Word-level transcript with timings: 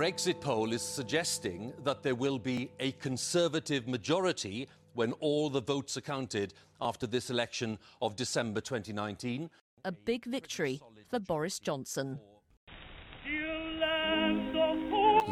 Our 0.00 0.06
exit 0.06 0.40
poll 0.40 0.72
is 0.72 0.80
suggesting 0.80 1.74
that 1.84 2.02
there 2.02 2.14
will 2.14 2.38
be 2.38 2.70
a 2.80 2.92
conservative 2.92 3.86
majority 3.86 4.66
when 4.94 5.12
all 5.20 5.50
the 5.50 5.60
votes 5.60 5.94
are 5.98 6.00
counted 6.00 6.54
after 6.80 7.06
this 7.06 7.28
election 7.28 7.78
of 8.00 8.16
December 8.16 8.62
2019. 8.62 9.50
A 9.84 9.92
big 9.92 10.24
victory 10.24 10.80
for 11.10 11.20
Boris 11.20 11.58
Johnson. 11.58 12.18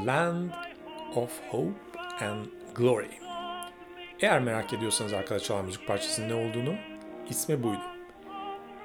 Land 0.04 0.52
of 1.14 1.40
Hope 1.48 1.96
and 2.20 2.50
Glory. 2.74 3.18
Eğer 4.20 4.40
merak 4.40 4.72
ediyorsanız 4.72 5.12
arkadaşlar 5.12 5.64
müzik 5.64 5.86
parçasının 5.86 6.28
ne 6.28 6.34
olduğunu, 6.34 6.74
ismi 7.30 7.62
buydu. 7.62 7.82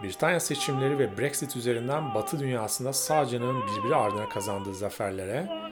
Britanya 0.03 0.39
seçimleri 0.39 0.99
ve 0.99 1.17
Brexit 1.17 1.55
üzerinden 1.55 2.13
Batı 2.13 2.39
dünyasında 2.39 2.93
sağcının 2.93 3.61
birbiri 3.61 3.95
ardına 3.95 4.29
kazandığı 4.29 4.73
zaferlere, 4.73 5.62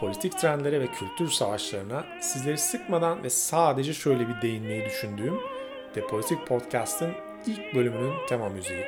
politik 0.00 0.38
trendlere 0.38 0.80
ve 0.80 0.86
kültür 0.86 1.28
savaşlarına 1.28 2.04
sizleri 2.20 2.58
sıkmadan 2.58 3.22
ve 3.22 3.30
sadece 3.30 3.94
şöyle 3.94 4.28
bir 4.28 4.42
değinmeyi 4.42 4.84
düşündüğüm 4.84 5.40
The 5.94 6.00
Politik 6.00 6.46
Podcast'ın 6.46 7.12
ilk 7.46 7.74
bölümünün 7.74 8.14
tema 8.28 8.48
müziği. 8.48 8.84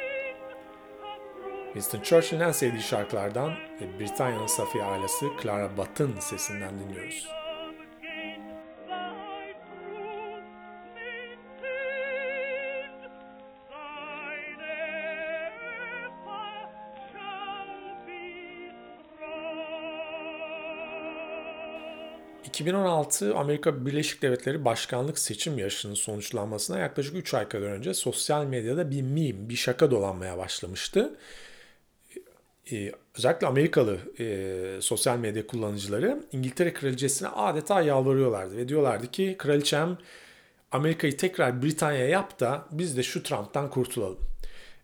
Winston 1.64 2.00
Churchill'in 2.00 2.40
en 2.40 2.52
sevdiği 2.52 2.82
şarkılardan 2.82 3.50
ve 3.50 4.00
Britanya'nın 4.00 4.46
Safiye 4.46 4.84
ailesi 4.84 5.26
Clara 5.42 5.76
Butt'ın 5.76 6.14
sesinden 6.20 6.80
dinliyoruz. 6.80 7.39
...2016 22.60 23.34
Amerika 23.34 23.86
Birleşik 23.86 24.22
Devletleri 24.22 24.64
başkanlık 24.64 25.18
seçim 25.18 25.58
yarışının 25.58 25.94
sonuçlanmasına 25.94 26.78
yaklaşık 26.78 27.16
3 27.16 27.34
ay 27.34 27.48
kadar 27.48 27.66
önce 27.66 27.94
sosyal 27.94 28.44
medyada 28.44 28.90
bir 28.90 29.02
meme, 29.02 29.48
bir 29.48 29.56
şaka 29.56 29.90
dolanmaya 29.90 30.38
başlamıştı. 30.38 31.16
Ee, 32.72 32.92
özellikle 33.18 33.46
Amerikalı 33.46 33.98
e, 34.18 34.78
sosyal 34.80 35.18
medya 35.18 35.46
kullanıcıları 35.46 36.22
İngiltere 36.32 36.72
Kraliçesi'ne 36.72 37.28
adeta 37.28 37.82
yalvarıyorlardı 37.82 38.56
ve 38.56 38.68
diyorlardı 38.68 39.10
ki 39.10 39.34
kraliçem 39.38 39.98
Amerika'yı 40.72 41.16
tekrar 41.16 41.62
Britanya 41.62 42.08
yap 42.08 42.40
da 42.40 42.66
biz 42.70 42.96
de 42.96 43.02
şu 43.02 43.22
Trump'tan 43.22 43.70
kurtulalım. 43.70 44.18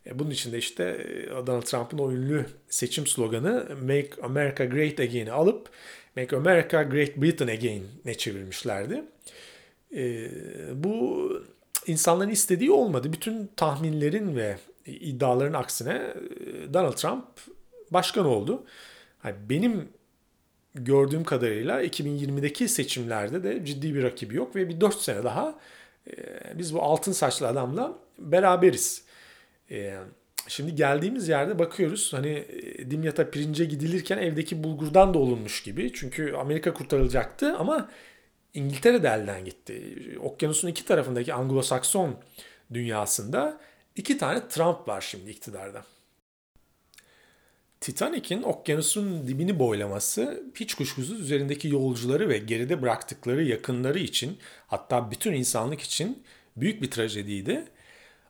E, 0.06 0.18
bunun 0.18 0.30
için 0.30 0.52
de 0.52 0.58
işte 0.58 0.84
e, 0.84 1.46
Donald 1.46 1.62
Trump'ın 1.62 1.98
o 1.98 2.12
ünlü 2.12 2.46
seçim 2.68 3.06
sloganı 3.06 3.68
Make 3.82 4.10
America 4.22 4.64
Great 4.64 5.00
Again'i 5.00 5.32
alıp 5.32 5.68
Make 6.16 6.36
America 6.36 6.82
Great 6.82 7.16
Britain 7.16 7.48
Again'e 7.48 8.14
çevirmişlerdi. 8.14 9.04
E, 9.96 10.28
bu 10.84 11.32
insanların 11.86 12.30
istediği 12.30 12.70
olmadı. 12.70 13.12
Bütün 13.12 13.50
tahminlerin 13.56 14.36
ve 14.36 14.56
iddiaların 14.86 15.52
aksine 15.52 15.92
e, 15.94 16.74
Donald 16.74 16.92
Trump 16.92 17.24
başkan 17.90 18.26
oldu. 18.26 18.64
Yani 19.24 19.36
benim 19.48 19.88
gördüğüm 20.74 21.24
kadarıyla 21.24 21.82
2020'deki 21.82 22.68
seçimlerde 22.68 23.42
de 23.42 23.64
ciddi 23.64 23.94
bir 23.94 24.02
rakibi 24.02 24.36
yok 24.36 24.56
ve 24.56 24.68
bir 24.68 24.80
4 24.80 24.94
sene 24.94 25.24
daha 25.24 25.58
e, 26.10 26.14
biz 26.58 26.74
bu 26.74 26.82
altın 26.82 27.12
saçlı 27.12 27.48
adamla 27.48 27.98
beraberiz. 28.18 29.04
E, 29.70 29.98
şimdi 30.48 30.74
geldiğimiz 30.74 31.28
yerde 31.28 31.58
bakıyoruz 31.58 32.12
hani 32.12 32.28
e, 32.28 32.90
Dimyat'a 32.90 33.30
pirince 33.30 33.64
gidilirken 33.64 34.18
evdeki 34.18 34.64
bulgurdan 34.64 35.14
da 35.14 35.18
olunmuş 35.18 35.62
gibi. 35.62 35.92
Çünkü 35.94 36.32
Amerika 36.32 36.74
kurtarılacaktı 36.74 37.56
ama 37.56 37.88
İngiltere 38.54 39.02
de 39.02 39.08
elden 39.08 39.44
gitti. 39.44 39.98
Okyanusun 40.20 40.68
iki 40.68 40.84
tarafındaki 40.84 41.32
Anglo-Sakson 41.32 42.10
dünyasında 42.74 43.60
iki 43.96 44.18
tane 44.18 44.48
Trump 44.48 44.88
var 44.88 45.00
şimdi 45.00 45.30
iktidarda. 45.30 45.84
Titanic'in 47.80 48.42
okyanusun 48.42 49.26
dibini 49.28 49.58
boylaması 49.58 50.44
hiç 50.54 50.74
kuşkusuz 50.74 51.20
üzerindeki 51.20 51.68
yolcuları 51.68 52.28
ve 52.28 52.38
geride 52.38 52.82
bıraktıkları 52.82 53.44
yakınları 53.44 53.98
için 53.98 54.38
hatta 54.66 55.10
bütün 55.10 55.32
insanlık 55.32 55.80
için 55.80 56.22
büyük 56.56 56.82
bir 56.82 56.90
trajediydi. 56.90 57.64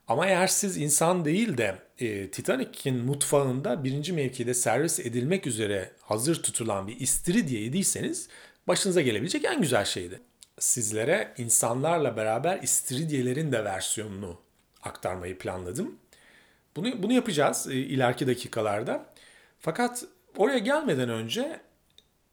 Ama 0.08 0.26
eğer 0.26 0.46
siz 0.46 0.76
insan 0.76 1.24
değil 1.24 1.58
de 1.58 1.78
e, 1.98 2.30
Titanic'in 2.30 2.96
mutfağında 2.96 3.84
birinci 3.84 4.12
mevkide 4.12 4.54
servis 4.54 5.00
edilmek 5.00 5.46
üzere 5.46 5.92
hazır 6.00 6.42
tutulan 6.42 6.88
bir 6.88 7.00
istiridye 7.00 7.60
yediyseniz 7.60 8.28
başınıza 8.68 9.00
gelebilecek 9.00 9.44
en 9.44 9.60
güzel 9.60 9.84
şeydi. 9.84 10.20
Sizlere 10.58 11.34
insanlarla 11.38 12.16
beraber 12.16 12.62
istiridyelerin 12.62 13.52
de 13.52 13.64
versiyonunu 13.64 14.40
aktarmayı 14.82 15.38
planladım. 15.38 15.98
Bunu, 16.76 17.02
bunu 17.02 17.12
yapacağız 17.12 17.66
e, 17.70 17.74
ileriki 17.74 18.26
dakikalarda. 18.26 19.06
Fakat 19.60 20.04
oraya 20.36 20.58
gelmeden 20.58 21.08
önce 21.08 21.60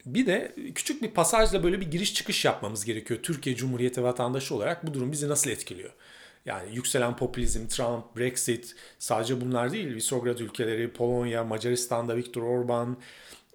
bir 0.06 0.26
de 0.26 0.56
küçük 0.76 1.02
bir 1.02 1.12
pasajla 1.12 1.64
böyle 1.64 1.82
bir 1.82 1.92
giriş 1.92 2.14
çıkış 2.14 2.46
yapmamız 2.46 2.86
gerekiyor. 2.86 3.20
Türkiye 3.24 3.56
Cumhuriyeti 3.56 4.04
vatandaşı 4.04 4.56
olarak 4.56 4.88
bu 4.88 4.94
durum 4.94 5.12
bizi 5.12 5.30
nasıl 5.30 5.50
etkiliyor? 5.50 5.94
Yani 6.46 6.76
yükselen 6.76 7.16
popülizm, 7.16 7.68
Trump, 7.68 8.18
Brexit 8.18 8.76
sadece 9.00 9.42
bunlar 9.42 9.72
değil. 9.72 9.96
Visegrad 9.96 10.40
ülkeleri, 10.40 10.94
Polonya, 10.94 11.44
Macaristan'da 11.44 12.16
Viktor 12.18 12.42
Orban, 12.42 12.98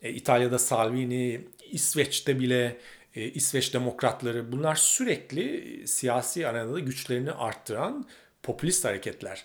e, 0.02 0.10
İtalya'da 0.10 0.58
Salvini, 0.58 1.40
İsveç'te 1.70 2.40
bile 2.40 2.76
e, 3.14 3.24
İsveç 3.24 3.74
demokratları 3.74 4.52
bunlar 4.52 4.74
sürekli 4.74 5.82
siyasi 5.86 6.48
arenada 6.48 6.80
güçlerini 6.80 7.32
arttıran 7.32 8.06
popülist 8.42 8.84
hareketler. 8.84 9.44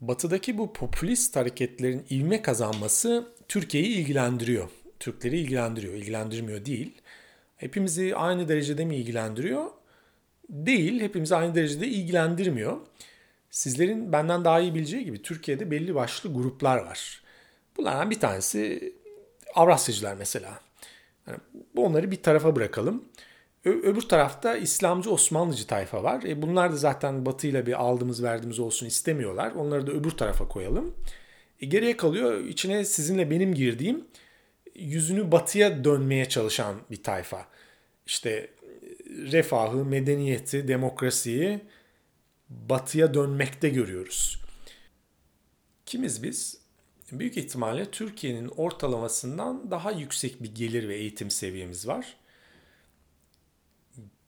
Batıdaki 0.00 0.58
bu 0.58 0.72
popülist 0.72 1.36
hareketlerin 1.36 2.06
ivme 2.10 2.42
kazanması 2.42 3.28
Türkiye'yi 3.48 3.88
ilgilendiriyor. 3.88 4.68
Türkleri 5.00 5.38
ilgilendiriyor, 5.38 5.94
ilgilendirmiyor 5.94 6.64
değil. 6.64 6.92
Hepimizi 7.56 8.16
aynı 8.16 8.48
derecede 8.48 8.84
mi 8.84 8.96
ilgilendiriyor? 8.96 9.66
Değil, 10.52 11.00
hepimizi 11.00 11.36
aynı 11.36 11.54
derecede 11.54 11.86
ilgilendirmiyor. 11.86 12.76
Sizlerin 13.50 14.12
benden 14.12 14.44
daha 14.44 14.60
iyi 14.60 14.74
bileceği 14.74 15.04
gibi 15.04 15.22
Türkiye'de 15.22 15.70
belli 15.70 15.94
başlı 15.94 16.34
gruplar 16.34 16.78
var. 16.78 17.22
Bunlardan 17.76 18.10
bir 18.10 18.20
tanesi 18.20 18.92
Avrasyacılar 19.54 20.14
mesela. 20.14 20.60
Yani 21.26 21.38
onları 21.76 22.10
bir 22.10 22.22
tarafa 22.22 22.56
bırakalım. 22.56 23.04
Öbür 23.64 24.02
tarafta 24.02 24.56
İslamcı 24.56 25.10
Osmanlıcı 25.10 25.66
tayfa 25.66 26.02
var. 26.02 26.22
E 26.22 26.42
bunlar 26.42 26.72
da 26.72 26.76
zaten 26.76 27.26
Batı 27.26 27.46
ile 27.46 27.66
bir 27.66 27.80
aldığımız 27.80 28.22
verdiğimiz 28.22 28.58
olsun 28.58 28.86
istemiyorlar. 28.86 29.52
Onları 29.52 29.86
da 29.86 29.92
öbür 29.92 30.10
tarafa 30.10 30.48
koyalım. 30.48 30.94
E 31.60 31.66
geriye 31.66 31.96
kalıyor 31.96 32.44
içine 32.44 32.84
sizinle 32.84 33.30
benim 33.30 33.54
girdiğim 33.54 34.04
yüzünü 34.74 35.32
batıya 35.32 35.84
dönmeye 35.84 36.28
çalışan 36.28 36.74
bir 36.90 37.02
tayfa. 37.02 37.46
İşte 38.06 38.48
refahı, 39.16 39.84
medeniyeti, 39.84 40.68
demokrasiyi 40.68 41.60
batıya 42.48 43.14
dönmekte 43.14 43.68
görüyoruz. 43.68 44.42
Kimiz 45.86 46.22
biz? 46.22 46.62
Büyük 47.12 47.36
ihtimalle 47.36 47.90
Türkiye'nin 47.90 48.48
ortalamasından 48.48 49.70
daha 49.70 49.90
yüksek 49.90 50.42
bir 50.42 50.54
gelir 50.54 50.88
ve 50.88 50.96
eğitim 50.96 51.30
seviyemiz 51.30 51.88
var. 51.88 52.16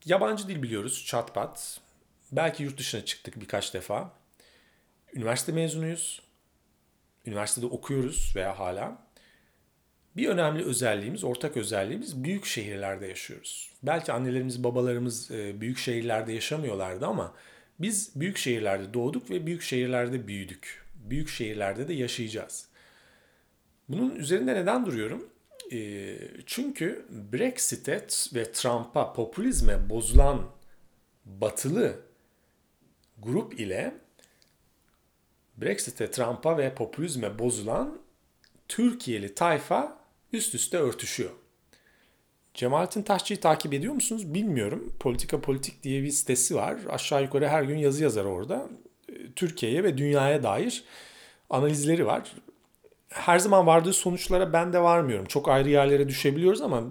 Yabancı 0.05 0.49
dil 0.49 0.63
biliyoruz 0.63 1.05
çatpat. 1.07 1.81
Belki 2.33 2.63
yurt 2.63 2.79
dışına 2.79 3.05
çıktık 3.05 3.41
birkaç 3.41 3.75
defa. 3.75 4.13
Üniversite 5.15 5.53
mezunuyuz. 5.53 6.23
Üniversitede 7.27 7.67
okuyoruz 7.67 8.33
veya 8.37 8.59
hala. 8.59 9.04
Bir 10.17 10.29
önemli 10.29 10.65
özelliğimiz, 10.65 11.25
ortak 11.25 11.57
özelliğimiz 11.57 12.25
büyük 12.25 12.45
şehirlerde 12.45 13.07
yaşıyoruz. 13.07 13.71
Belki 13.83 14.13
annelerimiz, 14.13 14.65
babalarımız 14.65 15.31
e, 15.31 15.61
büyük 15.61 15.79
şehirlerde 15.79 16.33
yaşamıyorlardı 16.33 17.07
ama 17.07 17.35
biz 17.79 18.13
büyük 18.17 18.37
şehirlerde 18.37 18.95
doğduk 18.95 19.31
ve 19.31 19.47
büyük 19.47 19.63
şehirlerde 19.63 20.27
büyüdük. 20.27 20.85
Büyük 20.95 21.29
şehirlerde 21.29 21.89
de 21.89 21.93
yaşayacağız. 21.93 22.69
Bunun 23.89 24.17
üzerinde 24.17 24.55
neden 24.55 24.87
duruyorum? 24.87 25.29
Ee, 25.73 26.19
çünkü 26.47 27.07
Brexit'e 27.33 28.07
ve 28.35 28.53
Trump'a, 28.53 29.13
popülizme 29.13 29.91
bozulan 29.91 30.51
batılı 31.25 31.97
grup 33.19 33.61
ile 33.61 33.95
Brexit'e, 35.57 36.11
Trump'a 36.11 36.59
ve 36.59 36.75
popülizme 36.75 37.39
bozulan 37.39 38.01
Türkiye'li 38.69 39.35
tayfa 39.35 40.04
üst 40.35 40.55
üste 40.55 40.79
örtüşüyor. 40.79 41.31
Cemalettin 42.55 43.03
Taşçı'yı 43.03 43.41
takip 43.41 43.75
ediyor 43.75 43.95
musunuz 43.95 44.35
bilmiyorum. 44.35 44.93
Politika 45.01 45.41
Politik 45.41 45.83
diye 45.83 46.03
bir 46.03 46.11
sitesi 46.11 46.55
var. 46.55 46.77
Aşağı 46.89 47.23
yukarı 47.23 47.49
her 47.49 47.63
gün 47.63 47.79
yazı 47.79 48.03
yazar 48.03 48.25
orada. 48.25 48.69
Türkiye'ye 49.37 49.85
ve 49.85 49.99
dünyaya 49.99 50.43
dair 50.43 50.85
analizleri 51.51 52.07
var 52.07 52.33
her 53.15 53.39
zaman 53.39 53.67
vardığı 53.67 53.93
sonuçlara 53.93 54.53
ben 54.53 54.73
de 54.73 54.81
varmıyorum. 54.81 55.27
Çok 55.27 55.49
ayrı 55.49 55.69
yerlere 55.69 56.09
düşebiliyoruz 56.09 56.63
ama 56.63 56.83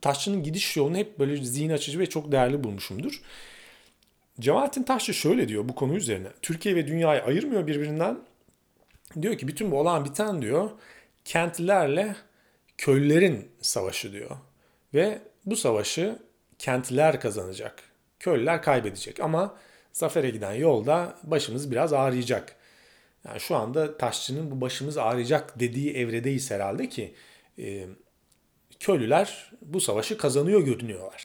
Taşçı'nın 0.00 0.42
gidiş 0.42 0.76
yolunu 0.76 0.96
hep 0.96 1.18
böyle 1.18 1.36
zihin 1.36 1.70
açıcı 1.70 1.98
ve 1.98 2.06
çok 2.06 2.32
değerli 2.32 2.64
bulmuşumdur. 2.64 3.22
Cemalettin 4.40 4.82
Taşçı 4.82 5.14
şöyle 5.14 5.48
diyor 5.48 5.68
bu 5.68 5.74
konu 5.74 5.96
üzerine. 5.96 6.28
Türkiye 6.42 6.76
ve 6.76 6.86
dünyayı 6.86 7.22
ayırmıyor 7.22 7.66
birbirinden. 7.66 8.18
Diyor 9.22 9.38
ki 9.38 9.48
bütün 9.48 9.70
bu 9.70 9.80
olan 9.80 10.04
biten 10.04 10.42
diyor 10.42 10.70
kentlilerle 11.24 12.16
köylülerin 12.78 13.50
savaşı 13.60 14.12
diyor. 14.12 14.36
Ve 14.94 15.18
bu 15.46 15.56
savaşı 15.56 16.18
kentliler 16.58 17.20
kazanacak. 17.20 17.82
Köylüler 18.20 18.62
kaybedecek 18.62 19.20
ama 19.20 19.56
zafere 19.92 20.30
giden 20.30 20.52
yolda 20.52 21.18
başımız 21.22 21.70
biraz 21.70 21.92
ağrıyacak. 21.92 22.56
Yani 23.28 23.40
şu 23.40 23.56
anda 23.56 23.98
Taşçı'nın 23.98 24.50
bu 24.50 24.60
başımız 24.60 24.98
ağrıyacak 24.98 25.60
dediği 25.60 25.94
evredeyiz 25.94 26.50
herhalde 26.50 26.88
ki 26.88 27.14
e, 27.58 27.86
köylüler 28.80 29.52
bu 29.62 29.80
savaşı 29.80 30.18
kazanıyor 30.18 30.60
görünüyorlar. 30.60 31.24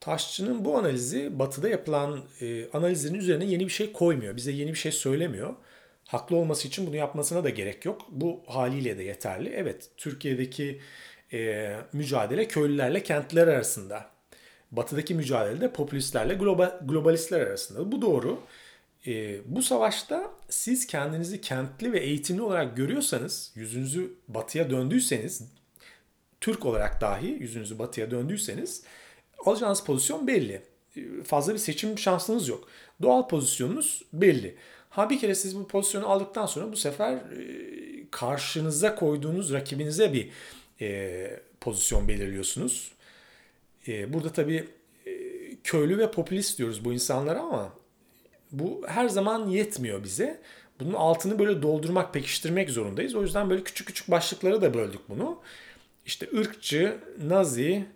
Taşçı'nın 0.00 0.64
bu 0.64 0.78
analizi 0.78 1.38
batıda 1.38 1.68
yapılan 1.68 2.24
e, 2.40 2.70
analizlerin 2.70 3.14
üzerine 3.14 3.44
yeni 3.44 3.64
bir 3.64 3.72
şey 3.72 3.92
koymuyor. 3.92 4.36
Bize 4.36 4.52
yeni 4.52 4.72
bir 4.72 4.78
şey 4.78 4.92
söylemiyor. 4.92 5.54
Haklı 6.06 6.36
olması 6.36 6.68
için 6.68 6.86
bunu 6.86 6.96
yapmasına 6.96 7.44
da 7.44 7.50
gerek 7.50 7.84
yok. 7.84 8.06
Bu 8.10 8.42
haliyle 8.46 8.98
de 8.98 9.02
yeterli. 9.02 9.48
Evet 9.48 9.90
Türkiye'deki 9.96 10.80
e, 11.32 11.72
mücadele 11.92 12.48
köylülerle 12.48 13.02
kentliler 13.02 13.46
arasında. 13.46 14.10
Batıdaki 14.72 15.14
mücadele 15.14 15.60
de 15.60 15.72
popülistlerle 15.72 16.34
global, 16.34 16.78
globalistler 16.84 17.40
arasında. 17.40 17.92
Bu 17.92 18.02
doğru. 18.02 18.40
E, 19.06 19.38
bu 19.46 19.62
savaşta 19.62 20.30
siz 20.48 20.86
kendinizi 20.86 21.40
kentli 21.40 21.92
ve 21.92 21.98
eğitimli 21.98 22.42
olarak 22.42 22.76
görüyorsanız, 22.76 23.52
yüzünüzü 23.54 24.14
batıya 24.28 24.70
döndüyseniz, 24.70 25.42
Türk 26.40 26.66
olarak 26.66 27.00
dahi 27.00 27.26
yüzünüzü 27.26 27.78
batıya 27.78 28.10
döndüyseniz 28.10 28.82
alacağınız 29.46 29.84
pozisyon 29.84 30.26
belli. 30.26 30.62
Fazla 31.24 31.52
bir 31.52 31.58
seçim 31.58 31.98
şansınız 31.98 32.48
yok. 32.48 32.68
Doğal 33.02 33.28
pozisyonunuz 33.28 34.02
belli. 34.12 34.56
Ha 34.96 35.10
bir 35.10 35.18
kere 35.18 35.34
siz 35.34 35.58
bu 35.58 35.68
pozisyonu 35.68 36.08
aldıktan 36.08 36.46
sonra 36.46 36.72
bu 36.72 36.76
sefer 36.76 37.12
e, 37.12 37.20
karşınıza 38.10 38.94
koyduğunuz 38.94 39.52
rakibinize 39.52 40.12
bir 40.12 40.30
e, 40.80 41.40
pozisyon 41.60 42.08
belirliyorsunuz. 42.08 42.92
E, 43.88 44.12
burada 44.12 44.32
tabii 44.32 44.68
e, 45.06 45.12
köylü 45.64 45.98
ve 45.98 46.10
popülist 46.10 46.58
diyoruz 46.58 46.84
bu 46.84 46.92
insanlara 46.92 47.40
ama 47.40 47.72
bu 48.52 48.82
her 48.86 49.08
zaman 49.08 49.48
yetmiyor 49.48 50.04
bize. 50.04 50.40
Bunun 50.80 50.94
altını 50.94 51.38
böyle 51.38 51.62
doldurmak, 51.62 52.14
pekiştirmek 52.14 52.70
zorundayız. 52.70 53.14
O 53.14 53.22
yüzden 53.22 53.50
böyle 53.50 53.64
küçük 53.64 53.86
küçük 53.86 54.10
başlıklara 54.10 54.62
da 54.62 54.74
böldük 54.74 55.08
bunu. 55.08 55.40
İşte 56.06 56.28
ırkçı, 56.38 56.98
nazi, 57.22 57.86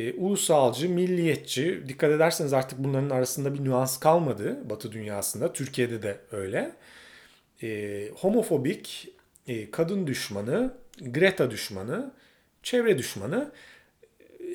e, 0.00 0.12
ulusalcı, 0.12 0.88
milliyetçi. 0.88 1.82
Dikkat 1.88 2.10
ederseniz 2.10 2.52
artık 2.52 2.78
bunların 2.78 3.10
arasında 3.10 3.54
bir 3.54 3.64
nüans 3.64 4.00
kalmadı 4.00 4.70
Batı 4.70 4.92
dünyasında. 4.92 5.52
Türkiye'de 5.52 6.02
de 6.02 6.20
öyle. 6.32 6.72
E, 7.62 8.08
homofobik, 8.16 9.08
e, 9.46 9.70
kadın 9.70 10.06
düşmanı, 10.06 10.74
Greta 11.00 11.50
düşmanı, 11.50 12.12
çevre 12.62 12.98
düşmanı. 12.98 13.52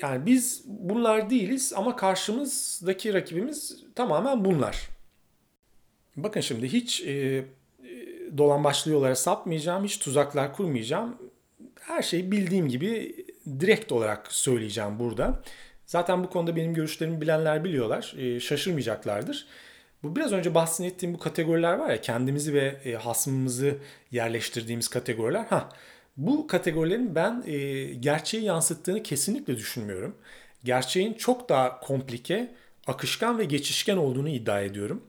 Yani 0.01 0.25
biz 0.25 0.63
bunlar 0.65 1.29
değiliz 1.29 1.73
ama 1.75 1.95
karşımızdaki 1.95 3.13
rakibimiz 3.13 3.83
tamamen 3.95 4.45
bunlar. 4.45 4.89
Bakın 6.15 6.41
şimdi 6.41 6.73
hiç 6.73 7.01
e, 7.01 7.11
e 7.11 7.45
dolan 8.37 8.63
başlı 8.63 8.91
yollara 8.91 9.15
sapmayacağım, 9.15 9.83
hiç 9.83 9.99
tuzaklar 9.99 10.53
kurmayacağım. 10.53 11.17
Her 11.79 12.01
şeyi 12.01 12.31
bildiğim 12.31 12.69
gibi 12.69 13.24
direkt 13.59 13.91
olarak 13.91 14.33
söyleyeceğim 14.33 14.99
burada. 14.99 15.41
Zaten 15.85 16.23
bu 16.23 16.29
konuda 16.29 16.55
benim 16.55 16.73
görüşlerimi 16.73 17.21
bilenler 17.21 17.63
biliyorlar. 17.63 18.15
E, 18.17 18.39
şaşırmayacaklardır. 18.39 19.47
Bu 20.03 20.15
biraz 20.15 20.31
önce 20.31 20.55
bahsettiğim 20.55 21.15
bu 21.15 21.19
kategoriler 21.19 21.73
var 21.73 21.89
ya 21.89 22.01
kendimizi 22.01 22.53
ve 22.53 22.75
e, 22.85 22.93
hasmımızı 22.93 23.77
yerleştirdiğimiz 24.11 24.87
kategoriler. 24.87 25.45
Ha 25.45 25.69
bu 26.17 26.47
kategorilerin 26.47 27.15
ben 27.15 27.43
e, 27.47 27.83
gerçeği 27.93 28.43
yansıttığını 28.43 29.03
kesinlikle 29.03 29.57
düşünmüyorum. 29.57 30.15
Gerçeğin 30.63 31.13
çok 31.13 31.49
daha 31.49 31.79
komplike, 31.79 32.55
akışkan 32.87 33.39
ve 33.39 33.45
geçişken 33.45 33.97
olduğunu 33.97 34.29
iddia 34.29 34.61
ediyorum. 34.61 35.03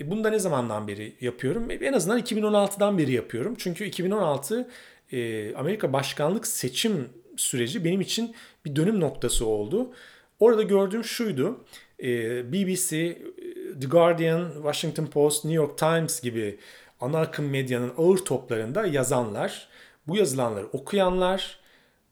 E, 0.00 0.10
bunu 0.10 0.24
da 0.24 0.30
ne 0.30 0.38
zamandan 0.38 0.88
beri 0.88 1.16
yapıyorum? 1.20 1.70
E, 1.70 1.74
en 1.74 1.92
azından 1.92 2.20
2016'dan 2.20 2.98
beri 2.98 3.12
yapıyorum. 3.12 3.54
Çünkü 3.58 3.84
2016 3.84 4.68
e, 5.12 5.54
Amerika 5.54 5.92
başkanlık 5.92 6.46
seçim 6.46 7.08
süreci 7.36 7.84
benim 7.84 8.00
için 8.00 8.34
bir 8.64 8.76
dönüm 8.76 9.00
noktası 9.00 9.46
oldu. 9.46 9.92
Orada 10.40 10.62
gördüğüm 10.62 11.04
şuydu. 11.04 11.64
E, 12.02 12.52
BBC, 12.52 13.18
The 13.80 13.86
Guardian, 13.86 14.52
Washington 14.54 15.06
Post, 15.06 15.44
New 15.44 15.62
York 15.62 15.78
Times 15.78 16.20
gibi 16.20 16.58
ana 17.00 17.20
akım 17.20 17.50
medyanın 17.50 17.92
ağır 17.98 18.18
toplarında 18.18 18.86
yazanlar, 18.86 19.68
bu 20.06 20.16
yazılanları 20.16 20.66
okuyanlar, 20.66 21.58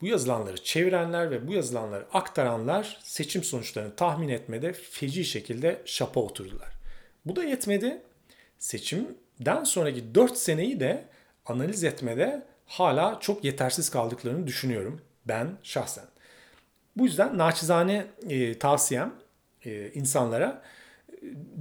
bu 0.00 0.06
yazılanları 0.06 0.64
çevirenler 0.64 1.30
ve 1.30 1.48
bu 1.48 1.52
yazılanları 1.52 2.06
aktaranlar 2.12 2.98
seçim 3.02 3.44
sonuçlarını 3.44 3.96
tahmin 3.96 4.28
etmede 4.28 4.72
feci 4.72 5.24
şekilde 5.24 5.82
şapa 5.84 6.20
oturdular. 6.20 6.72
Bu 7.24 7.36
da 7.36 7.44
yetmedi. 7.44 8.02
Seçimden 8.58 9.64
sonraki 9.64 10.14
4 10.14 10.36
seneyi 10.36 10.80
de 10.80 11.04
analiz 11.46 11.84
etmede 11.84 12.46
hala 12.66 13.20
çok 13.20 13.44
yetersiz 13.44 13.90
kaldıklarını 13.90 14.46
düşünüyorum 14.46 15.00
ben 15.28 15.58
şahsen. 15.62 16.04
Bu 16.96 17.04
yüzden 17.04 17.38
naçizane 17.38 18.06
e, 18.28 18.58
tavsiyem 18.58 19.14
e, 19.64 19.92
insanlara 19.92 20.62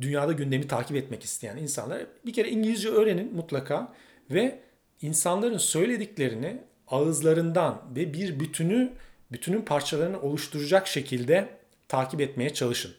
dünyada 0.01 0.31
gündemi 0.31 0.67
takip 0.67 0.97
etmek 0.97 1.23
isteyen 1.23 1.57
insanlara 1.57 2.05
bir 2.25 2.33
kere 2.33 2.49
İngilizce 2.49 2.89
öğrenin 2.89 3.35
mutlaka 3.35 3.93
ve 4.31 4.59
insanların 5.01 5.57
söylediklerini 5.57 6.61
ağızlarından 6.87 7.81
ve 7.95 8.13
bir 8.13 8.39
bütünü 8.39 8.93
bütünün 9.31 9.61
parçalarını 9.61 10.21
oluşturacak 10.21 10.87
şekilde 10.87 11.49
takip 11.87 12.21
etmeye 12.21 12.53
çalışın. 12.53 12.91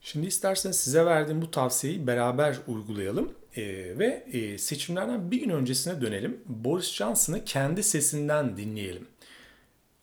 Şimdi 0.00 0.26
isterseniz 0.26 0.76
size 0.76 1.06
verdiğim 1.06 1.42
bu 1.42 1.50
tavsiyeyi 1.50 2.06
beraber 2.06 2.58
uygulayalım. 2.66 3.37
Ee, 3.56 3.98
ve 3.98 4.24
e, 4.32 4.58
seçimlerden 4.58 5.30
bir 5.30 5.40
gün 5.40 5.50
öncesine 5.50 6.00
dönelim. 6.00 6.40
Boris 6.46 6.92
Johnson'ı 6.92 7.44
kendi 7.44 7.82
sesinden 7.82 8.56
dinleyelim. 8.56 9.06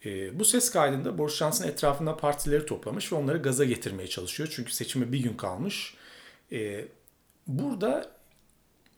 E, 0.06 0.40
bu 0.40 0.46
ses 0.46 0.72
kaydında 0.72 1.18
Boris 1.18 1.36
Johnson 1.36 1.68
etrafında 1.68 2.18
partileri 2.18 2.66
toplamış 2.66 3.12
ve 3.12 3.16
onları 3.16 3.38
gaza 3.38 3.66
getirmeye 3.66 4.08
çalışıyor. 4.08 4.50
Çünkü 4.56 4.72
seçime 4.74 5.12
bir 5.12 5.20
gün 5.20 5.34
kalmış. 5.34 5.94
E, 6.52 6.86
burada 7.48 8.12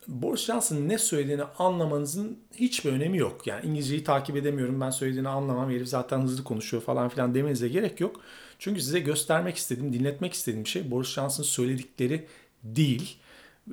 Boris 0.08 0.44
Johnson'ın 0.44 0.88
ne 0.88 0.98
söylediğini 0.98 1.42
anlamanızın 1.42 2.38
hiçbir 2.54 2.92
önemi 2.92 3.18
yok. 3.18 3.46
Yani 3.46 3.66
İngilizceyi 3.66 4.04
takip 4.04 4.36
edemiyorum, 4.36 4.80
ben 4.80 4.90
söylediğini 4.90 5.28
anlamam, 5.28 5.70
herif 5.70 5.88
zaten 5.88 6.20
hızlı 6.20 6.44
konuşuyor 6.44 6.82
falan 6.82 7.08
filan 7.08 7.34
demenize 7.34 7.68
gerek 7.68 8.00
yok. 8.00 8.20
Çünkü 8.58 8.80
size 8.80 9.00
göstermek 9.00 9.56
istediğim, 9.56 9.92
dinletmek 9.92 10.32
istediğim 10.32 10.66
şey 10.66 10.90
Boris 10.90 11.08
Johnson'ın 11.08 11.46
söyledikleri 11.46 12.26
değil. 12.62 13.16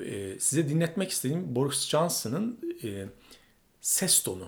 Ee, 0.06 0.40
size 0.40 0.70
dinletmek 0.70 1.12
istediğim 1.12 1.56
Boris 1.56 1.88
Johnson'ın 1.88 2.60
e, 2.84 3.06
ses 3.82 4.24
tonu. 4.24 4.48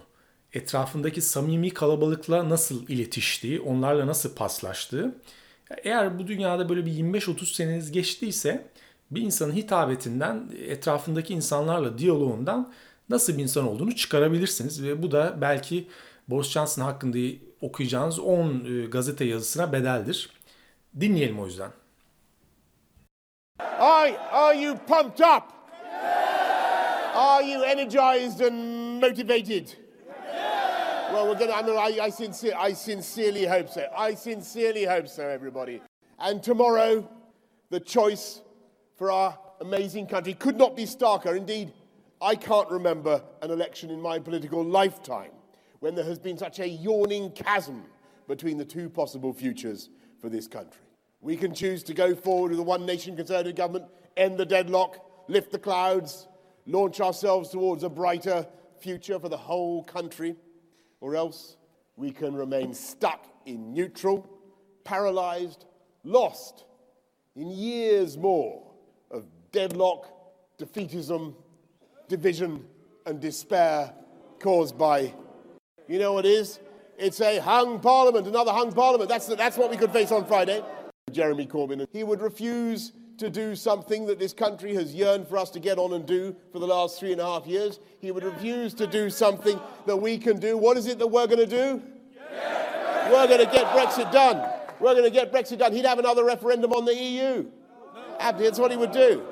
Etrafındaki 0.54 1.22
samimi 1.22 1.70
kalabalıkla 1.70 2.50
nasıl 2.50 2.88
iletiştiği, 2.88 3.62
onlarla 3.62 4.08
nasıl 4.08 4.36
paslaştığı. 4.36 5.16
Eğer 5.84 6.20
bu 6.20 6.28
dünyada 6.28 6.70
böyle 6.70 6.86
bir 6.86 6.92
25-30 6.92 7.54
seneniz 7.54 7.92
geçtiyse 7.92 8.70
bir 9.12 9.22
insanın 9.22 9.54
hitabetinden, 9.56 10.50
etrafındaki 10.68 11.34
insanlarla 11.34 11.98
diyaloğundan 11.98 12.74
nasıl 13.10 13.38
bir 13.38 13.44
insan 13.44 13.68
olduğunu 13.68 13.96
çıkarabilirsiniz. 13.96 14.84
Ve 14.84 15.04
bu 15.04 15.12
da 15.12 15.38
belki 15.42 15.88
Boris 16.28 16.50
Johnson 16.50 16.82
hakkında 16.82 17.18
okuyacağınız 17.62 18.20
10 18.20 18.66
e, 18.66 18.86
gazete 18.86 19.26
yazısına 19.26 19.72
bedeldir. 19.72 20.30
Dinleyelim 21.00 21.40
o 21.40 21.46
yüzden. 21.46 21.72
Are, 23.60 24.08
are 24.32 24.56
you 24.56 24.76
pumped 24.76 25.22
up? 25.22 25.54
Are 27.14 27.42
you 27.42 27.64
energized 27.64 28.42
and 28.42 29.00
motivated? 29.00 29.74
Well, 31.12 31.28
we're 31.28 31.48
to, 31.48 31.56
I, 31.56 31.62
mean, 31.64 31.78
I, 31.78 32.06
I, 32.06 32.10
sincere, 32.10 32.54
I 32.58 32.74
sincerely 32.74 33.46
hope 33.46 33.70
so. 33.70 33.88
I 33.96 34.14
sincerely 34.14 34.84
hope 34.84 35.08
so, 35.08 35.28
everybody. 35.28 35.82
And 36.20 36.44
tomorrow, 36.44 37.10
the 37.70 37.80
choice 37.80 38.42
for 38.98 39.12
our 39.12 39.38
amazing 39.62 40.08
country 40.08 40.34
could 40.34 40.58
not 40.58 40.76
be 40.76 40.84
starker. 40.84 41.36
Indeed, 41.36 41.72
I 42.22 42.36
can't 42.36 42.70
remember 42.70 43.24
an 43.42 43.52
election 43.52 43.90
in 43.90 44.02
my 44.02 44.20
political 44.20 44.64
lifetime 44.64 45.32
when 45.80 45.96
there 45.96 46.06
has 46.06 46.20
been 46.20 46.38
such 46.38 46.60
a 46.60 46.68
yawning 46.68 47.32
chasm 47.32 47.84
between 48.28 48.58
the 48.58 48.66
two 48.66 48.90
possible 48.90 49.34
futures 49.34 49.90
for 50.20 50.30
this 50.30 50.48
country. 50.48 50.87
We 51.22 51.36
can 51.36 51.54
choose 51.54 51.84
to 51.84 51.94
go 51.94 52.16
forward 52.16 52.52
with 52.52 52.60
a 52.60 52.64
one 52.64 52.86
nation 52.86 53.16
conservative 53.16 53.56
government, 53.56 53.86
end 54.16 54.38
the 54.38 54.46
deadlock, 54.46 54.98
lift 55.28 55.52
the 55.52 55.60
clouds, 55.60 56.28
launch 56.66 57.02
ourselves 57.02 57.50
towards 57.50 57.84
a 57.84 57.90
brighter 57.90 58.46
future 58.80 59.20
for 59.20 59.30
the 59.30 59.38
whole 59.38 59.84
country, 59.84 60.36
or 61.02 61.16
else 61.16 61.58
we 61.96 62.12
can 62.12 62.36
remain 62.36 62.74
stuck 62.74 63.28
in 63.46 63.74
neutral, 63.74 64.30
paralyzed, 64.84 65.66
lost 66.04 66.66
in 67.36 67.50
years 67.50 68.18
more 68.18 68.64
of 69.12 69.26
deadlock, 69.52 70.08
defeatism, 70.60 71.34
division, 72.08 72.66
and 73.06 73.20
despair 73.20 73.94
caused 74.40 74.78
by, 74.78 75.14
you 75.88 76.00
know 76.00 76.14
what 76.14 76.26
it 76.26 76.32
is? 76.32 76.60
It's 76.98 77.22
a 77.22 77.40
hung 77.40 77.80
parliament, 77.80 78.28
another 78.28 78.52
hung 78.52 78.72
parliament. 78.72 79.10
That's, 79.10 79.28
that's 79.28 79.58
what 79.58 79.70
we 79.70 79.78
could 79.78 79.92
face 79.92 80.12
on 80.12 80.26
Friday. 80.26 80.64
Jeremy 81.12 81.46
Corbyn. 81.46 81.88
He 81.92 82.04
would 82.04 82.22
refuse 82.22 82.92
to 83.18 83.30
do 83.30 83.56
something 83.56 84.06
that 84.06 84.20
this 84.20 84.34
country 84.34 84.76
has 84.76 84.94
yearned 84.94 85.28
for 85.28 85.38
us 85.38 85.50
to 85.52 85.60
get 85.60 85.78
on 85.78 85.94
and 85.94 86.06
do 86.06 86.36
for 86.52 86.60
the 86.60 86.68
last 86.68 87.00
three 87.00 87.12
and 87.12 87.22
a 87.22 87.26
half 87.26 87.48
years. 87.48 87.80
He 88.00 88.12
would 88.12 88.24
refuse 88.24 88.74
to 88.76 88.88
do 88.88 89.10
something 89.10 89.60
that 89.86 89.96
we 89.96 90.18
can 90.18 90.38
do. 90.40 90.58
What 90.58 90.78
is 90.78 90.86
it 90.86 91.00
that 91.00 91.08
we're 91.08 91.28
going 91.28 91.40
to 91.40 91.46
do? 91.48 91.82
We're 93.10 93.28
going 93.28 93.46
to 93.46 93.52
get 93.52 93.66
Brexit 93.68 94.12
done. 94.12 94.50
We're 94.80 94.94
going 94.94 95.06
to 95.06 95.10
get 95.10 95.32
Brexit 95.32 95.60
done. 95.60 95.72
He'd 95.72 95.86
have 95.86 95.98
another 95.98 96.26
referendum 96.26 96.74
on 96.74 96.86
the 96.86 96.94
EU. 96.94 97.46
That's 98.20 98.60
what 98.60 98.72
he 98.72 98.78
would 98.78 98.92
do. 98.92 99.26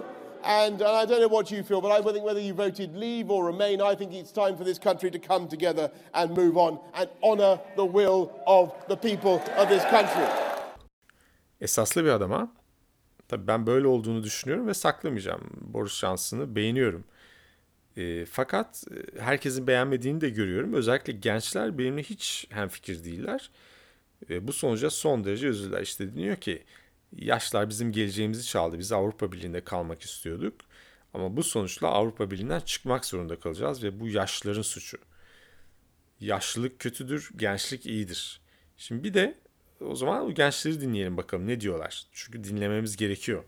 And 0.43 0.81
uh, 0.81 0.93
I 0.93 1.05
don't 1.05 1.19
know 1.19 1.27
what 1.27 1.51
you 1.51 1.63
feel, 1.63 1.81
but 1.81 1.91
I 1.91 2.01
think 2.01 2.23
whether 2.23 2.39
you 2.39 2.53
voted 2.53 2.95
leave 2.95 3.31
or 3.31 3.45
remain, 3.45 3.81
I 3.81 3.95
think 3.95 4.13
it's 4.13 4.31
time 4.31 4.55
for 4.55 4.63
this 4.63 4.77
country 4.77 5.09
to 5.11 5.19
come 5.19 5.47
together 5.47 5.91
and 6.13 6.31
move 6.35 6.55
on 6.55 6.79
and 6.93 7.09
honour 7.23 7.59
the 7.75 7.85
will 7.85 8.31
of 8.45 8.73
the 8.87 8.95
people 8.95 9.43
of 9.57 9.69
this 9.69 9.83
country. 9.85 10.44
Esaslı 11.65 12.03
bir 12.05 12.09
adam 12.09 12.31
ha. 12.31 12.51
Tabii 13.27 13.47
ben 13.47 13.67
böyle 13.67 13.87
olduğunu 13.87 14.23
düşünüyorum 14.23 14.67
ve 14.67 14.73
saklamayacağım. 14.73 15.41
Boris 15.61 15.93
Johnson'ı 15.93 16.55
beğeniyorum. 16.55 17.03
E, 17.97 18.25
fakat 18.25 18.83
herkesin 19.19 19.67
beğenmediğini 19.67 20.21
de 20.21 20.29
görüyorum. 20.29 20.73
Özellikle 20.73 21.13
gençler 21.13 21.77
benimle 21.77 22.03
hiç 22.03 22.47
hemfikir 22.49 23.03
değiller. 23.03 23.49
E, 24.29 24.47
bu 24.47 24.53
sonuca 24.53 24.89
son 24.89 25.23
derece 25.23 25.47
üzüldüler. 25.47 25.81
İşte 25.81 26.15
deniyor 26.15 26.35
ki 26.35 26.63
yaşlar 27.15 27.69
bizim 27.69 27.91
geleceğimizi 27.91 28.45
çaldı. 28.45 28.79
Biz 28.79 28.91
Avrupa 28.91 29.31
Birliği'nde 29.31 29.63
kalmak 29.63 30.01
istiyorduk. 30.01 30.61
Ama 31.13 31.37
bu 31.37 31.43
sonuçla 31.43 31.87
Avrupa 31.87 32.31
Birliği'nden 32.31 32.59
çıkmak 32.59 33.05
zorunda 33.05 33.39
kalacağız 33.39 33.83
ve 33.83 33.99
bu 33.99 34.07
yaşlıların 34.07 34.61
suçu. 34.61 34.97
Yaşlılık 36.19 36.79
kötüdür, 36.79 37.29
gençlik 37.35 37.85
iyidir. 37.85 38.41
Şimdi 38.77 39.03
bir 39.03 39.13
de 39.13 39.37
o 39.81 39.95
zaman 39.95 40.25
o 40.25 40.31
gençleri 40.31 40.81
dinleyelim 40.81 41.17
bakalım 41.17 41.47
ne 41.47 41.61
diyorlar. 41.61 42.03
Çünkü 42.11 42.43
dinlememiz 42.43 42.97
gerekiyor. 42.97 43.43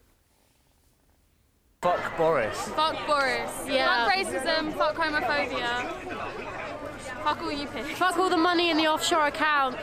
Fuck 1.82 2.20
Boris. 2.20 2.58
Fuck 2.58 3.08
Boris. 3.08 3.70
Yeah. 3.70 4.06
Fuck 4.06 4.18
racism. 4.18 4.72
Fuck 4.72 4.98
homophobia. 4.98 5.84
Fuck 7.24 7.42
all 7.44 7.52
you 7.52 7.68
pigs. 7.68 8.00
Fuck 8.00 8.18
all 8.18 8.30
the 8.30 8.38
money 8.38 8.70
in 8.70 8.78
the 8.78 8.90
offshore 8.90 9.28
accounts. 9.28 9.78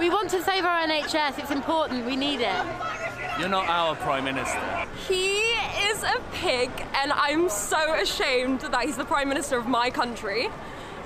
We 0.00 0.10
want 0.10 0.30
to 0.30 0.42
save 0.42 0.64
our 0.64 0.86
NHS. 0.86 1.38
It's 1.38 1.50
important. 1.50 2.06
We 2.06 2.16
need 2.16 2.40
it. 2.40 2.64
You're 3.38 3.48
not 3.48 3.68
our 3.68 3.94
Prime 3.96 4.24
Minister. 4.24 4.60
He 5.08 5.38
is 5.90 6.02
a 6.02 6.20
pig, 6.32 6.70
and 7.02 7.12
I'm 7.12 7.48
so 7.48 7.94
ashamed 7.94 8.60
that 8.60 8.82
he's 8.84 8.96
the 8.96 9.04
Prime 9.04 9.28
Minister 9.28 9.56
of 9.56 9.66
my 9.66 9.90
country. 9.90 10.48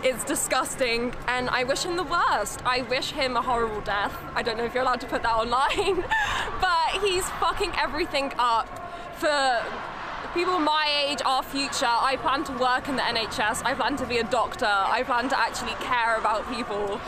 It's 0.08 0.22
disgusting, 0.22 1.12
and 1.26 1.50
I 1.50 1.64
wish 1.64 1.82
him 1.82 1.96
the 1.96 2.04
worst. 2.04 2.64
I 2.64 2.82
wish 2.82 3.10
him 3.10 3.36
a 3.36 3.42
horrible 3.42 3.80
death. 3.80 4.16
I 4.36 4.42
don't 4.44 4.56
know 4.56 4.64
if 4.64 4.72
you're 4.72 4.84
allowed 4.84 5.00
to 5.00 5.08
put 5.08 5.25
that 5.25 5.34
online, 5.34 5.96
but 6.60 7.02
he's 7.02 7.28
fucking 7.40 7.72
everything 7.76 8.32
up 8.38 8.68
for 9.18 9.64
people 10.32 10.60
my 10.60 10.86
age, 11.08 11.18
our 11.25 11.42
future. 11.42 11.88
I 11.90 12.18
plan 12.22 12.44
to 12.44 12.52
work 12.52 12.88
in 12.88 12.94
the 12.94 13.02
NHS. 13.02 13.64
I 13.64 13.75
plan 13.75 13.96
to 13.96 14.06
be 14.06 14.18
a 14.18 14.22
doctor. 14.22 14.66
I 14.68 15.02
plan 15.02 15.28
to 15.30 15.36
actually 15.36 15.75
care 15.84 16.16
about 16.16 16.48
people. 16.54 17.00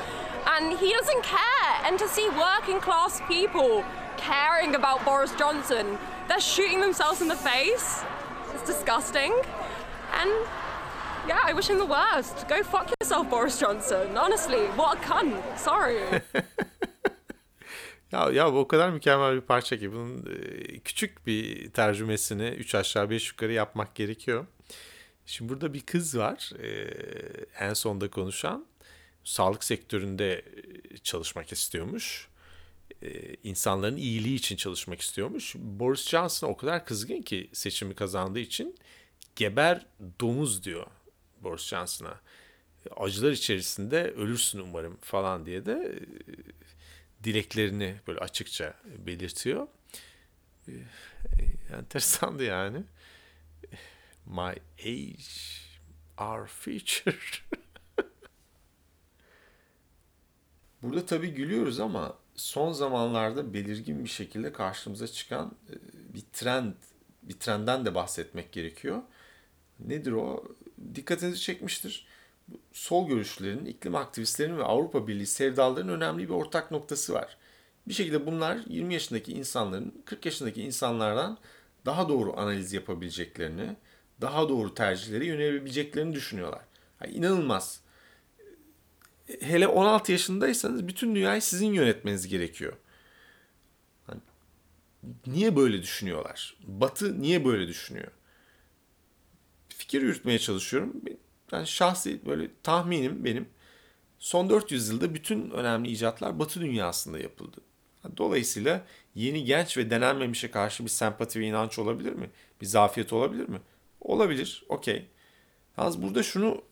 And 0.49 0.77
he 0.77 0.93
doesn't 0.93 1.23
care. 1.23 1.75
And 1.85 2.01
to 2.01 2.09
see 2.09 2.29
working 2.31 2.81
class 2.81 3.23
people 3.29 3.85
caring 4.17 4.75
about 4.75 5.05
Boris 5.05 5.33
Johnson, 5.37 5.99
they're 6.27 6.41
shooting 6.41 6.81
themselves 6.81 7.23
in 7.23 7.29
the 7.29 7.37
face. 7.37 8.03
It's 8.55 8.65
disgusting. 8.65 9.41
And 10.15 10.33
yeah, 11.29 11.41
I 11.45 11.53
wish 11.53 11.69
him 11.69 11.79
the 11.79 11.87
worst. 11.87 12.49
Go 12.49 12.63
fuck 12.63 12.91
yourself, 13.01 13.31
Boris 13.31 13.59
Johnson. 13.59 14.17
Honestly, 14.17 14.67
what 14.77 14.99
a 14.99 15.01
cunt. 15.01 15.59
Sorry. 15.59 16.23
Ya, 18.13 18.31
ya 18.31 18.53
bu 18.53 18.59
o 18.59 18.69
kadar 18.69 18.91
mükemmel 18.91 19.37
bir 19.37 19.41
parça 19.41 19.79
ki 19.79 19.93
bunun 19.93 20.27
e, 20.27 20.79
küçük 20.79 21.27
bir 21.27 21.71
tercümesini 21.71 22.49
3 22.49 22.75
aşağı 22.75 23.11
5 23.11 23.31
yukarı 23.31 23.53
yapmak 23.53 23.95
gerekiyor. 23.95 24.47
Şimdi 25.27 25.49
burada 25.49 25.75
bir 25.75 25.81
kız 25.81 26.19
var 26.19 26.53
e, 26.63 26.69
en 27.59 27.75
sonda 27.75 28.11
konuşan. 28.11 28.67
Sağlık 29.25 29.65
sektöründe 29.65 30.33
e, 30.35 30.99
çalışmak 30.99 31.53
istiyormuş. 31.53 32.29
İnsanların 33.45 33.97
iyiliği 33.97 34.37
için 34.37 34.57
çalışmak 34.57 35.01
istiyormuş. 35.01 35.55
Boris 35.55 36.09
Johnson 36.09 36.49
o 36.49 36.57
kadar 36.57 36.85
kızgın 36.85 37.23
ki 37.23 37.51
seçimi 37.53 37.95
kazandığı 37.95 38.41
için 38.41 38.77
geber 39.37 39.87
domuz 40.21 40.65
diyor 40.65 40.87
Boris 41.43 41.67
Johnson'a. 41.67 42.21
Acılar 42.97 43.31
içerisinde 43.31 44.03
ölürsün 44.11 44.59
umarım 44.59 44.97
falan 45.01 45.47
diye 45.47 45.67
de 45.67 45.73
e, 45.73 47.25
dileklerini 47.25 47.97
böyle 48.07 48.19
açıkça 48.19 48.75
belirtiyor. 49.07 49.67
E, 50.69 50.73
enteresandı 51.77 52.45
yani. 52.45 52.83
My 54.27 54.55
age, 54.85 55.25
our 56.19 56.47
future. 56.47 57.17
Burada 60.83 61.07
tabii 61.07 61.31
gülüyoruz 61.35 61.81
ama 61.81 62.19
son 62.35 62.73
zamanlarda 62.73 63.55
belirgin 63.55 64.05
bir 64.05 64.11
şekilde 64.11 64.53
karşımıza 64.53 65.07
çıkan 65.09 65.57
e, 65.71 65.75
bir 66.15 66.23
trend, 66.33 66.73
bir 67.23 67.39
trendden 67.39 67.87
de 67.87 67.95
bahsetmek 67.95 68.53
gerekiyor. 68.53 69.03
Nedir 69.81 70.13
o? 70.13 70.45
Dikkatinizi 70.95 71.41
çekmiştir. 71.41 72.07
Sol 72.73 73.09
görüşlerin, 73.09 73.65
iklim 73.65 73.95
aktivistlerinin 73.95 74.59
ve 74.59 74.65
Avrupa 74.65 75.09
Birliği 75.09 75.27
sevdalarının 75.27 75.93
önemli 75.93 76.29
bir 76.29 76.35
ortak 76.35 76.71
noktası 76.71 77.13
var. 77.13 77.37
Bir 77.89 77.95
şekilde 77.95 78.27
bunlar 78.27 78.59
20 78.67 78.95
yaşındaki 78.95 79.33
insanların 79.33 80.03
40 80.05 80.27
yaşındaki 80.27 80.63
insanlardan 80.63 81.39
daha 81.87 82.09
doğru 82.09 82.41
analiz 82.41 82.73
yapabileceklerini, 82.73 83.77
daha 84.21 84.49
doğru 84.49 84.75
tercihlere 84.75 85.27
yönelebileceklerini 85.27 86.15
düşünüyorlar. 86.15 86.63
Yani 87.05 87.15
inanılmaz. 87.15 87.81
Hele 89.41 89.69
16 89.69 90.13
yaşındaysanız 90.13 90.89
bütün 90.89 91.15
dünyayı 91.15 91.43
sizin 91.43 91.73
yönetmeniz 91.73 92.29
gerekiyor. 92.29 92.73
Yani 94.09 94.21
niye 95.27 95.57
böyle 95.57 95.83
düşünüyorlar? 95.83 96.57
Batı 96.67 97.23
niye 97.23 97.45
böyle 97.45 97.69
düşünüyor? 97.69 98.13
Fikir 99.89 100.03
yürütmeye 100.03 100.39
çalışıyorum. 100.39 101.03
Ben 101.53 101.65
şahsi 101.65 102.27
böyle 102.27 102.51
tahminim 102.63 103.25
benim 103.25 103.49
son 104.19 104.51
400 104.51 104.89
yılda 104.89 105.15
bütün 105.15 105.51
önemli 105.51 105.91
icatlar 105.91 106.39
Batı 106.39 106.61
dünyasında 106.61 107.19
yapıldı. 107.19 107.61
Dolayısıyla 108.17 108.87
yeni 109.15 109.45
genç 109.45 109.77
ve 109.77 109.91
denenmemişe 109.91 110.51
karşı 110.51 110.85
bir 110.85 110.89
sempati 110.89 111.41
ve 111.41 111.47
inanç 111.47 111.79
olabilir 111.79 112.13
mi? 112.13 112.31
Bir 112.61 112.67
zafiyet 112.67 113.13
olabilir 113.13 113.49
mi? 113.49 113.61
Olabilir, 114.01 114.65
okey. 114.69 115.07
Yalnız 115.79 116.03
burada 116.03 116.23
şunu 116.23 116.63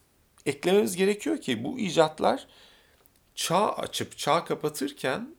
eklememiz 0.46 0.96
gerekiyor 0.96 1.40
ki 1.40 1.64
bu 1.64 1.78
icatlar 1.78 2.46
çağ 3.34 3.72
açıp 3.72 4.18
çağ 4.18 4.44
kapatırken 4.44 5.34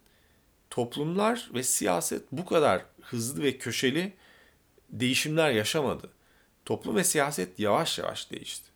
toplumlar 0.69 1.49
ve 1.53 1.63
siyaset 1.63 2.31
bu 2.31 2.45
kadar 2.45 2.85
hızlı 3.01 3.43
ve 3.43 3.57
köşeli 3.57 4.13
değişimler 4.89 5.51
yaşamadı. 5.51 6.16
Toplum 6.67 6.95
ve 6.95 7.03
siyaset 7.03 7.59
yavaş 7.59 7.99
yavaş 7.99 8.31
değişti. 8.31 8.69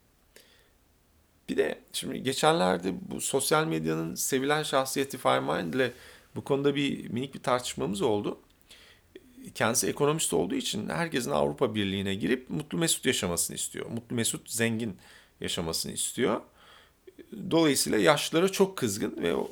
Bir 1.50 1.58
de 1.58 1.80
şimdi 1.94 2.24
geçenlerde 2.24 2.94
bu 3.12 3.22
sosyal 3.22 3.66
medyanın 3.66 4.16
sevilen 4.16 4.64
şahsiyeti 4.64 5.18
Feynman 5.18 5.72
ile 5.72 5.94
bu 6.36 6.44
konuda 6.44 6.76
bir 6.76 7.10
minik 7.10 7.34
bir 7.34 7.44
tartışmamız 7.44 8.02
oldu. 8.02 8.40
Kendisi 9.56 9.88
ekonomist 9.88 10.34
olduğu 10.34 10.56
için 10.56 10.90
herkesin 10.90 11.32
Avrupa 11.32 11.76
Birliği'ne 11.76 12.16
girip 12.16 12.50
mutlu 12.50 12.78
mesut 12.78 13.06
yaşamasını 13.06 13.56
istiyor. 13.56 13.86
Mutlu 13.86 14.16
mesut 14.16 14.52
zengin 14.52 14.98
yaşamasını 15.42 15.92
istiyor. 15.92 16.42
Dolayısıyla 17.52 17.98
yaşlara 17.98 18.50
çok 18.50 18.78
kızgın 18.78 19.24
ve 19.24 19.36
o, 19.36 19.50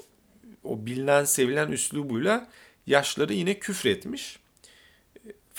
o 0.63 0.85
bilinen 0.85 1.23
sevilen 1.23 1.71
üslubuyla 1.71 2.47
yaşları 2.87 3.33
yine 3.33 3.59
küfretmiş. 3.59 4.39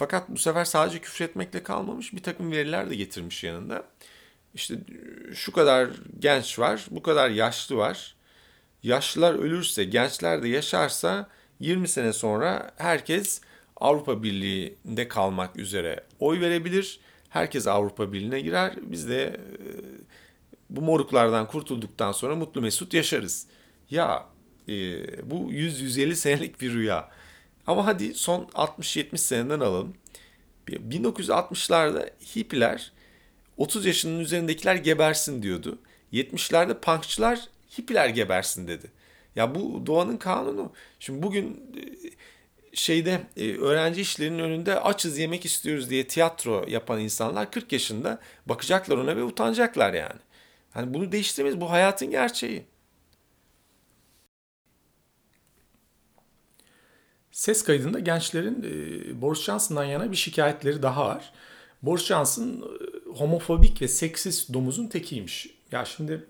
Fakat 0.00 0.28
bu 0.28 0.38
sefer 0.38 0.64
sadece 0.64 0.98
küfretmekle 0.98 1.62
kalmamış 1.62 2.12
bir 2.12 2.22
takım 2.22 2.52
veriler 2.52 2.90
de 2.90 2.94
getirmiş 2.94 3.44
yanında. 3.44 3.84
İşte 4.54 4.74
şu 5.34 5.52
kadar 5.52 5.88
genç 6.18 6.58
var, 6.58 6.86
bu 6.90 7.02
kadar 7.02 7.30
yaşlı 7.30 7.76
var. 7.76 8.14
Yaşlılar 8.82 9.34
ölürse, 9.34 9.84
gençler 9.84 10.42
de 10.42 10.48
yaşarsa 10.48 11.28
20 11.58 11.88
sene 11.88 12.12
sonra 12.12 12.70
herkes 12.76 13.40
Avrupa 13.76 14.22
Birliği'nde 14.22 15.08
kalmak 15.08 15.56
üzere 15.56 16.04
oy 16.18 16.40
verebilir. 16.40 17.00
Herkes 17.28 17.66
Avrupa 17.66 18.12
Birliği'ne 18.12 18.40
girer. 18.40 18.72
Biz 18.82 19.08
de 19.08 19.22
e, 19.24 19.36
bu 20.70 20.80
moruklardan 20.80 21.46
kurtulduktan 21.46 22.12
sonra 22.12 22.34
mutlu 22.36 22.60
mesut 22.60 22.94
yaşarız. 22.94 23.46
Ya 23.90 24.26
e, 24.68 24.72
bu 25.30 25.52
100-150 25.52 26.14
senelik 26.14 26.60
bir 26.60 26.72
rüya. 26.72 27.10
Ama 27.70 27.86
hadi 27.86 28.14
son 28.14 28.44
60-70 28.44 29.18
seneden 29.18 29.60
alalım. 29.60 29.94
1960'larda 30.68 32.10
hippiler 32.36 32.92
30 33.56 33.86
yaşının 33.86 34.20
üzerindekiler 34.20 34.74
gebersin 34.74 35.42
diyordu. 35.42 35.78
70'lerde 36.12 36.80
punkçılar 36.80 37.40
hippiler 37.78 38.08
gebersin 38.08 38.68
dedi. 38.68 38.90
Ya 39.36 39.54
bu 39.54 39.86
doğanın 39.86 40.16
kanunu. 40.16 40.72
Şimdi 41.00 41.22
bugün 41.22 41.46
e, 41.76 41.82
şeyde 42.76 43.20
e, 43.36 43.56
öğrenci 43.56 44.00
işlerinin 44.00 44.38
önünde 44.38 44.80
açız 44.80 45.18
yemek 45.18 45.44
istiyoruz 45.44 45.90
diye 45.90 46.06
tiyatro 46.06 46.64
yapan 46.68 47.00
insanlar 47.00 47.50
40 47.50 47.72
yaşında 47.72 48.20
bakacaklar 48.46 48.96
ona 48.96 49.16
ve 49.16 49.22
utanacaklar 49.24 49.94
yani. 49.94 50.20
Hani 50.70 50.94
bunu 50.94 51.12
değiştiremeyiz. 51.12 51.60
Bu 51.60 51.70
hayatın 51.70 52.10
gerçeği. 52.10 52.64
Ses 57.40 57.64
kaydında 57.64 57.98
gençlerin 57.98 58.62
e, 58.62 59.20
Boris 59.20 59.42
Johnson'dan 59.42 59.84
yana 59.84 60.10
bir 60.10 60.16
şikayetleri 60.16 60.82
daha 60.82 61.06
var. 61.06 61.32
Boris 61.82 62.04
Johnson 62.04 62.48
e, 62.48 63.18
homofobik 63.18 63.82
ve 63.82 63.88
seksist 63.88 64.52
domuzun 64.52 64.86
tekiymiş. 64.86 65.46
Ya 65.72 65.84
şimdi 65.84 66.26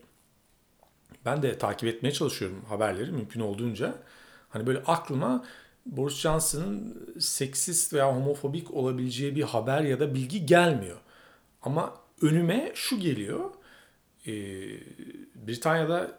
ben 1.25 1.43
de 1.43 1.59
takip 1.59 1.89
etmeye 1.89 2.13
çalışıyorum 2.13 2.65
haberleri 2.69 3.13
mümkün 3.13 3.41
olduğunca. 3.41 3.95
Hani 4.49 4.67
böyle 4.67 4.79
aklıma 4.87 5.45
Boris 5.87 6.17
Johnson'ın 6.17 7.07
seksist 7.21 7.93
veya 7.93 8.17
homofobik 8.17 8.71
olabileceği 8.71 9.37
bir 9.37 9.43
haber 9.43 9.81
ya 9.81 10.01
da 10.01 10.15
bilgi 10.15 10.47
gelmiyor. 10.47 10.99
Ama 11.63 11.95
önüme 12.23 12.73
şu 12.75 13.01
geliyor. 13.01 13.51
Ee, 14.27 14.33
Britanya'da 15.47 16.19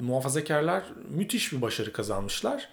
muhafazakarlar 0.00 0.84
müthiş 1.08 1.52
bir 1.52 1.62
başarı 1.62 1.92
kazanmışlar. 1.92 2.68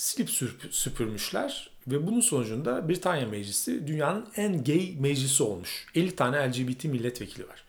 Silip 0.00 0.30
süpürmüşler 0.70 1.70
ve 1.86 2.06
bunun 2.06 2.20
sonucunda 2.20 2.88
Britanya 2.88 3.26
Meclisi 3.26 3.86
dünyanın 3.86 4.26
en 4.36 4.64
gay 4.64 4.96
meclisi 5.00 5.42
olmuş. 5.42 5.86
50 5.94 6.16
tane 6.16 6.48
LGBT 6.48 6.84
milletvekili 6.84 7.48
var. 7.48 7.64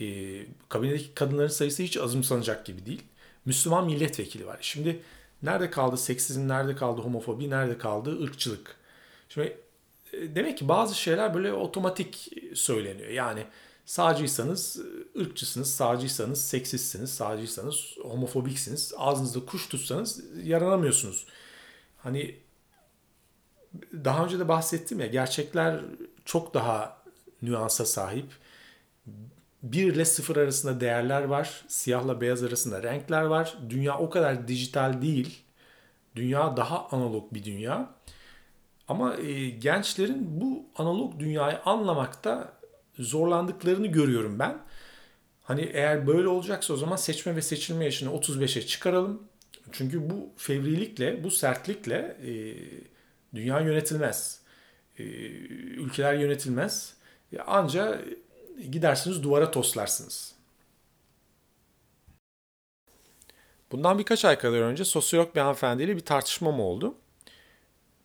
Ee, 0.00 0.46
kabinedeki 0.68 1.14
kadınların 1.14 1.48
sayısı 1.48 1.82
hiç 1.82 1.96
azımsanacak 1.96 2.66
gibi 2.66 2.86
değil. 2.86 3.02
Müslüman 3.44 3.86
milletvekili 3.86 4.46
var. 4.46 4.58
Şimdi 4.60 5.02
Nerede 5.42 5.70
kaldı 5.70 5.96
seksizm, 5.96 6.48
nerede 6.48 6.76
kaldı 6.76 7.00
homofobi, 7.00 7.50
nerede 7.50 7.78
kaldı 7.78 8.22
ırkçılık? 8.22 8.76
Şimdi 9.28 9.56
e, 10.12 10.34
demek 10.34 10.58
ki 10.58 10.68
bazı 10.68 10.94
şeyler 10.94 11.34
böyle 11.34 11.52
otomatik 11.52 12.32
söyleniyor. 12.54 13.08
Yani 13.08 13.46
sağcıysanız 13.86 14.80
e, 15.16 15.20
ırkçısınız, 15.20 15.74
sağcıysanız 15.74 16.44
seksistsiniz, 16.44 17.10
sağcıysanız 17.10 17.96
homofobiksiniz. 18.02 18.92
Ağzınızda 18.96 19.46
kuş 19.46 19.68
tutsanız 19.68 20.20
yaranamıyorsunuz. 20.44 21.26
Hani 22.06 22.34
daha 24.04 24.24
önce 24.24 24.38
de 24.38 24.48
bahsettim 24.48 25.00
ya 25.00 25.06
gerçekler 25.06 25.80
çok 26.24 26.54
daha 26.54 27.02
nüansa 27.42 27.86
sahip. 27.86 28.26
1 29.62 29.92
ile 29.92 30.04
0 30.04 30.36
arasında 30.36 30.80
değerler 30.80 31.22
var. 31.22 31.64
Siyahla 31.68 32.20
beyaz 32.20 32.42
arasında 32.42 32.82
renkler 32.82 33.22
var. 33.22 33.58
Dünya 33.68 33.98
o 33.98 34.10
kadar 34.10 34.48
dijital 34.48 35.02
değil. 35.02 35.42
Dünya 36.16 36.56
daha 36.56 36.86
analog 36.88 37.34
bir 37.34 37.44
dünya. 37.44 37.94
Ama 38.88 39.16
e, 39.16 39.50
gençlerin 39.50 40.40
bu 40.40 40.66
analog 40.76 41.18
dünyayı 41.18 41.58
anlamakta 41.64 42.52
zorlandıklarını 42.98 43.86
görüyorum 43.86 44.38
ben. 44.38 44.58
Hani 45.42 45.62
eğer 45.62 46.06
böyle 46.06 46.28
olacaksa 46.28 46.74
o 46.74 46.76
zaman 46.76 46.96
seçme 46.96 47.36
ve 47.36 47.42
seçilme 47.42 47.84
yaşını 47.84 48.10
35'e 48.10 48.66
çıkaralım. 48.66 49.22
Çünkü 49.72 50.10
bu 50.10 50.32
fevrilikle, 50.36 51.24
bu 51.24 51.30
sertlikle 51.30 52.16
e, 52.26 52.32
dünya 53.34 53.60
yönetilmez. 53.60 54.40
E, 54.98 55.02
ülkeler 55.02 56.14
yönetilmez. 56.14 56.96
Anca 57.46 58.00
gidersiniz 58.70 59.22
duvara 59.22 59.50
toslarsınız. 59.50 60.34
Bundan 63.72 63.98
birkaç 63.98 64.24
ay 64.24 64.38
kadar 64.38 64.60
önce 64.60 64.84
sosyolog 64.84 65.34
bir 65.34 65.40
hanımefendiyle 65.40 65.96
bir 65.96 66.00
tartışmam 66.00 66.60
oldu. 66.60 66.94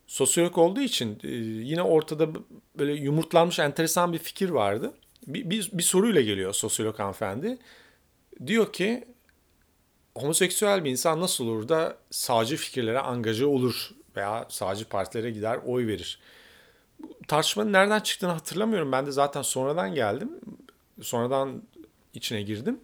Sosyolog 0.06 0.58
olduğu 0.58 0.80
için 0.80 1.18
e, 1.22 1.28
yine 1.68 1.82
ortada 1.82 2.28
böyle 2.78 2.92
yumurtlanmış 2.92 3.58
enteresan 3.58 4.12
bir 4.12 4.18
fikir 4.18 4.50
vardı. 4.50 4.94
Bir, 5.26 5.50
bir, 5.50 5.70
bir 5.72 5.82
soruyla 5.82 6.20
geliyor 6.20 6.52
sosyolog 6.52 6.98
hanımefendi. 6.98 7.58
Diyor 8.46 8.72
ki 8.72 9.04
homoseksüel 10.14 10.84
bir 10.84 10.90
insan 10.90 11.20
nasıl 11.20 11.46
olur 11.46 11.68
da 11.68 11.96
sağcı 12.10 12.56
fikirlere 12.56 12.98
angaja 12.98 13.46
olur 13.46 13.90
veya 14.16 14.46
sağcı 14.48 14.88
partilere 14.88 15.30
gider 15.30 15.58
oy 15.66 15.86
verir 15.86 16.18
tartışmanın 17.28 17.72
nereden 17.72 18.00
çıktığını 18.00 18.30
hatırlamıyorum. 18.30 18.92
Ben 18.92 19.06
de 19.06 19.12
zaten 19.12 19.42
sonradan 19.42 19.94
geldim. 19.94 20.30
Sonradan 21.02 21.62
içine 22.14 22.42
girdim. 22.42 22.80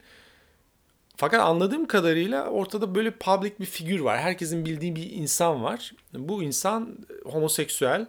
Fakat 1.16 1.40
anladığım 1.40 1.86
kadarıyla 1.86 2.48
ortada 2.48 2.94
böyle 2.94 3.10
public 3.10 3.52
bir 3.60 3.66
figür 3.66 4.00
var. 4.00 4.18
Herkesin 4.18 4.64
bildiği 4.64 4.96
bir 4.96 5.10
insan 5.10 5.64
var. 5.64 5.92
Bu 6.14 6.42
insan 6.42 6.98
homoseksüel 7.24 8.06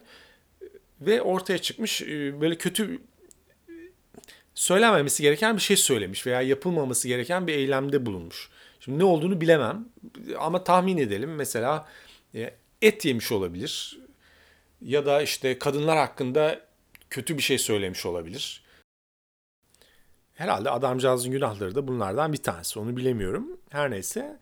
ve 1.00 1.22
ortaya 1.22 1.58
çıkmış 1.58 2.02
e, 2.02 2.40
böyle 2.40 2.58
kötü 2.58 2.98
söylenmemesi 4.54 5.22
gereken 5.22 5.56
bir 5.56 5.62
şey 5.62 5.76
söylemiş 5.76 6.26
veya 6.26 6.42
yapılmaması 6.42 7.08
gereken 7.08 7.46
bir 7.46 7.54
eylemde 7.54 8.06
bulunmuş. 8.06 8.50
Şimdi 8.80 8.98
ne 8.98 9.04
olduğunu 9.04 9.40
bilemem 9.40 9.88
ama 10.38 10.64
tahmin 10.64 10.98
edelim. 10.98 11.34
Mesela 11.34 11.88
e, 12.34 12.54
et 12.82 13.04
yemiş 13.04 13.32
olabilir 13.32 14.00
ya 14.82 15.06
da 15.06 15.22
işte 15.22 15.58
kadınlar 15.58 15.98
hakkında 15.98 16.60
kötü 17.10 17.36
bir 17.36 17.42
şey 17.42 17.58
söylemiş 17.58 18.06
olabilir. 18.06 18.64
Herhalde 20.34 20.70
adamcağızın 20.70 21.32
günahları 21.32 21.74
da 21.74 21.88
bunlardan 21.88 22.32
bir 22.32 22.42
tanesi. 22.42 22.78
Onu 22.78 22.96
bilemiyorum. 22.96 23.60
Her 23.70 23.90
neyse. 23.90 24.38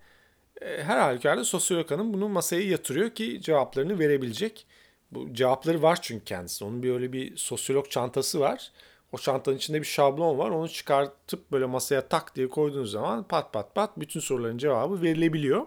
E, 0.61 0.83
her 0.83 0.99
halükarda 0.99 1.45
sosyolog 1.45 1.91
hanım 1.91 2.13
bunu 2.13 2.29
masaya 2.29 2.63
yatırıyor 2.63 3.11
ki 3.11 3.41
cevaplarını 3.43 3.99
verebilecek. 3.99 4.67
Bu 5.11 5.35
cevapları 5.35 5.83
var 5.83 5.99
çünkü 6.03 6.25
kendisi. 6.25 6.65
Onun 6.65 6.83
bir 6.83 6.93
öyle 6.93 7.13
bir 7.13 7.37
sosyolog 7.37 7.91
çantası 7.91 8.41
var. 8.41 8.73
O 9.13 9.19
çantanın 9.19 9.57
içinde 9.57 9.81
bir 9.81 9.87
şablon 9.87 10.39
var. 10.39 10.51
Onu 10.51 10.69
çıkartıp 10.69 11.53
böyle 11.53 11.67
masaya 11.67 12.09
tak 12.09 12.37
diye 12.37 12.49
koyduğunuz 12.49 12.91
zaman 12.91 13.25
pat 13.25 13.53
pat 13.53 13.75
pat 13.75 14.01
bütün 14.01 14.21
soruların 14.21 14.59
cevabı 14.59 15.03
verilebiliyor. 15.03 15.67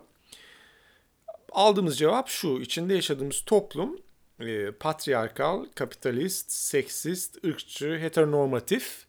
Aldığımız 1.52 1.98
cevap 1.98 2.28
şu. 2.28 2.60
İçinde 2.62 2.94
yaşadığımız 2.94 3.42
toplum 3.46 3.98
e, 4.40 4.72
patriarkal, 4.72 5.66
kapitalist, 5.76 6.52
seksist, 6.52 7.46
ırkçı, 7.46 7.98
heteronormatif. 8.00 9.06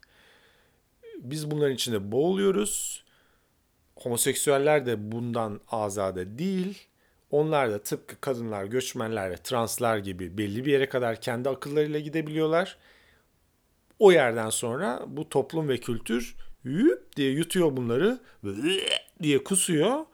Biz 1.17 1.51
bunların 1.51 1.75
içinde 1.75 2.11
boğuluyoruz. 2.11 3.03
Homoseksüeller 3.95 4.85
de 4.85 5.11
bundan 5.11 5.61
azade 5.71 6.37
değil. 6.37 6.87
Onlar 7.31 7.71
da 7.71 7.83
tıpkı 7.83 8.21
kadınlar, 8.21 8.65
göçmenler 8.65 9.31
ve 9.31 9.37
translar 9.37 9.97
gibi 9.97 10.37
belli 10.37 10.65
bir 10.65 10.71
yere 10.71 10.89
kadar 10.89 11.21
kendi 11.21 11.49
akıllarıyla 11.49 11.99
gidebiliyorlar. 11.99 12.77
O 13.99 14.11
yerden 14.11 14.49
sonra 14.49 15.03
bu 15.07 15.29
toplum 15.29 15.69
ve 15.69 15.77
kültür 15.77 16.35
yüp 16.63 17.15
diye 17.15 17.31
yutuyor 17.31 17.77
bunları 17.77 18.19
diye 19.21 19.43
kusuyor 19.43 20.05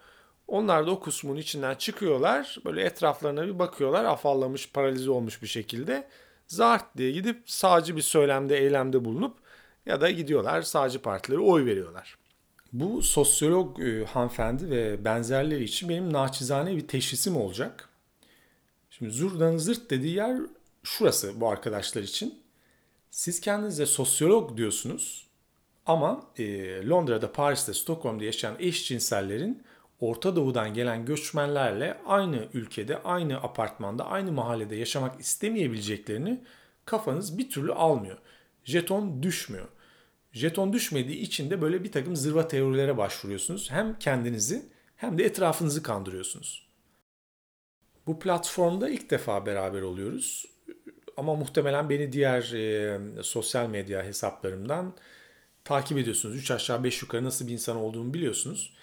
onlar 0.50 0.88
da 0.88 0.92
o 0.92 1.00
kusmun 1.00 1.38
içinden 1.38 1.76
çıkıyorlar. 1.76 2.58
Böyle 2.66 2.84
etraflarına 2.84 3.48
bir 3.48 3.60
bakıyorlar. 3.60 4.06
Afallamış, 4.06 4.72
paralize 4.72 5.12
olmuş 5.12 5.42
bir 5.42 5.48
şekilde. 5.48 6.08
Zart 6.48 6.98
diye 6.98 7.12
gidip 7.12 7.44
sağcı 7.46 7.96
bir 7.96 8.02
söylemde, 8.02 8.58
eylemde 8.58 9.06
bulunup 9.06 9.38
ya 9.86 10.02
da 10.02 10.12
gidiyorlar 10.12 10.62
sağcı 10.62 11.02
partilere 11.02 11.40
oy 11.40 11.66
veriyorlar. 11.66 12.18
Bu 12.74 13.02
sosyolog 13.02 13.80
e, 13.80 14.06
hanımefendi 14.06 14.70
ve 14.70 15.06
benzerleri 15.06 15.64
için 15.64 15.90
benim 15.90 16.14
naçizane 16.14 16.76
bir 16.76 16.88
teşhisim 16.88 17.38
olacak. 17.38 17.90
Şimdi 18.90 19.12
zurdanın 19.12 19.58
zırt 19.58 19.90
dediği 19.90 20.16
yer 20.16 20.38
şurası 20.84 21.42
bu 21.42 21.50
arkadaşlar 21.50 22.02
için. 22.02 22.40
Siz 23.10 23.42
kendinize 23.42 23.86
sosyolog 23.86 24.58
diyorsunuz 24.58 25.28
ama 25.86 26.32
e, 26.38 26.44
Londra'da, 26.88 27.32
Paris'te, 27.32 27.74
Stockholm'da 27.74 28.24
yaşayan 28.24 28.56
eşcinsellerin 28.60 29.64
Orta 30.00 30.36
Doğu'dan 30.36 30.74
gelen 30.74 31.06
göçmenlerle 31.06 31.98
aynı 32.06 32.48
ülkede, 32.54 33.04
aynı 33.04 33.38
apartmanda, 33.38 34.06
aynı 34.06 34.32
mahallede 34.32 34.76
yaşamak 34.76 35.20
istemeyebileceklerini 35.20 36.44
kafanız 36.86 37.38
bir 37.38 37.50
türlü 37.50 37.74
almıyor. 37.74 38.18
Jeton 38.64 39.24
düşmüyor. 39.24 39.68
Jeton 40.32 40.74
düşmediği 40.74 41.18
için 41.18 41.50
de 41.50 41.62
böyle 41.62 41.84
bir 41.84 41.92
takım 41.92 42.16
zırva 42.16 42.48
teorilere 42.48 42.98
başvuruyorsunuz. 42.98 43.72
Hem 43.72 44.00
kendinizi 44.00 44.66
hem 44.96 45.18
de 45.18 45.24
etrafınızı 45.24 45.84
kandırıyorsunuz. 45.84 46.70
Bu 48.08 48.20
platformda 48.20 48.90
ilk 48.90 49.10
defa 49.10 49.46
beraber 49.46 49.82
oluyoruz. 49.82 50.46
Ama 51.20 51.36
muhtemelen 51.36 51.90
beni 51.90 52.12
diğer 52.12 52.54
e, 52.54 53.00
sosyal 53.24 53.70
medya 53.70 54.04
hesaplarımdan 54.04 54.94
takip 55.64 55.98
ediyorsunuz. 55.98 56.36
3 56.36 56.52
aşağı 56.52 56.84
5 56.84 57.02
yukarı 57.02 57.24
nasıl 57.24 57.48
bir 57.48 57.54
insan 57.54 57.78
olduğumu 57.78 58.14
biliyorsunuz. 58.14 58.74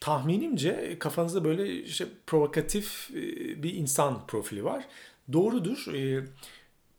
Tahminimce 0.00 0.96
kafanızda 0.98 1.44
böyle 1.44 1.82
işte 1.82 2.06
provokatif 2.26 3.10
bir 3.56 3.74
insan 3.74 4.26
profili 4.26 4.64
var. 4.64 4.84
Doğrudur. 5.32 5.94
E, 5.94 6.24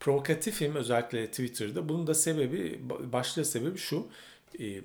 provokatifim 0.00 0.76
özellikle 0.76 1.26
Twitter'da. 1.26 1.88
Bunun 1.88 2.06
da 2.06 2.14
sebebi, 2.14 2.80
başlıca 3.12 3.44
sebebi 3.44 3.78
şu. 3.78 4.06
E, 4.60 4.80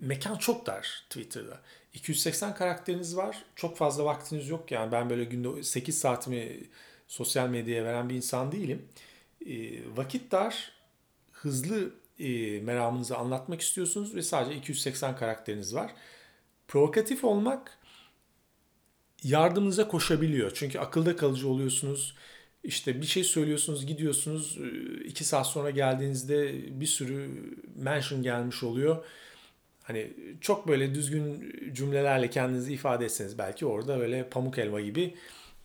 mekan 0.00 0.36
çok 0.36 0.66
dar 0.66 1.04
Twitter'da. 1.10 1.60
280 1.94 2.54
karakteriniz 2.54 3.16
var. 3.16 3.44
Çok 3.56 3.76
fazla 3.76 4.04
vaktiniz 4.04 4.48
yok. 4.48 4.70
Yani 4.70 4.92
ben 4.92 5.10
böyle 5.10 5.24
günde 5.24 5.62
8 5.62 5.98
saatimi 5.98 6.60
sosyal 7.10 7.48
medyaya 7.48 7.84
veren 7.84 8.08
bir 8.08 8.14
insan 8.14 8.52
değilim. 8.52 8.82
E, 9.46 9.52
vakit 9.96 10.32
dar. 10.32 10.72
Hızlı 11.32 11.90
e, 12.18 12.60
meramınızı 12.60 13.16
anlatmak 13.16 13.60
istiyorsunuz 13.60 14.14
ve 14.14 14.22
sadece 14.22 14.58
280 14.58 15.16
karakteriniz 15.16 15.74
var. 15.74 15.94
Provokatif 16.68 17.24
olmak 17.24 17.78
yardımınıza 19.22 19.88
koşabiliyor. 19.88 20.50
Çünkü 20.54 20.78
akılda 20.78 21.16
kalıcı 21.16 21.48
oluyorsunuz. 21.48 22.14
İşte 22.64 23.00
bir 23.00 23.06
şey 23.06 23.24
söylüyorsunuz, 23.24 23.86
gidiyorsunuz. 23.86 24.58
iki 25.04 25.24
saat 25.24 25.46
sonra 25.46 25.70
geldiğinizde 25.70 26.54
bir 26.80 26.86
sürü 26.86 27.30
mention 27.76 28.22
gelmiş 28.22 28.62
oluyor. 28.62 29.04
Hani 29.82 30.12
çok 30.40 30.68
böyle 30.68 30.94
düzgün 30.94 31.54
cümlelerle 31.74 32.30
kendinizi 32.30 32.72
ifade 32.72 33.04
etseniz 33.04 33.38
belki 33.38 33.66
orada 33.66 34.00
öyle 34.00 34.28
pamuk 34.28 34.58
elma 34.58 34.80
gibi 34.80 35.14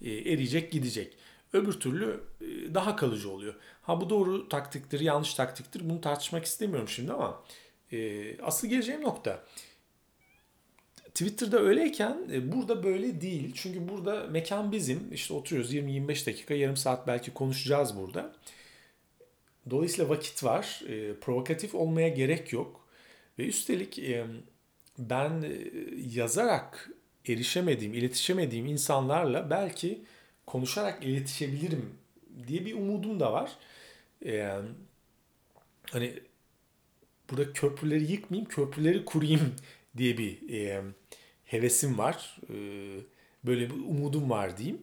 e, 0.01 0.11
eriyecek 0.11 0.71
gidecek. 0.71 1.24
Öbür 1.55 1.73
türlü 1.73 2.19
e, 2.41 2.73
daha 2.73 2.95
kalıcı 2.95 3.29
oluyor. 3.31 3.55
Ha 3.81 4.01
bu 4.01 4.09
doğru 4.09 4.49
taktiktir, 4.49 4.99
yanlış 4.99 5.33
taktiktir 5.33 5.89
bunu 5.89 6.01
tartışmak 6.01 6.45
istemiyorum 6.45 6.87
şimdi 6.89 7.13
ama 7.13 7.43
e, 7.91 8.41
asıl 8.41 8.67
geleceğim 8.67 9.01
nokta 9.01 9.43
Twitter'da 11.15 11.59
öyleyken 11.59 12.17
e, 12.31 12.51
burada 12.51 12.83
böyle 12.83 13.21
değil. 13.21 13.51
Çünkü 13.55 13.89
burada 13.89 14.27
mekan 14.27 14.71
bizim. 14.71 15.13
İşte 15.13 15.33
oturuyoruz 15.33 15.73
20-25 15.73 16.27
dakika, 16.27 16.53
yarım 16.53 16.77
saat 16.77 17.07
belki 17.07 17.33
konuşacağız 17.33 17.97
burada. 17.97 18.33
Dolayısıyla 19.69 20.09
vakit 20.09 20.43
var. 20.43 20.81
E, 20.87 21.19
provokatif 21.19 21.75
olmaya 21.75 22.09
gerek 22.09 22.53
yok. 22.53 22.87
Ve 23.39 23.45
üstelik 23.47 23.99
e, 23.99 24.25
ben 24.97 25.41
e, 25.41 25.51
yazarak 26.13 26.89
erişemediğim, 27.27 27.93
iletişemediğim 27.93 28.65
insanlarla 28.65 29.49
belki 29.49 30.01
konuşarak 30.45 31.03
iletişebilirim 31.03 31.97
diye 32.47 32.65
bir 32.65 32.73
umudum 32.73 33.19
da 33.19 33.33
var. 33.33 33.51
E, 34.25 34.51
hani 35.91 36.13
burada 37.31 37.53
köprüleri 37.53 38.11
yıkmayayım, 38.11 38.49
köprüleri 38.49 39.05
kurayım 39.05 39.55
diye 39.97 40.17
bir 40.17 40.49
e, 40.53 40.83
hevesim 41.45 41.97
var. 41.97 42.37
E, 42.49 42.55
böyle 43.43 43.69
bir 43.69 43.75
umudum 43.75 44.29
var 44.29 44.57
diyeyim. 44.57 44.81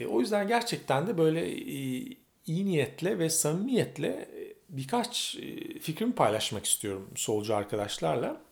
E, 0.00 0.06
o 0.06 0.20
yüzden 0.20 0.48
gerçekten 0.48 1.06
de 1.06 1.18
böyle 1.18 1.50
e, 1.50 2.04
iyi 2.46 2.66
niyetle 2.66 3.18
ve 3.18 3.30
samimiyetle 3.30 4.28
birkaç 4.68 5.36
e, 5.36 5.78
fikrimi 5.78 6.14
paylaşmak 6.14 6.66
istiyorum 6.66 7.10
solcu 7.14 7.54
arkadaşlarla. 7.54 8.42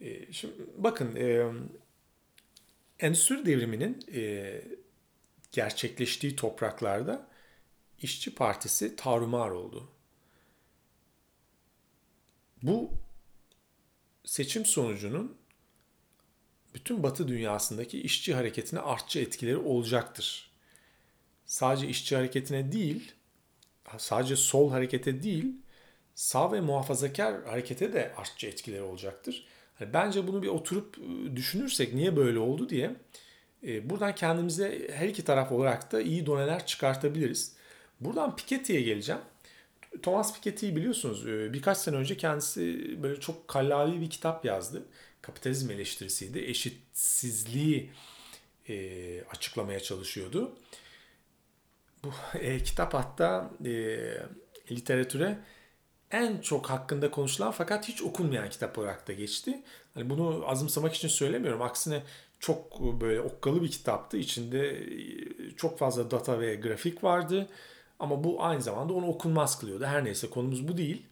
E, 0.00 0.32
şimdi 0.32 0.54
bakın 0.76 1.16
e, 1.16 1.46
endüstri 3.00 3.46
devriminin 3.46 3.98
e, 4.14 4.62
gerçekleştiği 5.52 6.36
topraklarda 6.36 7.28
işçi 8.02 8.34
Partisi 8.34 8.96
tarumar 8.96 9.50
oldu. 9.50 9.88
Bu 12.62 12.90
seçim 14.24 14.66
sonucunun 14.66 15.36
bütün 16.74 17.02
Batı 17.02 17.28
dünyasındaki 17.28 18.00
işçi 18.00 18.34
hareketine 18.34 18.80
artçı 18.80 19.18
etkileri 19.18 19.56
olacaktır. 19.56 20.50
Sadece 21.46 21.88
işçi 21.88 22.16
hareketine 22.16 22.72
değil, 22.72 23.12
sadece 23.98 24.36
sol 24.36 24.70
harekete 24.70 25.22
değil, 25.22 25.56
sağ 26.14 26.52
ve 26.52 26.60
muhafazakar 26.60 27.44
harekete 27.44 27.92
de 27.92 28.14
artçı 28.16 28.46
etkileri 28.46 28.82
olacaktır. 28.82 29.46
Hani 29.74 29.92
bence 29.92 30.26
bunu 30.26 30.42
bir 30.42 30.48
oturup 30.48 30.98
ıı, 30.98 31.36
düşünürsek 31.36 31.94
niye 31.94 32.16
böyle 32.16 32.38
oldu 32.38 32.68
diye 32.68 32.96
buradan 33.62 34.14
kendimize 34.14 34.88
her 34.92 35.08
iki 35.08 35.24
taraf 35.24 35.52
olarak 35.52 35.92
da 35.92 36.00
iyi 36.00 36.26
doneler 36.26 36.66
çıkartabiliriz. 36.66 37.52
Buradan 38.00 38.36
Piketty'ye 38.36 38.80
geleceğim. 38.80 39.20
Thomas 40.02 40.34
Piketty'yi 40.34 40.76
biliyorsunuz 40.76 41.26
e, 41.26 41.52
birkaç 41.52 41.78
sene 41.78 41.96
önce 41.96 42.16
kendisi 42.16 42.96
böyle 43.02 43.20
çok 43.20 43.48
kallavi 43.48 44.00
bir 44.00 44.10
kitap 44.10 44.44
yazdı. 44.44 44.82
Kapitalizm 45.22 45.70
eleştirisiydi. 45.70 46.38
Eşitsizliği 46.38 47.90
e, 48.68 49.24
açıklamaya 49.24 49.80
çalışıyordu. 49.80 50.56
Bu 52.04 52.12
e, 52.34 52.58
kitap 52.58 52.94
hatta 52.94 53.50
e, 53.64 53.98
literatüre 54.70 55.38
en 56.10 56.38
çok 56.38 56.70
hakkında 56.70 57.10
konuşulan 57.10 57.50
fakat 57.50 57.88
hiç 57.88 58.02
okunmayan 58.02 58.50
kitap 58.50 58.78
olarak 58.78 59.08
da 59.08 59.12
geçti. 59.12 59.62
Hani 59.94 60.10
bunu 60.10 60.44
azımsamak 60.46 60.94
için 60.94 61.08
söylemiyorum. 61.08 61.62
Aksine 61.62 62.02
çok 62.42 62.80
böyle 63.00 63.20
okkalı 63.20 63.62
bir 63.62 63.70
kitaptı. 63.70 64.16
İçinde 64.16 64.68
e, 64.68 65.50
çok 65.56 65.78
fazla 65.78 66.10
data 66.10 66.40
ve 66.40 66.54
grafik 66.54 67.04
vardı. 67.04 67.48
Ama 67.98 68.24
bu 68.24 68.44
aynı 68.44 68.62
zamanda 68.62 68.92
onu 68.92 69.06
okunmaz 69.06 69.58
kılıyordu. 69.58 69.84
Her 69.84 70.04
neyse 70.04 70.30
konumuz 70.30 70.68
bu 70.68 70.76
değil. 70.78 71.06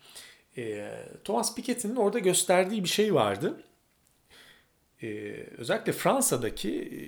E, 0.56 0.90
Thomas 1.24 1.54
Piketty'nin 1.54 1.96
orada 1.96 2.18
gösterdiği 2.18 2.84
bir 2.84 2.88
şey 2.88 3.14
vardı. 3.14 3.62
E, 5.02 5.08
özellikle 5.58 5.92
Fransa'daki 5.92 6.70
e, 6.82 7.00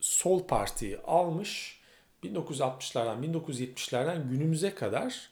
sol 0.00 0.46
partiyi 0.46 0.98
almış 0.98 1.80
1960'lardan 2.24 3.32
1970'lerden 3.32 4.30
günümüze 4.30 4.74
kadar 4.74 5.30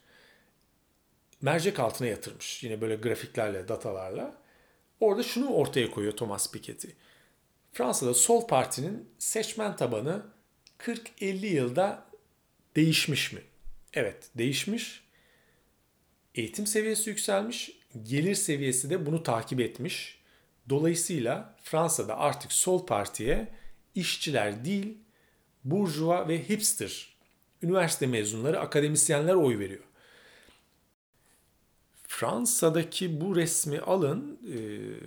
mercek 1.43 1.81
altına 1.81 2.09
yatırmış. 2.09 2.65
Yine 2.65 2.81
böyle 2.81 2.97
grafiklerle, 2.97 3.69
datalarla. 3.69 4.35
Orada 5.01 5.23
şunu 5.23 5.53
ortaya 5.53 5.91
koyuyor 5.91 6.17
Thomas 6.17 6.53
Piketty. 6.53 6.89
Fransa'da 7.73 8.15
sol 8.15 8.47
partinin 8.47 9.09
seçmen 9.19 9.77
tabanı 9.77 10.23
40-50 10.79 11.47
yılda 11.47 12.07
değişmiş 12.77 13.33
mi? 13.33 13.41
Evet 13.93 14.31
değişmiş. 14.35 15.05
Eğitim 16.35 16.67
seviyesi 16.67 17.11
yükselmiş. 17.11 17.71
Gelir 18.03 18.35
seviyesi 18.35 18.91
de 18.91 19.07
bunu 19.07 19.23
takip 19.23 19.61
etmiş. 19.61 20.19
Dolayısıyla 20.69 21.57
Fransa'da 21.63 22.19
artık 22.19 22.53
sol 22.53 22.87
partiye 22.87 23.49
işçiler 23.95 24.65
değil, 24.65 24.99
burjuva 25.65 26.29
ve 26.29 26.49
hipster, 26.49 27.17
üniversite 27.63 28.07
mezunları, 28.07 28.61
akademisyenler 28.61 29.35
oy 29.35 29.59
veriyor. 29.59 29.85
Fransa'daki 32.19 33.21
bu 33.21 33.37
resmi 33.37 33.81
alın, 33.81 34.39
e, 34.55 34.59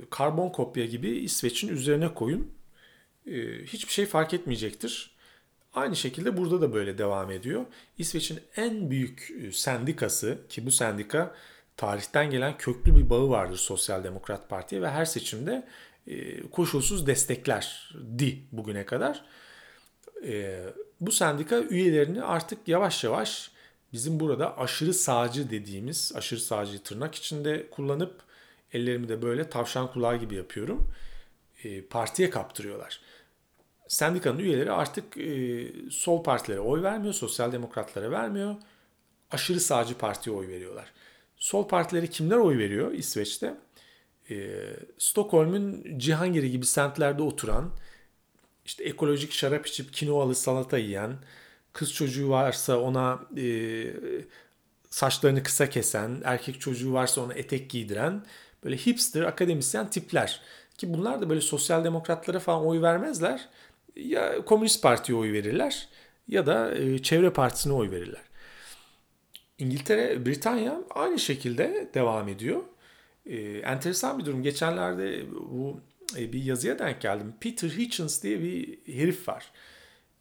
karbon 0.10 0.50
kopya 0.50 0.86
gibi 0.86 1.10
İsveç'in 1.10 1.68
üzerine 1.68 2.14
koyun. 2.14 2.52
E, 3.26 3.64
hiçbir 3.66 3.94
şey 3.94 4.06
fark 4.06 4.34
etmeyecektir. 4.34 5.12
Aynı 5.74 5.96
şekilde 5.96 6.38
burada 6.38 6.62
da 6.62 6.74
böyle 6.74 6.98
devam 6.98 7.32
ediyor. 7.32 7.66
İsveç'in 7.98 8.40
en 8.56 8.90
büyük 8.90 9.32
e, 9.42 9.52
sendikası 9.52 10.38
ki 10.50 10.66
bu 10.66 10.72
sendika 10.72 11.36
tarihten 11.78 12.32
gelen 12.32 12.58
köklü 12.58 12.96
bir 12.96 13.10
bağı 13.10 13.30
vardır 13.30 13.58
Sosyal 13.58 14.04
Demokrat 14.04 14.50
Parti'ye 14.50 14.82
ve 14.82 14.90
her 14.90 15.06
seçimde 15.06 15.68
e, 16.08 16.42
koşulsuz 16.42 17.08
desteklerdi 17.08 18.40
bugüne 18.52 18.86
kadar. 18.86 19.26
E, 20.26 20.64
bu 21.02 21.12
sendika 21.12 21.60
üyelerini 21.60 22.24
artık 22.24 22.68
yavaş 22.68 23.04
yavaş 23.04 23.51
bizim 23.94 24.20
burada 24.20 24.58
aşırı 24.58 24.94
sağcı 24.94 25.50
dediğimiz, 25.50 26.12
aşırı 26.16 26.40
sağcı 26.40 26.84
tırnak 26.84 27.16
içinde 27.16 27.70
kullanıp 27.70 28.14
ellerimi 28.74 29.10
de 29.10 29.22
böyle 29.22 29.50
tavşan 29.50 29.92
kulağı 29.92 30.18
gibi 30.18 30.36
yapıyorum. 30.36 30.92
Partiye 31.90 32.30
kaptırıyorlar 32.30 33.02
sendikanın 33.92 34.40
üyeleri 34.40 34.72
artık 34.72 35.18
e, 35.18 35.68
sol 35.90 36.24
partilere 36.24 36.60
oy 36.60 36.84
vermiyor, 36.84 37.14
sosyal 37.14 37.52
demokratlara 37.52 38.12
vermiyor. 38.12 38.56
Aşırı 39.32 39.60
sağcı 39.60 39.98
partiye 39.98 40.36
oy 40.36 40.48
veriyorlar. 40.48 40.92
Sol 41.38 41.68
partileri 41.68 42.10
kimler 42.10 42.38
oy 42.38 42.58
veriyor 42.58 42.92
İsveç'te? 42.92 43.58
E, 44.30 44.58
Stockholm'un 44.98 45.86
Cihangir'i 45.98 46.52
gibi 46.52 46.66
semtlerde 46.66 47.24
oturan, 47.24 47.72
işte 48.66 48.84
ekolojik 48.84 49.32
şarap 49.32 49.68
içip 49.68 49.94
kinoalı 49.94 50.36
salata 50.36 50.78
yiyen, 50.78 51.18
kız 51.74 51.94
çocuğu 51.94 52.30
varsa 52.30 52.80
ona 52.80 53.20
e, 53.38 53.46
saçlarını 54.90 55.44
kısa 55.44 55.70
kesen, 55.70 56.22
erkek 56.24 56.62
çocuğu 56.62 56.94
varsa 56.94 57.22
ona 57.22 57.34
etek 57.34 57.70
giydiren 57.70 58.26
böyle 58.64 58.78
hipster 58.78 59.22
akademisyen 59.22 59.90
tipler. 59.90 60.42
Ki 60.78 60.94
bunlar 60.94 61.22
da 61.22 61.30
böyle 61.30 61.42
sosyal 61.42 61.84
demokratlara 61.84 62.40
falan 62.40 62.66
oy 62.66 62.82
vermezler 62.82 63.50
ya 63.96 64.46
Komünist 64.46 64.84
Parti'ye 64.84 65.18
oy 65.18 65.34
verirler 65.34 65.88
ya 66.28 66.46
da 66.46 66.76
e, 66.76 67.00
Çevre 67.00 67.30
Partisi'ne 67.30 67.74
oy 67.74 67.92
verirler. 67.92 68.22
İngiltere, 69.58 70.26
Britanya 70.26 70.82
aynı 70.90 71.20
şekilde 71.20 71.90
devam 71.94 72.28
ediyor. 72.28 72.62
E, 73.26 73.38
enteresan 73.58 74.20
bir 74.20 74.26
durum. 74.26 74.44
Geçenlerde 74.44 75.32
bu 75.32 75.80
e, 76.18 76.34
bir 76.34 76.44
yazıya 76.44 76.80
denk 76.80 77.02
geldim. 77.02 77.34
Peter 77.42 77.70
Hitchens 77.70 78.24
diye 78.24 78.42
bir 78.42 78.80
herif 78.94 79.28
var. 79.28 79.52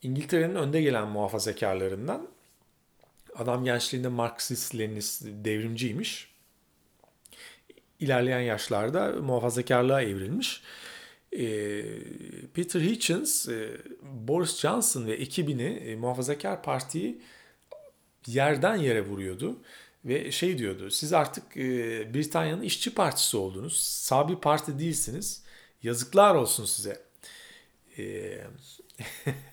İngiltere'nin 0.02 0.54
önde 0.54 0.82
gelen 0.82 1.08
muhafazakarlarından. 1.08 2.28
Adam 3.36 3.64
gençliğinde 3.64 4.08
Marksist, 4.08 4.78
Leninist, 4.78 5.22
devrimciymiş. 5.24 6.30
İlerleyen 8.00 8.40
yaşlarda 8.40 9.12
muhafazakarlığa 9.12 10.02
evrilmiş. 10.02 10.62
E, 11.32 11.82
Peter 12.54 12.80
Hitchens, 12.80 13.48
e, 13.48 13.80
Boris 14.02 14.60
Johnson 14.60 15.06
ve 15.06 15.12
ekibini 15.12 15.62
e, 15.62 15.96
muhafazakar 15.96 16.62
partiyi 16.62 17.20
yerden 18.26 18.76
yere 18.76 19.06
vuruyordu. 19.06 19.58
Ve 20.04 20.32
şey 20.32 20.58
diyordu, 20.58 20.90
siz 20.90 21.12
artık 21.12 21.56
Britanya'nın 22.14 22.62
işçi 22.62 22.94
partisi 22.94 23.36
oldunuz. 23.36 23.78
Sağ 23.82 24.28
bir 24.28 24.36
parti 24.36 24.78
değilsiniz. 24.78 25.42
Yazıklar 25.82 26.34
olsun 26.34 26.64
size. 26.64 27.02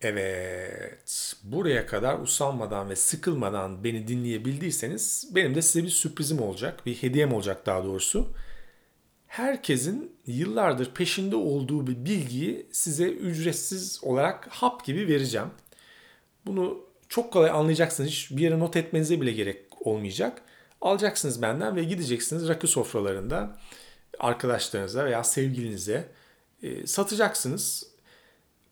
Evet, 0.00 1.34
buraya 1.42 1.86
kadar 1.86 2.18
usanmadan 2.18 2.90
ve 2.90 2.96
sıkılmadan 2.96 3.84
beni 3.84 4.08
dinleyebildiyseniz 4.08 5.30
benim 5.34 5.54
de 5.54 5.62
size 5.62 5.84
bir 5.84 5.90
sürprizim 5.90 6.40
olacak, 6.42 6.86
bir 6.86 6.94
hediyem 6.94 7.32
olacak 7.32 7.66
daha 7.66 7.84
doğrusu. 7.84 8.34
Herkesin 9.26 10.16
yıllardır 10.26 10.94
peşinde 10.94 11.36
olduğu 11.36 11.86
bir 11.86 12.04
bilgiyi 12.04 12.66
size 12.72 13.08
ücretsiz 13.08 14.04
olarak 14.04 14.48
hap 14.50 14.84
gibi 14.84 15.08
vereceğim. 15.08 15.48
Bunu 16.46 16.84
çok 17.08 17.32
kolay 17.32 17.50
anlayacaksınız. 17.50 18.10
Hiç 18.10 18.30
bir 18.30 18.42
yere 18.42 18.58
not 18.58 18.76
etmenize 18.76 19.20
bile 19.20 19.32
gerek 19.32 19.64
olmayacak. 19.80 20.42
Alacaksınız 20.80 21.42
benden 21.42 21.76
ve 21.76 21.84
gideceksiniz 21.84 22.48
rakı 22.48 22.66
sofralarında 22.66 23.56
arkadaşlarınıza 24.18 25.04
veya 25.04 25.24
sevgilinize 25.24 26.08
e, 26.62 26.86
satacaksınız 26.86 27.87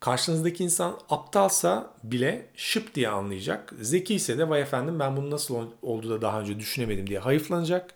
karşınızdaki 0.01 0.65
insan 0.65 1.01
aptalsa 1.11 1.95
bile 2.03 2.51
şıp 2.57 2.95
diye 2.95 3.09
anlayacak. 3.09 3.73
Zeki 3.81 4.15
ise 4.15 4.39
de 4.39 4.49
vay 4.49 4.61
efendim 4.61 4.99
ben 4.99 5.17
bunu 5.17 5.31
nasıl 5.31 5.67
oldu 5.83 6.11
da 6.11 6.23
daha 6.23 6.41
önce 6.41 6.59
düşünemedim 6.61 7.07
diye 7.07 7.19
hayıflanacak. 7.19 7.95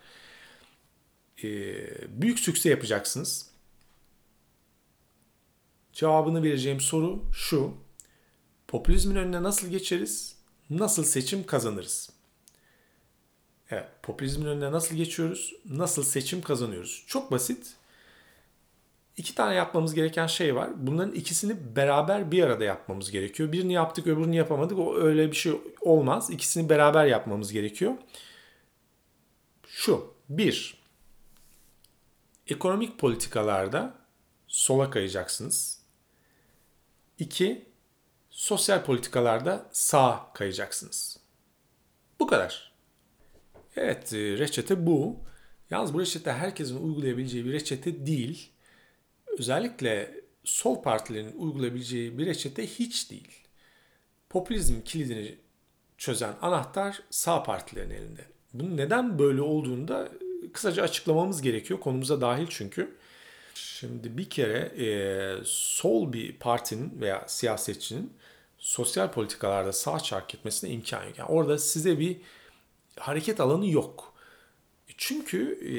Ee, 1.44 1.74
büyük 2.08 2.38
sükse 2.38 2.70
yapacaksınız. 2.70 3.50
Cevabını 5.92 6.42
vereceğim 6.42 6.80
soru 6.80 7.24
şu. 7.32 7.74
Popülizmin 8.68 9.16
önüne 9.16 9.42
nasıl 9.42 9.68
geçeriz? 9.68 10.36
Nasıl 10.70 11.04
seçim 11.04 11.46
kazanırız? 11.46 12.10
Evet, 13.70 13.88
popülizmin 14.02 14.46
önüne 14.46 14.72
nasıl 14.72 14.96
geçiyoruz? 14.96 15.54
Nasıl 15.64 16.02
seçim 16.02 16.42
kazanıyoruz? 16.42 17.04
Çok 17.06 17.30
basit 17.30 17.76
iki 19.16 19.34
tane 19.34 19.54
yapmamız 19.54 19.94
gereken 19.94 20.26
şey 20.26 20.56
var. 20.56 20.70
Bunların 20.76 21.14
ikisini 21.14 21.76
beraber 21.76 22.30
bir 22.30 22.42
arada 22.42 22.64
yapmamız 22.64 23.10
gerekiyor. 23.10 23.52
Birini 23.52 23.72
yaptık 23.72 24.06
öbürünü 24.06 24.36
yapamadık. 24.36 24.78
O 24.78 24.96
öyle 24.96 25.30
bir 25.30 25.36
şey 25.36 25.52
olmaz. 25.80 26.30
İkisini 26.30 26.68
beraber 26.68 27.06
yapmamız 27.06 27.52
gerekiyor. 27.52 27.94
Şu. 29.66 30.14
Bir. 30.28 30.80
Ekonomik 32.46 32.98
politikalarda 32.98 33.94
sola 34.46 34.90
kayacaksınız. 34.90 35.82
İki. 37.18 37.70
Sosyal 38.30 38.84
politikalarda 38.84 39.68
sağa 39.72 40.32
kayacaksınız. 40.34 41.20
Bu 42.20 42.26
kadar. 42.26 42.72
Evet 43.76 44.12
reçete 44.12 44.86
bu. 44.86 45.16
Yalnız 45.70 45.94
bu 45.94 46.00
reçete 46.00 46.32
herkesin 46.32 46.84
uygulayabileceği 46.84 47.44
bir 47.44 47.52
reçete 47.52 48.06
değil 48.06 48.52
özellikle 49.38 50.20
sol 50.44 50.82
partilerin 50.82 51.32
uygulayabileceği 51.38 52.18
bir 52.18 52.26
reçete 52.26 52.66
hiç 52.66 53.10
değil. 53.10 53.46
Popülizm 54.28 54.80
kilidini 54.80 55.38
çözen 55.98 56.34
anahtar 56.42 57.02
sağ 57.10 57.42
partilerin 57.42 57.90
elinde. 57.90 58.24
Bunun 58.54 58.76
neden 58.76 59.18
böyle 59.18 59.42
olduğunu 59.42 59.88
da 59.88 60.08
kısaca 60.52 60.82
açıklamamız 60.82 61.42
gerekiyor. 61.42 61.80
Konumuza 61.80 62.20
dahil 62.20 62.46
çünkü. 62.50 62.96
Şimdi 63.54 64.18
bir 64.18 64.30
kere 64.30 64.58
e, 64.58 64.88
sol 65.44 66.12
bir 66.12 66.38
partinin 66.38 67.00
veya 67.00 67.24
siyasetçinin 67.28 68.12
sosyal 68.58 69.12
politikalarda 69.12 69.72
sağ 69.72 70.00
çark 70.00 70.34
etmesine 70.34 70.70
imkan 70.70 71.04
yok. 71.04 71.18
Yani 71.18 71.28
orada 71.28 71.58
size 71.58 71.98
bir 71.98 72.16
hareket 72.98 73.40
alanı 73.40 73.70
yok. 73.70 74.14
Çünkü 74.96 75.58
e, 75.64 75.74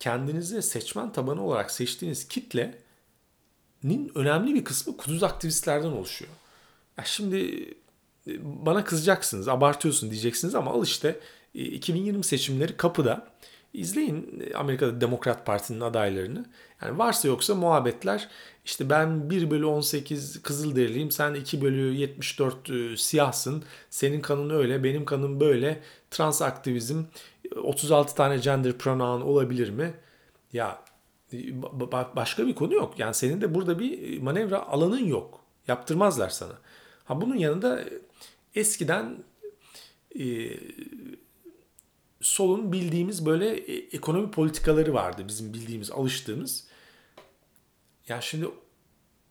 kendinizi 0.00 0.62
seçmen 0.62 1.12
tabanı 1.12 1.44
olarak 1.44 1.70
seçtiğiniz 1.70 2.28
kitlenin 2.28 4.12
önemli 4.14 4.54
bir 4.54 4.64
kısmı 4.64 4.96
kuduz 4.96 5.22
aktivistlerden 5.22 5.90
oluşuyor. 5.90 6.30
Ya 6.98 7.04
şimdi 7.04 7.38
e, 8.26 8.32
bana 8.66 8.84
kızacaksınız, 8.84 9.48
abartıyorsun 9.48 10.10
diyeceksiniz 10.10 10.54
ama 10.54 10.70
al 10.70 10.84
işte 10.84 11.20
2020 11.54 12.20
e, 12.20 12.22
seçimleri 12.22 12.76
kapıda. 12.76 13.26
İzleyin 13.72 14.44
e, 14.50 14.54
Amerika'da 14.54 15.00
Demokrat 15.00 15.46
Parti'nin 15.46 15.80
adaylarını. 15.80 16.44
Yani 16.82 16.98
varsa 16.98 17.28
yoksa 17.28 17.54
muhabbetler 17.54 18.28
işte 18.64 18.90
ben 18.90 19.30
1 19.30 19.50
bölü 19.50 19.66
18 19.66 20.42
Kızılderiliyim 20.42 21.10
sen 21.10 21.34
2 21.34 21.62
bölü 21.62 21.94
74 21.94 23.00
siyahsın 23.00 23.64
senin 23.90 24.20
kanın 24.20 24.50
öyle 24.50 24.84
benim 24.84 25.04
kanım 25.04 25.40
böyle 25.40 25.80
trans 26.10 26.42
aktivizm 26.42 27.02
36 27.56 28.14
tane 28.14 28.36
gender 28.36 28.78
pronoun 28.78 29.20
olabilir 29.20 29.70
mi? 29.70 29.94
Ya 30.52 30.82
başka 32.16 32.46
bir 32.46 32.54
konu 32.54 32.74
yok. 32.74 32.98
Yani 32.98 33.14
senin 33.14 33.40
de 33.40 33.54
burada 33.54 33.78
bir 33.78 34.18
manevra 34.22 34.66
alanın 34.66 35.04
yok. 35.04 35.40
Yaptırmazlar 35.68 36.28
sana. 36.28 36.58
Ha 37.04 37.20
bunun 37.20 37.36
yanında 37.36 37.84
eskiden 38.54 39.24
e, 40.18 40.50
solun 42.20 42.72
bildiğimiz 42.72 43.26
böyle 43.26 43.56
e, 43.56 43.76
ekonomi 43.96 44.30
politikaları 44.30 44.94
vardı. 44.94 45.24
Bizim 45.28 45.54
bildiğimiz, 45.54 45.90
alıştığımız. 45.90 46.66
Yani 48.08 48.22
şimdi 48.22 48.46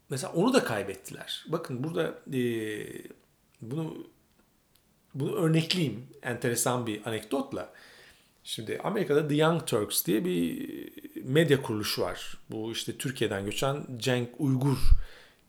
mesela 0.09 0.33
onu 0.33 0.53
da 0.53 0.63
kaybettiler. 0.63 1.45
Bakın 1.47 1.83
burada 1.83 2.19
e, 2.33 2.41
bunu 3.61 4.07
bunu 5.13 5.35
örnekleyeyim 5.35 6.07
enteresan 6.21 6.87
bir 6.87 7.05
anekdotla. 7.05 7.73
Şimdi 8.49 8.79
Amerika'da 8.83 9.27
The 9.27 9.35
Young 9.35 9.65
Turks 9.65 10.05
diye 10.05 10.25
bir 10.25 10.69
medya 11.23 11.61
kuruluşu 11.61 12.01
var. 12.01 12.37
Bu 12.51 12.71
işte 12.71 12.97
Türkiye'den 12.97 13.45
göçen 13.45 13.85
Cenk 13.97 14.29
Uygur 14.39 14.77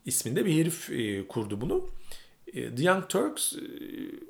isminde 0.06 0.44
bir 0.44 0.60
herif 0.60 0.90
e, 0.90 1.26
kurdu 1.26 1.60
bunu. 1.60 1.88
E, 2.46 2.74
The 2.74 2.82
Young 2.82 3.08
Turks 3.08 3.52
e, 3.52 3.58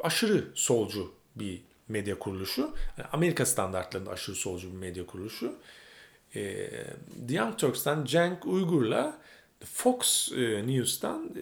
aşırı 0.02 0.44
solcu 0.54 1.12
bir 1.36 1.60
medya 1.88 2.18
kuruluşu. 2.18 2.74
Amerika 3.12 3.46
standartlarında 3.46 4.10
aşırı 4.10 4.36
solcu 4.36 4.72
bir 4.72 4.78
medya 4.78 5.06
kuruluşu. 5.06 5.54
The 6.32 7.34
Young 7.34 7.58
Turks'tan 7.58 8.04
Cenk 8.04 8.46
Uygur'la 8.46 9.18
Fox 9.64 10.32
News'tan 10.66 11.34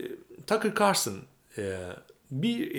Tucker 0.46 0.74
Carlson 0.74 1.18
bir 2.30 2.70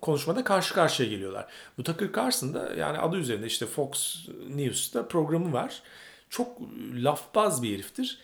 konuşmada 0.00 0.44
karşı 0.44 0.74
karşıya 0.74 1.08
geliyorlar. 1.08 1.46
Bu 1.78 1.82
Tucker 1.82 2.12
Carlson 2.16 2.54
da 2.54 2.74
yani 2.74 2.98
adı 2.98 3.16
üzerinde 3.16 3.46
işte 3.46 3.66
Fox 3.66 4.18
News'ta 4.48 5.08
programı 5.08 5.52
var. 5.52 5.82
Çok 6.30 6.60
lafbaz 6.94 7.62
bir 7.62 7.74
heriftir. 7.74 8.18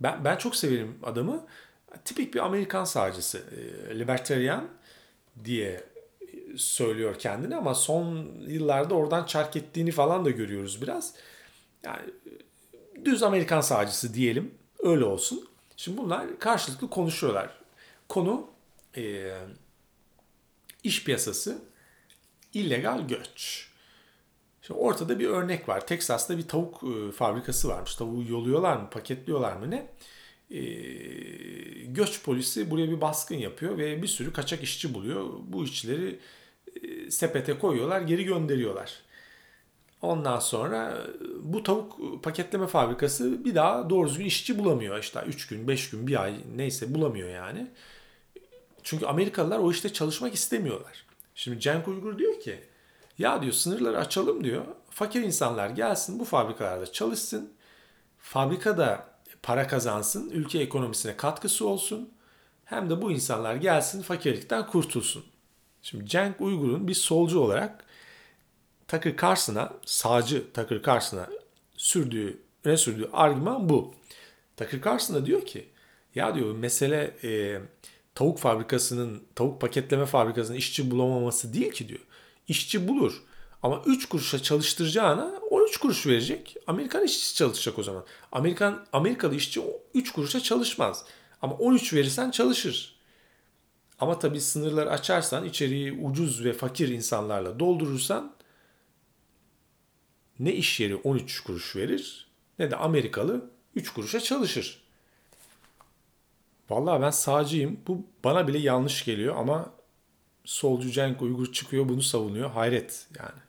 Ben, 0.00 0.24
ben 0.24 0.36
çok 0.36 0.56
severim 0.56 0.98
adamı. 1.02 1.46
Tipik 2.04 2.34
bir 2.34 2.44
Amerikan 2.44 2.84
sağcısı. 2.84 3.38
E, 3.38 3.98
libertarian 3.98 4.68
diye 5.44 5.84
söylüyor 6.56 7.18
kendini 7.18 7.56
ama 7.56 7.74
son 7.74 8.26
yıllarda 8.46 8.94
oradan 8.94 9.24
çark 9.24 9.56
ettiğini 9.56 9.90
falan 9.90 10.24
da 10.24 10.30
görüyoruz 10.30 10.82
biraz. 10.82 11.14
Yani 11.82 12.02
düz 13.04 13.22
Amerikan 13.22 13.60
sağcısı 13.60 14.14
diyelim. 14.14 14.54
Öyle 14.78 15.04
olsun. 15.04 15.48
Şimdi 15.76 15.98
bunlar 15.98 16.38
karşılıklı 16.38 16.90
konuşuyorlar. 16.90 17.50
Konu 18.08 18.46
e, 18.96 19.32
iş 20.84 21.04
piyasası, 21.04 21.58
illegal 22.54 23.08
göç. 23.08 23.68
Şimdi 24.62 24.80
ortada 24.80 25.18
bir 25.18 25.28
örnek 25.28 25.68
var. 25.68 25.86
Texas'ta 25.86 26.38
bir 26.38 26.48
tavuk 26.48 26.82
e, 26.82 27.12
fabrikası 27.12 27.68
varmış. 27.68 27.94
Tavuğu 27.94 28.24
yoluyorlar 28.28 28.76
mı, 28.76 28.90
paketliyorlar 28.90 29.56
mı 29.56 29.70
ne? 29.70 29.90
E, 30.50 30.62
göç 31.84 32.22
polisi 32.22 32.70
buraya 32.70 32.90
bir 32.90 33.00
baskın 33.00 33.36
yapıyor 33.36 33.78
ve 33.78 34.02
bir 34.02 34.06
sürü 34.06 34.32
kaçak 34.32 34.62
işçi 34.62 34.94
buluyor. 34.94 35.30
Bu 35.46 35.64
işçileri 35.64 36.18
e, 36.82 37.10
sepete 37.10 37.58
koyuyorlar, 37.58 38.00
geri 38.00 38.24
gönderiyorlar. 38.24 38.92
Ondan 40.02 40.38
sonra 40.38 41.06
bu 41.42 41.62
tavuk 41.62 42.22
paketleme 42.22 42.66
fabrikası 42.66 43.44
bir 43.44 43.54
daha 43.54 43.90
doğru 43.90 44.08
düzgün 44.08 44.24
işçi 44.24 44.58
bulamıyor. 44.58 44.98
İşte 44.98 45.20
3 45.26 45.46
gün, 45.46 45.68
5 45.68 45.90
gün, 45.90 46.06
bir 46.06 46.22
ay 46.22 46.34
neyse 46.56 46.94
bulamıyor 46.94 47.28
yani. 47.28 47.70
Çünkü 48.84 49.06
Amerikalılar 49.06 49.58
o 49.58 49.70
işte 49.70 49.92
çalışmak 49.92 50.34
istemiyorlar. 50.34 51.06
Şimdi 51.34 51.60
Cenk 51.60 51.88
Uygur 51.88 52.18
diyor 52.18 52.40
ki 52.40 52.60
ya 53.18 53.42
diyor 53.42 53.52
sınırları 53.52 53.98
açalım 53.98 54.44
diyor. 54.44 54.64
Fakir 54.90 55.22
insanlar 55.22 55.70
gelsin 55.70 56.18
bu 56.18 56.24
fabrikalarda 56.24 56.92
çalışsın. 56.92 57.52
Fabrikada 58.18 59.08
para 59.42 59.66
kazansın, 59.66 60.30
ülke 60.30 60.58
ekonomisine 60.58 61.16
katkısı 61.16 61.68
olsun. 61.68 62.12
Hem 62.64 62.90
de 62.90 63.02
bu 63.02 63.12
insanlar 63.12 63.54
gelsin 63.54 64.02
fakirlikten 64.02 64.66
kurtulsun. 64.66 65.24
Şimdi 65.82 66.06
Cenk 66.06 66.40
Uygur'un 66.40 66.88
bir 66.88 66.94
solcu 66.94 67.40
olarak 67.40 67.84
Tucker 68.88 69.16
Carlson'a, 69.22 69.72
sağcı 69.84 70.52
Tucker 70.52 70.82
Carlson'a 70.82 71.28
sürdüğü, 71.76 72.42
öne 72.64 72.76
sürdüğü 72.76 73.10
argüman 73.12 73.68
bu. 73.68 73.94
Tucker 74.56 74.82
Carlson 74.82 75.16
da 75.16 75.26
diyor 75.26 75.46
ki 75.46 75.68
ya 76.14 76.34
diyor 76.34 76.54
mesele 76.54 77.14
e, 77.24 77.60
tavuk 78.14 78.38
fabrikasının, 78.38 79.22
tavuk 79.34 79.60
paketleme 79.60 80.06
fabrikasının 80.06 80.56
işçi 80.56 80.90
bulamaması 80.90 81.54
değil 81.54 81.72
ki 81.72 81.88
diyor. 81.88 82.00
İşçi 82.48 82.88
bulur. 82.88 83.22
Ama 83.62 83.82
3 83.86 84.06
kuruşa 84.06 84.42
çalıştıracağına 84.42 85.40
13 85.50 85.76
kuruş 85.76 86.06
verecek. 86.06 86.56
Amerikan 86.66 87.04
işçisi 87.04 87.34
çalışacak 87.34 87.78
o 87.78 87.82
zaman. 87.82 88.04
Amerikan 88.32 88.86
Amerikalı 88.92 89.34
işçi 89.34 89.62
3 89.94 90.12
kuruşa 90.12 90.40
çalışmaz. 90.40 91.04
Ama 91.42 91.54
13 91.54 91.94
verirsen 91.94 92.30
çalışır. 92.30 92.94
Ama 93.98 94.18
tabii 94.18 94.40
sınırları 94.40 94.90
açarsan, 94.90 95.44
içeriği 95.44 95.92
ucuz 95.92 96.44
ve 96.44 96.52
fakir 96.52 96.88
insanlarla 96.88 97.58
doldurursan 97.58 98.34
ne 100.38 100.52
iş 100.52 100.80
yeri 100.80 100.96
13 100.96 101.40
kuruş 101.40 101.76
verir 101.76 102.28
ne 102.58 102.70
de 102.70 102.76
Amerikalı 102.76 103.50
3 103.74 103.90
kuruşa 103.92 104.20
çalışır. 104.20 104.83
Vallahi 106.70 107.02
ben 107.02 107.10
sağcıyım. 107.10 107.80
Bu 107.86 108.06
bana 108.24 108.48
bile 108.48 108.58
yanlış 108.58 109.04
geliyor 109.04 109.36
ama 109.36 109.72
solcu 110.44 110.90
Cenk 110.90 111.22
Uygur 111.22 111.52
çıkıyor 111.52 111.88
bunu 111.88 112.02
savunuyor. 112.02 112.50
Hayret 112.50 113.06
yani. 113.18 113.40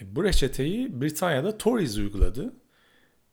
E, 0.00 0.16
bu 0.16 0.24
reçeteyi 0.24 1.00
Britanya'da 1.00 1.58
Tories 1.58 1.96
uyguladı. 1.96 2.52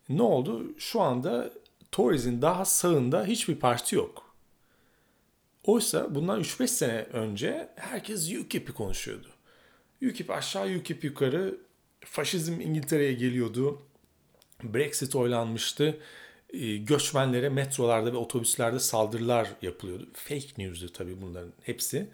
Ne 0.10 0.22
oldu? 0.22 0.74
Şu 0.78 1.02
anda 1.02 1.52
Toryes'in 1.92 2.42
daha 2.42 2.66
sağında 2.66 3.26
hiçbir 3.26 3.56
parti 3.56 3.96
yok. 3.96 4.36
Oysa 5.64 6.16
bundan 6.16 6.42
3-5 6.42 6.68
sene 6.68 7.02
önce 7.02 7.70
herkes 7.76 8.34
UKIP'i 8.34 8.74
konuşuyordu. 8.74 9.28
UKIP 10.10 10.32
aşağı 10.32 10.76
UKIP 10.78 11.04
yukarı 11.04 11.58
faşizm 12.06 12.62
İngiltere'ye 12.62 13.14
geliyordu. 13.14 13.82
Brexit 14.64 15.16
oylanmıştı. 15.16 16.00
E, 16.54 16.78
göçmenlere 16.78 17.50
metrolarda 17.50 18.14
ve 18.14 18.18
otobüslerde 18.18 18.80
saldırılar 18.80 19.50
yapılıyordu. 19.62 20.08
Fake 20.14 20.48
news'du 20.58 20.90
tabii 20.90 21.22
bunların 21.22 21.54
hepsi. 21.64 22.10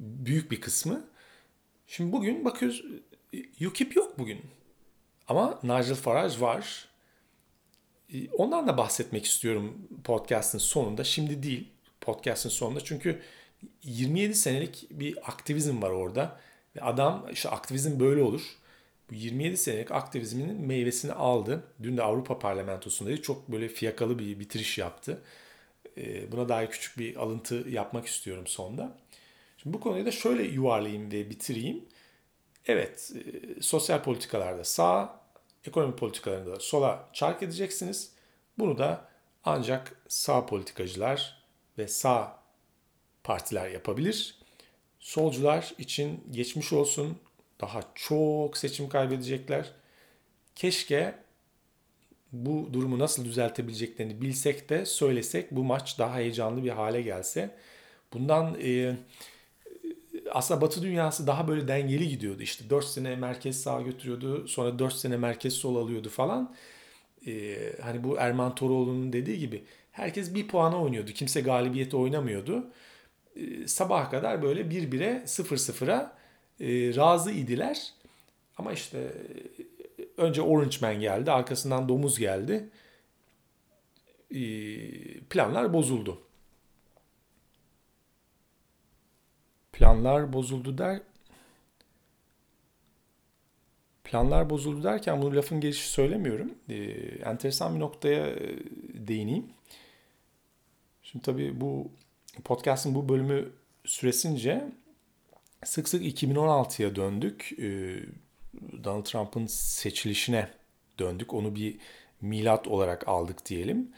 Büyük 0.00 0.50
bir 0.50 0.60
kısmı. 0.60 1.04
Şimdi 1.86 2.12
bugün 2.12 2.44
bakıyoruz 2.44 2.84
UKIP 3.66 3.96
yok 3.96 4.18
bugün. 4.18 4.40
Ama 5.28 5.60
Nigel 5.62 5.94
Farage 5.94 6.40
var. 6.40 6.88
E, 8.12 8.30
ondan 8.30 8.68
da 8.68 8.76
bahsetmek 8.76 9.24
istiyorum 9.24 9.88
podcast'ın 10.04 10.58
sonunda. 10.58 11.04
Şimdi 11.04 11.42
değil 11.42 11.68
podcast'ın 12.00 12.50
sonunda. 12.50 12.80
Çünkü 12.80 13.22
27 13.82 14.34
senelik 14.34 14.86
bir 14.90 15.30
aktivizm 15.30 15.82
var 15.82 15.90
orada. 15.90 16.40
Ve 16.76 16.80
adam 16.80 17.26
işte 17.32 17.48
aktivizm 17.48 18.00
böyle 18.00 18.22
olur. 18.22 18.42
Bu 19.10 19.14
27 19.14 19.56
senelik 19.56 19.90
aktivizminin 19.90 20.60
meyvesini 20.60 21.12
aldı. 21.12 21.62
Dün 21.82 21.96
de 21.96 22.02
Avrupa 22.02 22.38
Parlamentosu'ndaydı. 22.38 23.22
Çok 23.22 23.48
böyle 23.48 23.68
fiyakalı 23.68 24.18
bir 24.18 24.40
bitiriş 24.40 24.78
yaptı. 24.78 25.22
E, 25.96 26.32
buna 26.32 26.48
dair 26.48 26.70
küçük 26.70 26.98
bir 26.98 27.16
alıntı 27.16 27.54
yapmak 27.68 28.06
istiyorum 28.06 28.46
sonda. 28.46 28.98
Şimdi 29.58 29.74
bu 29.74 29.80
konuyu 29.80 30.06
da 30.06 30.10
şöyle 30.10 30.42
yuvarlayayım 30.42 31.12
ve 31.12 31.30
bitireyim. 31.30 31.84
Evet, 32.66 33.12
e, 33.16 33.62
sosyal 33.62 34.02
politikalarda 34.02 34.64
sağ, 34.64 35.20
ekonomi 35.64 35.96
politikalarında 35.96 36.50
da 36.56 36.60
sola 36.60 37.08
çark 37.12 37.42
edeceksiniz. 37.42 38.12
Bunu 38.58 38.78
da 38.78 39.08
ancak 39.44 40.02
sağ 40.08 40.46
politikacılar 40.46 41.42
ve 41.78 41.88
sağ 41.88 42.38
partiler 43.24 43.68
yapabilir. 43.70 44.38
Solcular 45.00 45.74
için 45.78 46.24
geçmiş 46.30 46.72
olsun 46.72 47.18
daha 47.60 47.80
çok 47.94 48.56
seçim 48.56 48.88
kaybedecekler. 48.88 49.72
Keşke 50.54 51.14
bu 52.32 52.68
durumu 52.72 52.98
nasıl 52.98 53.24
düzeltebileceklerini 53.24 54.20
bilsek 54.20 54.68
de 54.68 54.86
söylesek 54.86 55.50
bu 55.50 55.64
maç 55.64 55.98
daha 55.98 56.16
heyecanlı 56.16 56.64
bir 56.64 56.70
hale 56.70 57.02
gelse. 57.02 57.50
Bundan 58.12 58.56
e, 58.62 58.96
aslında 60.30 60.60
Batı 60.60 60.82
dünyası 60.82 61.26
daha 61.26 61.48
böyle 61.48 61.68
dengeli 61.68 62.08
gidiyordu. 62.08 62.42
İşte 62.42 62.70
4 62.70 62.84
sene 62.84 63.16
merkez 63.16 63.62
sağ 63.62 63.82
götürüyordu. 63.82 64.48
Sonra 64.48 64.78
4 64.78 64.94
sene 64.94 65.16
merkez 65.16 65.52
sol 65.54 65.76
alıyordu 65.76 66.08
falan. 66.08 66.54
Ee, 67.26 67.72
hani 67.82 68.04
bu 68.04 68.16
Erman 68.18 68.54
Toroğlu'nun 68.54 69.12
dediği 69.12 69.38
gibi 69.38 69.64
herkes 69.92 70.34
bir 70.34 70.48
puana 70.48 70.82
oynuyordu. 70.82 71.10
Kimse 71.12 71.40
galibiyeti 71.40 71.96
oynamıyordu. 71.96 72.70
Ee, 73.36 73.68
sabaha 73.68 74.10
kadar 74.10 74.42
böyle 74.42 74.70
bir 74.70 74.92
bire 74.92 75.22
sıfır 75.26 75.56
sıfıra 75.56 76.16
e, 76.60 76.96
razı 76.96 77.30
idiler. 77.30 77.92
Ama 78.56 78.72
işte 78.72 79.12
önce 80.16 80.42
Orange 80.42 80.76
Man 80.80 81.00
geldi. 81.00 81.30
Arkasından 81.30 81.88
Domuz 81.88 82.18
geldi. 82.18 82.68
E, 84.30 84.40
planlar 85.20 85.72
bozuldu. 85.72 86.22
Planlar 89.72 90.32
bozuldu 90.32 90.78
der. 90.78 91.02
Planlar 94.04 94.50
bozuldu 94.50 94.82
derken 94.82 95.22
bunu 95.22 95.36
lafın 95.36 95.60
gelişi 95.60 95.88
söylemiyorum. 95.88 96.54
E, 96.68 96.74
enteresan 97.24 97.74
bir 97.74 97.80
noktaya 97.80 98.26
e, 98.26 98.58
değineyim. 99.08 99.46
Şimdi 101.02 101.24
tabii 101.24 101.60
bu 101.60 101.90
podcast'ın 102.44 102.94
bu 102.94 103.08
bölümü 103.08 103.52
süresince 103.84 104.72
sık 105.66 105.88
sık 105.88 106.02
2016'ya 106.02 106.96
döndük. 106.96 107.52
E, 107.58 107.98
Donald 108.84 109.04
Trump'ın 109.04 109.46
seçilişine 109.46 110.48
döndük. 110.98 111.34
Onu 111.34 111.54
bir 111.54 111.78
milat 112.20 112.68
olarak 112.68 113.08
aldık 113.08 113.46
diyelim. 113.46 113.90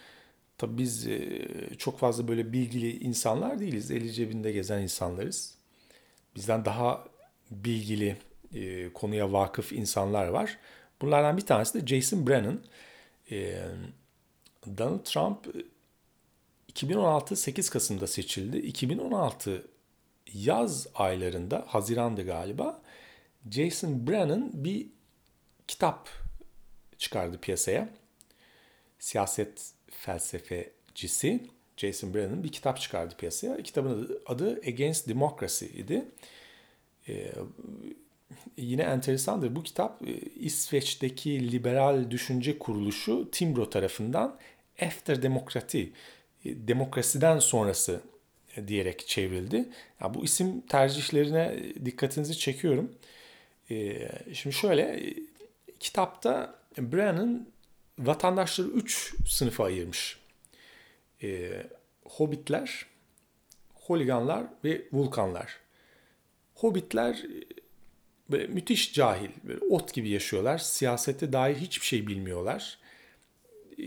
Tabii 0.58 0.78
biz 0.78 1.06
e, 1.06 1.46
çok 1.78 1.98
fazla 1.98 2.28
böyle 2.28 2.52
bilgili 2.52 2.98
insanlar 2.98 3.58
değiliz. 3.58 3.90
Eli 3.90 4.12
cebinde 4.12 4.52
gezen 4.52 4.82
insanlarız 4.82 5.58
bizden 6.36 6.64
daha 6.64 7.04
bilgili, 7.50 8.16
e, 8.54 8.92
konuya 8.92 9.32
vakıf 9.32 9.72
insanlar 9.72 10.28
var. 10.28 10.58
Bunlardan 11.02 11.36
bir 11.36 11.46
tanesi 11.46 11.82
de 11.82 11.86
Jason 11.86 12.26
Brennan. 12.26 12.60
E, 13.30 13.58
Donald 14.78 15.04
Trump 15.04 15.46
2016 16.68 17.36
8 17.36 17.70
Kasım'da 17.70 18.06
seçildi. 18.06 18.58
2016 18.58 19.66
yaz 20.34 20.86
aylarında, 20.94 21.64
Haziran'dı 21.66 22.26
galiba, 22.26 22.82
Jason 23.50 24.06
Brennan 24.06 24.50
bir 24.54 24.86
kitap 25.68 26.08
çıkardı 26.98 27.38
piyasaya. 27.40 27.88
Siyaset 28.98 29.72
felsefecisi 29.90 31.48
Jason 31.76 32.14
Brennan 32.14 32.44
bir 32.44 32.52
kitap 32.52 32.80
çıkardı 32.80 33.14
piyasaya. 33.18 33.62
Kitabın 33.62 34.20
adı, 34.26 34.60
Against 34.66 35.08
Democracy 35.08 35.64
idi. 35.66 36.04
Ee, 37.08 37.32
yine 38.56 38.82
enteresandır. 38.82 39.56
Bu 39.56 39.62
kitap 39.62 40.08
e, 40.08 40.12
İsveç'teki 40.20 41.52
liberal 41.52 42.10
düşünce 42.10 42.58
kuruluşu 42.58 43.30
Timbro 43.30 43.70
tarafından 43.70 44.38
After 44.82 45.22
Democracy, 45.22 45.82
e, 45.82 45.88
demokrasiden 46.44 47.38
sonrası 47.38 48.00
diyerek 48.68 49.06
çevrildi. 49.08 49.68
Yani 50.00 50.14
bu 50.14 50.24
isim 50.24 50.60
tercihlerine 50.60 51.56
dikkatinizi 51.84 52.38
çekiyorum. 52.38 52.94
Ee, 53.70 54.08
şimdi 54.32 54.56
şöyle, 54.56 55.14
kitapta 55.80 56.54
Brennan 56.78 57.46
vatandaşları 57.98 58.68
üç 58.68 59.14
sınıfa 59.26 59.64
ayırmış 59.64 60.18
e, 61.22 61.62
hobbitler, 62.04 62.86
holiganlar 63.74 64.46
ve 64.64 64.82
vulkanlar. 64.92 65.56
Hobbitler 66.54 67.14
e, 67.14 67.44
böyle 68.30 68.46
müthiş 68.46 68.92
cahil, 68.92 69.30
böyle 69.44 69.60
ot 69.60 69.94
gibi 69.94 70.08
yaşıyorlar. 70.08 70.58
Siyasete 70.58 71.32
dair 71.32 71.56
hiçbir 71.56 71.86
şey 71.86 72.06
bilmiyorlar. 72.06 72.78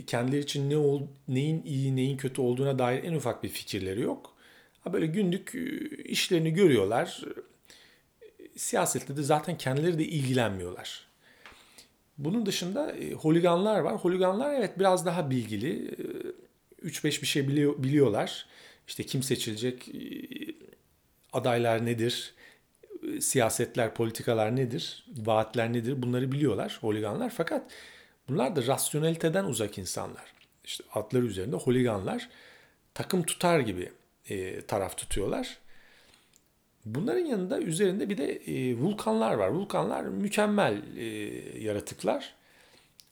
Kendileri 0.07 0.41
için 0.41 0.69
ne 0.69 0.77
ol, 0.77 1.01
neyin 1.27 1.63
iyi, 1.63 1.95
neyin 1.95 2.17
kötü 2.17 2.41
olduğuna 2.41 2.79
dair 2.79 3.03
en 3.03 3.13
ufak 3.13 3.43
bir 3.43 3.49
fikirleri 3.49 4.01
yok. 4.01 4.35
Böyle 4.93 5.05
günlük 5.05 5.55
e, 5.55 5.59
işlerini 6.03 6.53
görüyorlar. 6.53 7.21
Siyasette 8.55 9.17
de 9.17 9.23
zaten 9.23 9.57
kendileri 9.57 9.99
de 9.99 10.05
ilgilenmiyorlar. 10.05 11.07
Bunun 12.17 12.45
dışında 12.45 12.91
e, 12.91 13.13
holiganlar 13.13 13.79
var. 13.79 13.95
Holiganlar 13.95 14.53
evet 14.53 14.79
biraz 14.79 15.05
daha 15.05 15.29
bilgili. 15.29 15.95
3-5 16.83 17.21
bir 17.21 17.27
şey 17.27 17.47
biliyor, 17.47 17.83
biliyorlar. 17.83 18.45
İşte 18.87 19.03
kim 19.03 19.23
seçilecek, 19.23 19.89
adaylar 21.33 21.85
nedir, 21.85 22.33
siyasetler, 23.19 23.93
politikalar 23.93 24.55
nedir, 24.55 25.05
vaatler 25.17 25.73
nedir 25.73 26.01
bunları 26.01 26.31
biliyorlar 26.31 26.77
holiganlar. 26.81 27.29
Fakat 27.29 27.71
bunlar 28.29 28.55
da 28.55 28.67
rasyoneliteden 28.67 29.45
uzak 29.45 29.77
insanlar. 29.77 30.33
İşte 30.65 30.83
adları 30.93 31.25
üzerinde 31.25 31.55
holiganlar 31.55 32.29
takım 32.93 33.23
tutar 33.23 33.59
gibi 33.59 33.91
e, 34.29 34.61
taraf 34.61 34.97
tutuyorlar. 34.97 35.57
Bunların 36.85 37.25
yanında 37.25 37.59
üzerinde 37.59 38.09
bir 38.09 38.17
de 38.17 38.35
e, 38.35 38.77
vulkanlar 38.77 39.33
var. 39.33 39.47
Vulkanlar 39.47 40.03
mükemmel 40.03 40.97
e, 40.97 41.05
yaratıklar. 41.59 42.33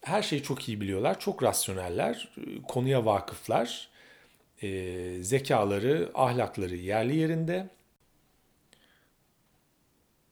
Her 0.01 0.21
şeyi 0.21 0.43
çok 0.43 0.69
iyi 0.69 0.81
biliyorlar, 0.81 1.19
çok 1.19 1.43
rasyoneller, 1.43 2.29
konuya 2.67 3.05
vakıflar, 3.05 3.89
e, 4.61 5.23
zekaları, 5.23 6.11
ahlakları 6.13 6.75
yerli 6.75 7.15
yerinde. 7.15 7.69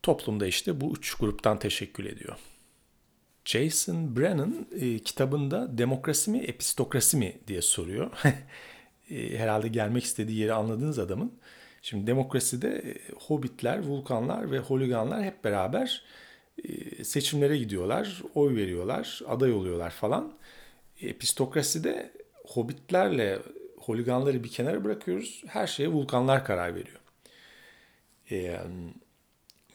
Toplumda 0.03 0.47
işte 0.47 0.81
bu 0.81 0.93
üç 0.97 1.13
gruptan 1.13 1.59
teşekkül 1.59 2.05
ediyor. 2.05 2.37
Jason 3.45 4.15
Brennan 4.17 4.67
e, 4.79 4.99
kitabında 4.99 5.77
demokrasi 5.77 6.31
mi, 6.31 6.37
epistokrasi 6.37 7.17
mi 7.17 7.37
diye 7.47 7.61
soruyor. 7.61 8.11
e, 9.09 9.37
herhalde 9.37 9.67
gelmek 9.67 10.03
istediği 10.03 10.39
yeri 10.39 10.53
anladığınız 10.53 10.99
adamın. 10.99 11.33
Şimdi 11.81 12.07
demokraside 12.07 12.67
e, 12.69 12.95
hobbitler, 13.19 13.79
vulkanlar 13.79 14.51
ve 14.51 14.59
holiganlar 14.59 15.23
hep 15.23 15.43
beraber 15.43 16.03
e, 16.63 17.03
seçimlere 17.03 17.57
gidiyorlar, 17.57 18.21
oy 18.35 18.55
veriyorlar, 18.55 19.21
aday 19.27 19.53
oluyorlar 19.53 19.89
falan. 19.89 20.33
Epistokraside 21.01 22.11
hobbitlerle 22.45 23.39
holiganları 23.77 24.43
bir 24.43 24.49
kenara 24.49 24.83
bırakıyoruz. 24.83 25.43
Her 25.47 25.67
şeye 25.67 25.89
vulkanlar 25.89 26.45
karar 26.45 26.75
veriyor. 26.75 26.99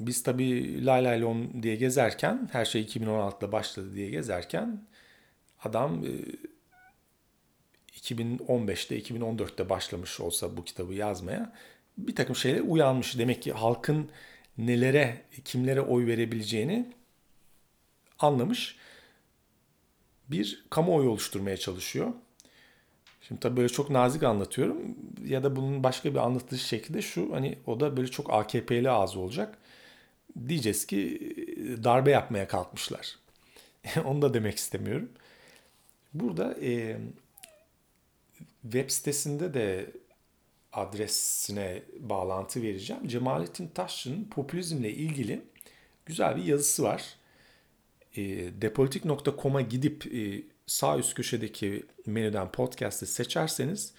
Biz 0.01 0.23
tabii 0.23 0.85
Lay 0.87 1.05
Lay 1.05 1.21
Lon 1.21 1.63
diye 1.63 1.77
gezerken, 1.77 2.49
her 2.53 2.65
şey 2.65 2.83
2016'da 2.83 3.53
başladı 3.53 3.95
diye 3.95 4.11
gezerken 4.11 4.85
adam 5.65 6.05
2015'te, 8.03 9.01
2014'te 9.01 9.69
başlamış 9.69 10.21
olsa 10.21 10.57
bu 10.57 10.65
kitabı 10.65 10.95
yazmaya 10.95 11.53
bir 11.99 12.15
takım 12.15 12.37
şeyler 12.37 12.61
uyanmış. 12.61 13.19
Demek 13.19 13.43
ki 13.43 13.53
halkın 13.53 14.11
nelere, 14.59 15.23
kimlere 15.45 15.81
oy 15.81 16.07
verebileceğini 16.07 16.93
anlamış. 18.19 18.77
Bir 20.29 20.65
kamuoyu 20.71 21.11
oluşturmaya 21.11 21.57
çalışıyor. 21.57 22.13
Şimdi 23.21 23.41
tabii 23.41 23.57
böyle 23.57 23.69
çok 23.69 23.91
nazik 23.91 24.23
anlatıyorum 24.23 24.97
ya 25.27 25.43
da 25.43 25.57
bunun 25.57 25.83
başka 25.85 26.15
bir 26.15 26.19
anlatış 26.19 26.63
şekli 26.63 26.95
de 26.95 27.03
şu 27.03 27.35
hani 27.35 27.59
o 27.67 27.81
da 27.81 27.97
böyle 27.97 28.09
çok 28.09 28.33
AKP'li 28.33 28.91
ağzı 28.91 29.21
olacak. 29.21 29.59
Diyeceğiz 30.49 30.87
ki 30.87 31.21
darbe 31.85 32.11
yapmaya 32.11 32.49
kalkmışlar. 32.49 33.19
Onu 34.05 34.23
da 34.23 34.35
demek 34.35 34.57
istemiyorum. 34.57 35.09
Burada 36.15 36.55
e, 36.61 36.99
web 38.63 38.91
sitesinde 38.91 39.55
de 39.55 39.91
adresine 40.73 41.83
bağlantı 41.99 42.63
vereceğim. 42.63 43.09
Cemalettin 43.09 43.69
Taşçı'nın 43.69 44.25
popülizmle 44.25 44.91
ilgili 44.91 45.43
güzel 46.07 46.37
bir 46.37 46.45
yazısı 46.45 46.83
var. 46.83 47.17
E, 48.17 48.23
depolitik.com'a 48.63 49.61
gidip 49.61 50.15
e, 50.15 50.43
sağ 50.67 50.99
üst 50.99 51.15
köşedeki 51.15 51.87
menüden 52.07 52.53
podcast'ı 52.53 53.07
seçerseniz 53.07 53.93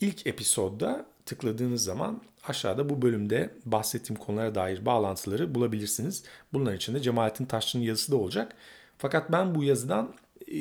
ilk 0.00 0.26
episodda 0.26 1.06
tıkladığınız 1.26 1.84
zaman 1.84 2.22
aşağıda 2.48 2.88
bu 2.88 3.02
bölümde 3.02 3.50
bahsettiğim 3.64 4.20
konulara 4.20 4.54
dair 4.54 4.86
bağlantıları 4.86 5.54
bulabilirsiniz. 5.54 6.24
Bunların 6.52 6.76
içinde 6.76 7.00
Cemalettin 7.00 7.44
Taşçı'nın 7.44 7.82
yazısı 7.82 8.12
da 8.12 8.16
olacak. 8.16 8.56
Fakat 8.98 9.32
ben 9.32 9.54
bu 9.54 9.64
yazıdan 9.64 10.14
e, 10.48 10.54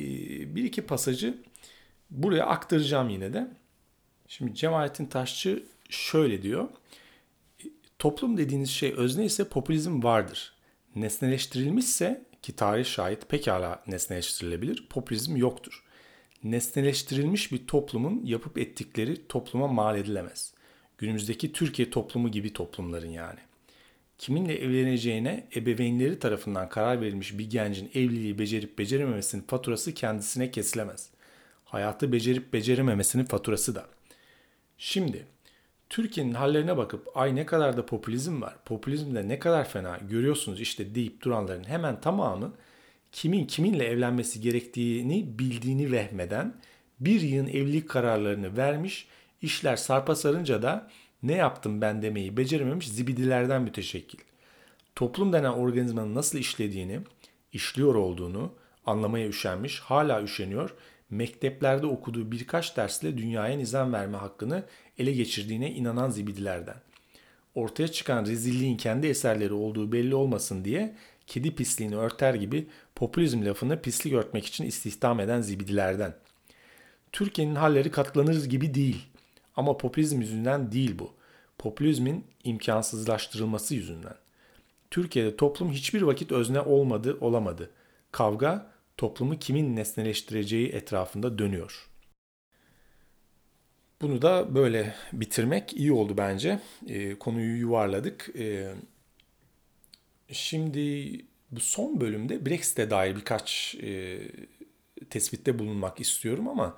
bir 0.55 0.63
iki 0.63 0.81
pasajı 0.81 1.37
buraya 2.09 2.45
aktaracağım 2.45 3.09
yine 3.09 3.33
de. 3.33 3.47
Şimdi 4.27 4.55
Cemalettin 4.55 5.05
Taşçı 5.05 5.63
şöyle 5.89 6.41
diyor. 6.41 6.69
Toplum 7.99 8.37
dediğiniz 8.37 8.69
şey 8.69 8.93
özne 8.93 9.25
ise 9.25 9.49
popülizm 9.49 10.03
vardır. 10.03 10.53
Nesneleştirilmişse 10.95 12.25
ki 12.41 12.55
tarih 12.55 12.85
şahit 12.85 13.29
pekala 13.29 13.83
nesneleştirilebilir, 13.87 14.87
popülizm 14.89 15.35
yoktur. 15.35 15.83
Nesneleştirilmiş 16.43 17.51
bir 17.51 17.67
toplumun 17.67 18.21
yapıp 18.25 18.57
ettikleri 18.57 19.27
topluma 19.27 19.67
mal 19.67 19.97
edilemez. 19.97 20.53
Günümüzdeki 20.97 21.53
Türkiye 21.53 21.89
toplumu 21.89 22.31
gibi 22.31 22.53
toplumların 22.53 23.09
yani. 23.09 23.39
Kiminle 24.17 24.55
evleneceğine 24.55 25.47
ebeveynleri 25.55 26.19
tarafından 26.19 26.69
karar 26.69 27.01
verilmiş 27.01 27.37
bir 27.37 27.49
gencin 27.49 27.91
evliliği 27.93 28.39
becerip 28.39 28.79
becerememesinin 28.79 29.43
faturası 29.47 29.93
kendisine 29.93 30.51
kesilemez. 30.51 31.09
Hayatı 31.73 32.11
becerip 32.11 32.53
becerememesinin 32.53 33.25
faturası 33.25 33.75
da. 33.75 33.85
Şimdi 34.77 35.25
Türkiye'nin 35.89 36.33
hallerine 36.33 36.77
bakıp 36.77 37.17
ay 37.17 37.35
ne 37.35 37.45
kadar 37.45 37.77
da 37.77 37.85
popülizm 37.85 38.41
var, 38.41 38.55
popülizm 38.65 39.15
de 39.15 39.27
ne 39.27 39.39
kadar 39.39 39.69
fena 39.69 39.97
görüyorsunuz 40.09 40.61
işte 40.61 40.95
deyip 40.95 41.21
duranların 41.21 41.63
hemen 41.63 42.01
tamamı 42.01 42.53
kimin 43.11 43.45
kiminle 43.45 43.85
evlenmesi 43.85 44.41
gerektiğini 44.41 45.39
bildiğini 45.39 45.91
vehmeden 45.91 46.53
bir 46.99 47.21
yığın 47.21 47.47
evlilik 47.47 47.89
kararlarını 47.89 48.57
vermiş, 48.57 49.07
işler 49.41 49.75
sarpa 49.75 50.15
sarınca 50.15 50.61
da 50.61 50.89
ne 51.23 51.33
yaptım 51.33 51.81
ben 51.81 52.01
demeyi 52.01 52.37
becerememiş 52.37 52.87
zibidilerden 52.87 53.61
müteşekkil. 53.61 54.19
Toplum 54.95 55.33
denen 55.33 55.53
organizmanın 55.53 56.15
nasıl 56.15 56.37
işlediğini, 56.37 56.99
işliyor 57.53 57.95
olduğunu 57.95 58.53
anlamaya 58.85 59.27
üşenmiş, 59.27 59.79
hala 59.79 60.23
üşeniyor 60.23 60.75
mekteplerde 61.13 61.87
okuduğu 61.87 62.31
birkaç 62.31 62.77
dersle 62.77 63.17
dünyaya 63.17 63.57
nizam 63.57 63.93
verme 63.93 64.17
hakkını 64.17 64.63
ele 64.97 65.11
geçirdiğine 65.11 65.71
inanan 65.71 66.09
zibidilerden. 66.09 66.75
Ortaya 67.55 67.87
çıkan 67.87 68.25
rezilliğin 68.25 68.77
kendi 68.77 69.07
eserleri 69.07 69.53
olduğu 69.53 69.91
belli 69.91 70.15
olmasın 70.15 70.65
diye 70.65 70.95
kedi 71.27 71.55
pisliğini 71.55 71.95
örter 71.95 72.33
gibi 72.33 72.67
popülizm 72.95 73.45
lafını 73.45 73.81
pislik 73.81 74.13
örtmek 74.13 74.45
için 74.45 74.65
istihdam 74.65 75.19
eden 75.19 75.41
zibidilerden. 75.41 76.15
Türkiye'nin 77.11 77.55
halleri 77.55 77.91
katlanır 77.91 78.45
gibi 78.45 78.73
değil. 78.73 79.05
Ama 79.55 79.77
popülizm 79.77 80.21
yüzünden 80.21 80.71
değil 80.71 80.99
bu. 80.99 81.13
Popülizmin 81.57 82.25
imkansızlaştırılması 82.43 83.75
yüzünden. 83.75 84.15
Türkiye'de 84.91 85.37
toplum 85.37 85.71
hiçbir 85.71 86.01
vakit 86.01 86.31
özne 86.31 86.61
olmadı, 86.61 87.17
olamadı. 87.21 87.69
Kavga 88.11 88.72
toplumu 88.97 89.39
kimin 89.39 89.75
nesneleştireceği 89.75 90.69
etrafında 90.69 91.39
dönüyor. 91.39 91.89
Bunu 94.01 94.21
da 94.21 94.55
böyle 94.55 94.95
bitirmek 95.13 95.73
iyi 95.73 95.91
oldu 95.91 96.13
bence. 96.17 96.59
E, 96.87 97.15
konuyu 97.19 97.59
yuvarladık. 97.59 98.29
E, 98.39 98.73
şimdi 100.31 101.11
bu 101.51 101.59
son 101.59 102.01
bölümde 102.01 102.45
Brexit'e 102.45 102.89
dair 102.89 103.15
birkaç 103.15 103.75
e, 103.75 104.19
tespitte 105.09 105.59
bulunmak 105.59 106.01
istiyorum 106.01 106.47
ama 106.47 106.77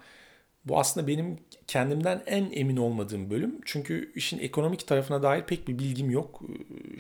bu 0.66 0.80
aslında 0.80 1.08
benim 1.08 1.40
kendimden 1.68 2.24
en 2.26 2.52
emin 2.52 2.78
olmadığım 2.78 3.30
bölüm. 3.30 3.62
Çünkü 3.66 4.12
işin 4.16 4.40
ekonomik 4.40 4.88
tarafına 4.88 5.24
dair 5.24 5.44
pek 5.44 5.68
bir 5.68 5.80
bilgim 5.80 6.10
yok. 6.10 6.42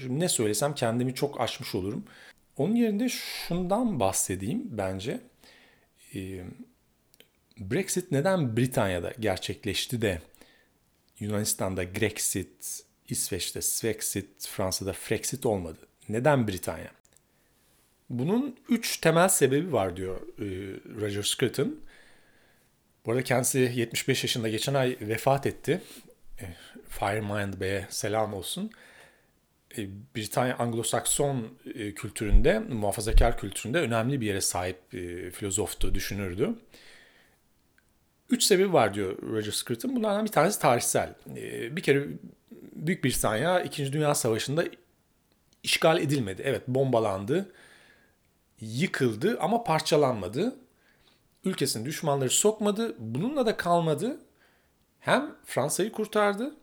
Şimdi 0.01 0.19
ne 0.19 0.29
söylesem 0.29 0.75
kendimi 0.75 1.15
çok 1.15 1.41
aşmış 1.41 1.75
olurum. 1.75 2.05
Onun 2.57 2.75
yerinde 2.75 3.09
şundan 3.09 3.99
bahsedeyim 3.99 4.63
bence. 4.65 5.19
Brexit 7.57 8.11
neden 8.11 8.57
Britanya'da 8.57 9.13
gerçekleşti 9.19 10.01
de 10.01 10.21
Yunanistan'da 11.19 11.83
Grexit, 11.83 12.83
İsveç'te 13.09 13.61
Svexit, 13.61 14.47
Fransa'da 14.47 14.93
Frexit 14.93 15.45
olmadı? 15.45 15.79
Neden 16.09 16.47
Britanya? 16.47 16.91
Bunun 18.09 18.55
üç 18.69 18.97
temel 18.97 19.27
sebebi 19.27 19.73
var 19.73 19.97
diyor 19.97 20.21
Roger 21.01 21.23
Scruton. 21.23 21.79
Bu 23.05 23.11
arada 23.11 23.23
kendisi 23.23 23.71
75 23.75 24.23
yaşında 24.23 24.49
geçen 24.49 24.73
ay 24.73 24.97
vefat 25.01 25.45
etti. 25.45 25.81
E, 26.41 26.45
Firemind 26.89 27.53
Bey'e 27.59 27.87
selam 27.89 28.33
olsun. 28.33 28.71
E, 29.77 29.87
Britanya 30.15 30.55
Anglo-Sakson 30.55 31.43
e, 31.75 31.93
kültüründe, 31.93 32.59
muhafazakar 32.59 33.37
kültüründe 33.37 33.79
önemli 33.79 34.21
bir 34.21 34.25
yere 34.25 34.41
sahip 34.41 34.93
e, 34.93 35.31
filozoftu, 35.31 35.95
düşünürdü. 35.95 36.49
Üç 38.29 38.43
sebebi 38.43 38.73
var 38.73 38.93
diyor 38.93 39.21
Roger 39.21 39.51
Scruton. 39.51 39.95
Bunlardan 39.95 40.25
bir 40.25 40.31
tanesi 40.31 40.59
tarihsel. 40.59 41.13
Bir 41.71 41.81
kere 41.81 42.07
Büyük 42.75 43.03
Britanya 43.03 43.59
2. 43.61 43.93
Dünya 43.93 44.15
Savaşı'nda 44.15 44.63
işgal 45.63 45.99
edilmedi. 45.99 46.41
Evet 46.45 46.67
bombalandı. 46.67 47.51
yıkıldı 48.61 49.37
ama 49.39 49.63
parçalanmadı. 49.63 50.55
Ülkesinin 51.45 51.85
düşmanları 51.85 52.29
sokmadı. 52.29 52.95
Bununla 52.99 53.45
da 53.45 53.57
kalmadı. 53.57 54.17
Hem 54.99 55.35
Fransa'yı 55.45 55.91
kurtardı 55.91 56.55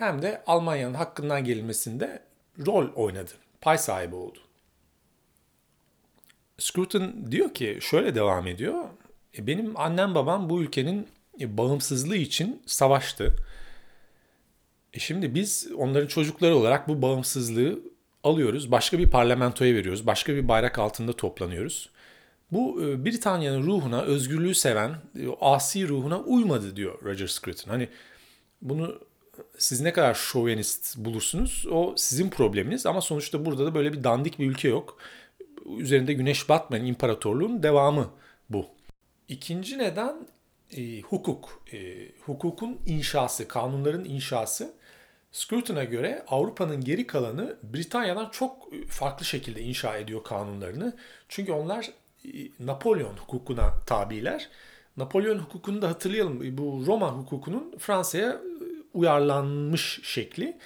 hem 0.00 0.22
de 0.22 0.42
Almanya'nın 0.46 0.94
hakkından 0.94 1.44
gelinmesinde 1.44 2.22
rol 2.66 2.88
oynadı. 2.94 3.30
Pay 3.60 3.78
sahibi 3.78 4.14
oldu. 4.14 4.38
Scruton 6.58 7.30
diyor 7.30 7.54
ki 7.54 7.78
şöyle 7.80 8.14
devam 8.14 8.46
ediyor. 8.46 8.84
E, 9.38 9.46
benim 9.46 9.80
annem 9.80 10.14
babam 10.14 10.50
bu 10.50 10.62
ülkenin 10.62 11.08
e, 11.40 11.56
bağımsızlığı 11.56 12.16
için 12.16 12.62
savaştı. 12.66 13.36
E 14.94 14.98
şimdi 14.98 15.34
biz 15.34 15.68
onların 15.76 16.06
çocukları 16.06 16.56
olarak 16.56 16.88
bu 16.88 17.02
bağımsızlığı 17.02 17.78
alıyoruz. 18.24 18.70
Başka 18.70 18.98
bir 18.98 19.10
parlamentoya 19.10 19.74
veriyoruz. 19.74 20.06
Başka 20.06 20.34
bir 20.34 20.48
bayrak 20.48 20.78
altında 20.78 21.12
toplanıyoruz. 21.12 21.90
Bu 22.52 22.82
e, 22.82 23.04
Britanya'nın 23.04 23.62
ruhuna, 23.62 24.02
özgürlüğü 24.02 24.54
seven, 24.54 24.94
asi 25.40 25.88
ruhuna 25.88 26.20
uymadı 26.20 26.76
diyor 26.76 27.02
Roger 27.04 27.26
Scruton. 27.26 27.70
Hani 27.70 27.88
bunu 28.62 29.00
siz 29.58 29.80
ne 29.80 29.92
kadar 29.92 30.14
şovenist 30.14 30.96
bulursunuz 30.96 31.66
o 31.70 31.94
sizin 31.96 32.30
probleminiz 32.30 32.86
ama 32.86 33.00
sonuçta 33.00 33.44
burada 33.44 33.66
da 33.66 33.74
böyle 33.74 33.92
bir 33.92 34.04
dandik 34.04 34.38
bir 34.38 34.50
ülke 34.50 34.68
yok. 34.68 34.98
Üzerinde 35.78 36.12
güneş 36.12 36.48
batmayan 36.48 36.86
imparatorluğun 36.86 37.62
devamı 37.62 38.10
bu. 38.50 38.66
İkinci 39.28 39.78
neden 39.78 40.16
e, 40.76 41.00
hukuk. 41.00 41.62
E, 41.72 42.08
hukukun 42.26 42.78
inşası, 42.86 43.48
kanunların 43.48 44.04
inşası. 44.04 44.72
Scruton'a 45.32 45.84
göre 45.84 46.24
Avrupa'nın 46.28 46.80
geri 46.80 47.06
kalanı 47.06 47.56
Britanya'dan 47.62 48.30
çok 48.30 48.68
farklı 48.88 49.24
şekilde 49.24 49.62
inşa 49.62 49.96
ediyor 49.96 50.24
kanunlarını. 50.24 50.96
Çünkü 51.28 51.52
onlar 51.52 51.90
e, 52.24 52.28
Napolyon 52.60 53.16
hukukuna 53.16 53.74
tabiler. 53.86 54.48
Napolyon 54.96 55.38
hukukunu 55.38 55.82
da 55.82 55.88
hatırlayalım. 55.88 56.58
Bu 56.58 56.84
Roma 56.86 57.12
hukukunun 57.12 57.74
Fransa'ya 57.78 58.40
uyarlanmış 58.94 60.00
şekli. 60.02 60.56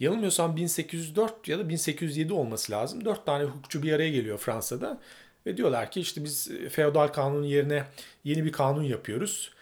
Yanılmıyorsam 0.00 0.56
1804 0.56 1.48
ya 1.48 1.58
da 1.58 1.68
1807 1.68 2.32
olması 2.32 2.72
lazım. 2.72 3.04
Dört 3.04 3.26
tane 3.26 3.44
hukukçu 3.44 3.82
bir 3.82 3.92
araya 3.92 4.10
geliyor 4.10 4.38
Fransa'da. 4.38 5.00
Ve 5.46 5.56
diyorlar 5.56 5.90
ki 5.90 6.00
işte 6.00 6.24
biz 6.24 6.50
feodal 6.70 7.08
kanunun 7.08 7.46
yerine 7.46 7.84
yeni 8.24 8.44
bir 8.44 8.52
kanun 8.52 8.82
yapıyoruz. 8.82 9.52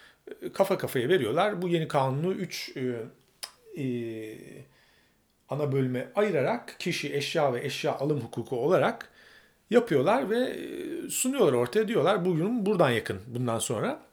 Kafa 0.53 0.79
kafaya 0.79 1.09
veriyorlar. 1.09 1.63
Bu 1.63 1.69
yeni 1.69 1.89
kanunu 1.89 2.33
3 2.33 2.73
e, 2.77 3.83
e, 3.83 4.39
ana 5.49 5.73
bölüme 5.73 6.09
ayırarak 6.15 6.77
kişi, 6.79 7.15
eşya 7.15 7.55
ve 7.55 7.65
eşya 7.65 7.99
alım 7.99 8.21
hukuku 8.21 8.57
olarak 8.57 9.11
yapıyorlar 9.71 10.31
ve 10.31 10.39
e, 10.39 11.11
sunuyorlar 11.11 11.53
ortaya 11.53 11.89
diyorlar 11.89 12.25
bugün 12.25 12.67
buradan 12.67 12.91
yakın 12.91 13.21
bundan 13.27 13.59
sonra. 13.59 14.08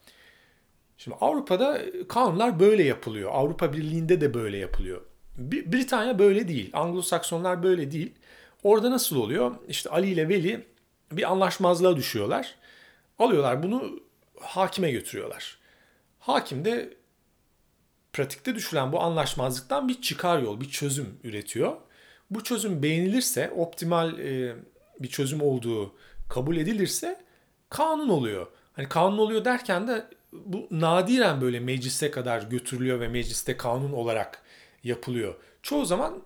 Şimdi 0.97 1.17
Avrupa'da 1.21 1.81
kanunlar 2.07 2.59
böyle 2.59 2.83
yapılıyor. 2.83 3.31
Avrupa 3.33 3.73
Birliği'nde 3.73 4.21
de 4.21 4.33
böyle 4.33 4.57
yapılıyor. 4.57 5.01
Britanya 5.37 6.19
böyle 6.19 6.47
değil. 6.47 6.69
Anglo-Saksonlar 6.73 7.63
böyle 7.63 7.91
değil. 7.91 8.11
Orada 8.63 8.91
nasıl 8.91 9.15
oluyor? 9.15 9.55
İşte 9.67 9.89
Ali 9.89 10.07
ile 10.07 10.29
Veli 10.29 10.65
bir 11.11 11.31
anlaşmazlığa 11.31 11.95
düşüyorlar. 11.95 12.55
Alıyorlar 13.19 13.63
bunu 13.63 13.99
hakime 14.39 14.91
götürüyorlar. 14.91 15.57
Hakim 16.19 16.65
de 16.65 16.93
pratikte 18.13 18.55
düşülen 18.55 18.91
bu 18.91 19.01
anlaşmazlıktan 19.01 19.87
bir 19.87 20.01
çıkar 20.01 20.39
yol, 20.39 20.61
bir 20.61 20.69
çözüm 20.69 21.19
üretiyor. 21.23 21.75
Bu 22.29 22.43
çözüm 22.43 22.83
beğenilirse, 22.83 23.51
optimal 23.55 24.19
e, 24.19 24.55
bir 24.99 25.07
çözüm 25.07 25.41
olduğu 25.41 25.95
kabul 26.29 26.57
edilirse 26.57 27.23
kanun 27.69 28.09
oluyor. 28.09 28.47
Hani 28.73 28.89
kanun 28.89 29.17
oluyor 29.17 29.45
derken 29.45 29.87
de 29.87 30.05
bu 30.45 30.67
nadiren 30.71 31.41
böyle 31.41 31.59
meclise 31.59 32.11
kadar 32.11 32.41
götürülüyor 32.41 32.99
ve 32.99 33.07
mecliste 33.07 33.57
kanun 33.57 33.91
olarak 33.91 34.41
yapılıyor. 34.83 35.35
Çoğu 35.61 35.85
zaman 35.85 36.21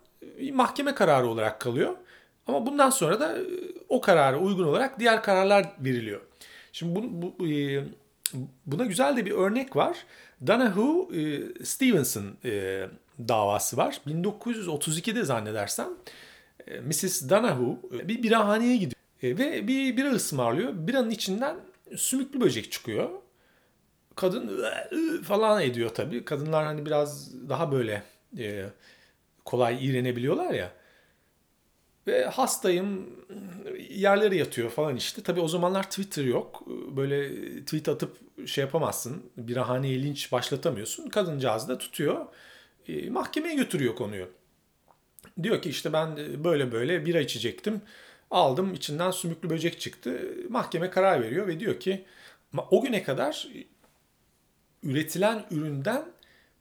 mahkeme 0.52 0.96
kararı 0.96 1.28
olarak 1.28 1.62
kalıyor. 1.62 1.96
Ama 2.48 2.66
bundan 2.66 2.90
sonra 2.90 3.20
da 3.20 3.38
e, 3.38 3.44
o 3.90 4.02
karara 4.02 4.40
uygun 4.40 4.64
olarak 4.64 5.00
diğer 5.00 5.24
kararlar 5.24 5.72
veriliyor. 5.80 6.22
Şimdi 6.72 6.96
bu, 6.96 7.34
bu, 7.40 7.48
e, 7.48 7.84
buna 8.66 8.86
güzel 8.86 9.18
de 9.18 9.26
bir 9.26 9.32
örnek 9.32 9.76
var. 9.76 9.98
Donahue 10.48 11.22
e, 11.22 11.42
Stevenson 11.66 12.24
davası 13.28 13.78
var. 13.78 14.02
1932'de 14.08 15.24
zannedersem 15.24 15.88
Mrs. 16.86 17.30
Donahue 17.30 17.78
bir 18.08 18.24
birahaneye 18.24 18.78
gidiyor 18.78 19.00
ve 19.24 19.68
bir 19.68 19.98
bira 19.98 20.12
ısmarlıyor. 20.12 20.74
Biranın 20.88 21.10
içinden 21.10 21.56
sümüklü 21.98 22.42
böcek 22.42 22.72
çıkıyor. 22.72 23.10
Kadın 24.20 24.66
falan 25.24 25.62
ediyor 25.62 25.90
tabii. 25.90 26.26
Kadınlar 26.26 26.66
hani 26.66 26.86
biraz 26.86 27.34
daha 27.50 27.72
böyle 27.72 28.04
kolay 29.46 29.86
iğrenebiliyorlar 29.88 30.54
ya. 30.54 30.72
Ve 32.08 32.26
hastayım 32.26 33.10
yerlere 33.90 34.36
yatıyor 34.36 34.70
falan 34.70 34.96
işte. 34.96 35.24
Tabii 35.24 35.42
o 35.42 35.48
zamanlar 35.48 35.84
Twitter 35.84 36.24
yok. 36.24 36.64
Böyle 36.68 37.30
tweet 37.66 37.90
atıp 37.90 38.18
şey 38.48 38.64
yapamazsın. 38.64 39.32
Bir 39.38 39.58
haneye 39.58 40.04
linç 40.04 40.32
başlatamıyorsun. 40.32 41.10
Kadıncağız 41.10 41.70
da 41.70 41.78
tutuyor. 41.78 42.26
E, 42.88 43.10
mahkemeye 43.10 43.56
götürüyor 43.56 43.96
konuyu. 43.96 44.30
Diyor 45.44 45.62
ki 45.62 45.70
işte 45.70 45.94
ben 45.94 46.18
böyle 46.44 46.72
böyle 46.72 47.06
bira 47.06 47.20
içecektim. 47.20 47.82
Aldım 48.32 48.74
içinden 48.74 49.12
sümüklü 49.12 49.50
böcek 49.50 49.80
çıktı. 49.80 50.22
Mahkeme 50.50 50.90
karar 50.90 51.22
veriyor 51.22 51.48
ve 51.48 51.60
diyor 51.60 51.80
ki 51.80 52.06
o 52.72 52.82
güne 52.82 53.04
kadar 53.04 53.48
üretilen 54.84 55.46
üründen 55.52 56.06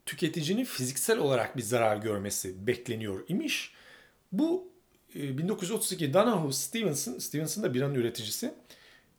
tüketicinin 0.07 0.65
fiziksel 0.65 1.19
olarak 1.19 1.57
bir 1.57 1.63
zarar 1.63 1.97
görmesi 1.97 2.67
bekleniyor 2.67 3.25
imiş. 3.29 3.73
Bu 4.33 4.69
1932 5.15 6.05
e, 6.05 6.15
Donahue 6.15 6.53
Stevenson, 6.53 7.19
Stevenson 7.19 7.65
da 7.65 7.75
biranın 7.75 7.95
üreticisi. 7.95 8.55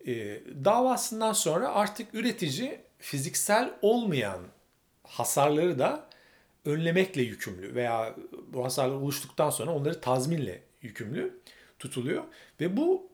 E, 0.07 0.41
davasından 0.65 1.33
sonra 1.33 1.69
artık 1.69 2.13
üretici 2.13 2.79
fiziksel 2.99 3.73
olmayan 3.81 4.41
hasarları 5.03 5.79
da 5.79 6.09
önlemekle 6.65 7.21
yükümlü 7.21 7.75
veya 7.75 8.15
bu 8.47 8.65
hasarlar 8.65 8.95
oluştuktan 8.95 9.49
sonra 9.49 9.71
onları 9.71 10.01
tazminle 10.01 10.61
yükümlü 10.81 11.39
tutuluyor. 11.79 12.23
Ve 12.61 12.77
bu 12.77 13.09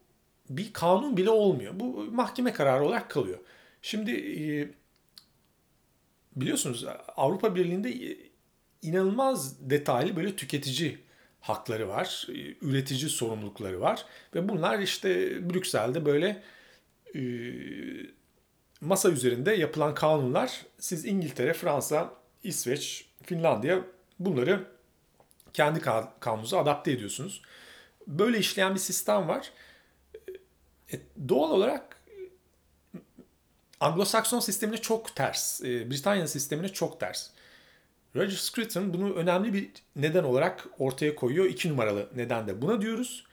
bir 0.49 0.73
kanun 0.73 1.17
bile 1.17 1.29
olmuyor. 1.29 1.79
Bu 1.79 1.85
mahkeme 2.11 2.53
kararı 2.53 2.85
olarak 2.85 3.09
kalıyor. 3.09 3.39
Şimdi 3.81 4.11
e, 4.11 4.67
biliyorsunuz 6.35 6.85
Avrupa 7.15 7.55
Birliği'nde 7.55 8.17
inanılmaz 8.81 9.69
detaylı 9.69 10.15
böyle 10.15 10.35
tüketici 10.35 10.97
hakları 11.41 11.87
var, 11.87 12.27
üretici 12.61 13.09
sorumlulukları 13.09 13.81
var 13.81 14.05
ve 14.35 14.49
bunlar 14.49 14.79
işte 14.79 15.09
Brüksel'de 15.49 16.05
böyle 16.05 16.43
e, 17.15 17.21
masa 18.81 19.09
üzerinde 19.09 19.51
yapılan 19.53 19.95
kanunlar 19.95 20.65
siz 20.79 21.05
İngiltere, 21.05 21.53
Fransa, 21.53 22.13
İsveç, 22.43 23.09
Finlandiya 23.23 23.81
bunları 24.19 24.67
kendi 25.53 25.79
kanununuza 26.19 26.59
adapte 26.59 26.91
ediyorsunuz. 26.91 27.41
Böyle 28.07 28.39
işleyen 28.39 28.73
bir 28.73 28.79
sistem 28.79 29.27
var. 29.27 29.51
E, 30.93 30.99
doğal 31.29 31.51
olarak 31.51 31.94
Anglo-Sakson 33.79 34.39
sistemine 34.39 34.77
çok 34.77 35.15
ters. 35.15 35.61
E, 35.61 35.91
Britanya 35.91 36.27
sistemine 36.27 36.69
çok 36.69 36.99
ters. 36.99 37.29
Roger 38.15 38.37
Scruton 38.37 38.93
bunu 38.93 39.13
önemli 39.13 39.53
bir 39.53 39.69
neden 39.95 40.23
olarak 40.23 40.67
ortaya 40.79 41.15
koyuyor. 41.15 41.45
İki 41.45 41.69
numaralı 41.69 42.09
neden 42.15 42.47
de 42.47 42.61
buna 42.61 42.81
diyoruz. 42.81 43.25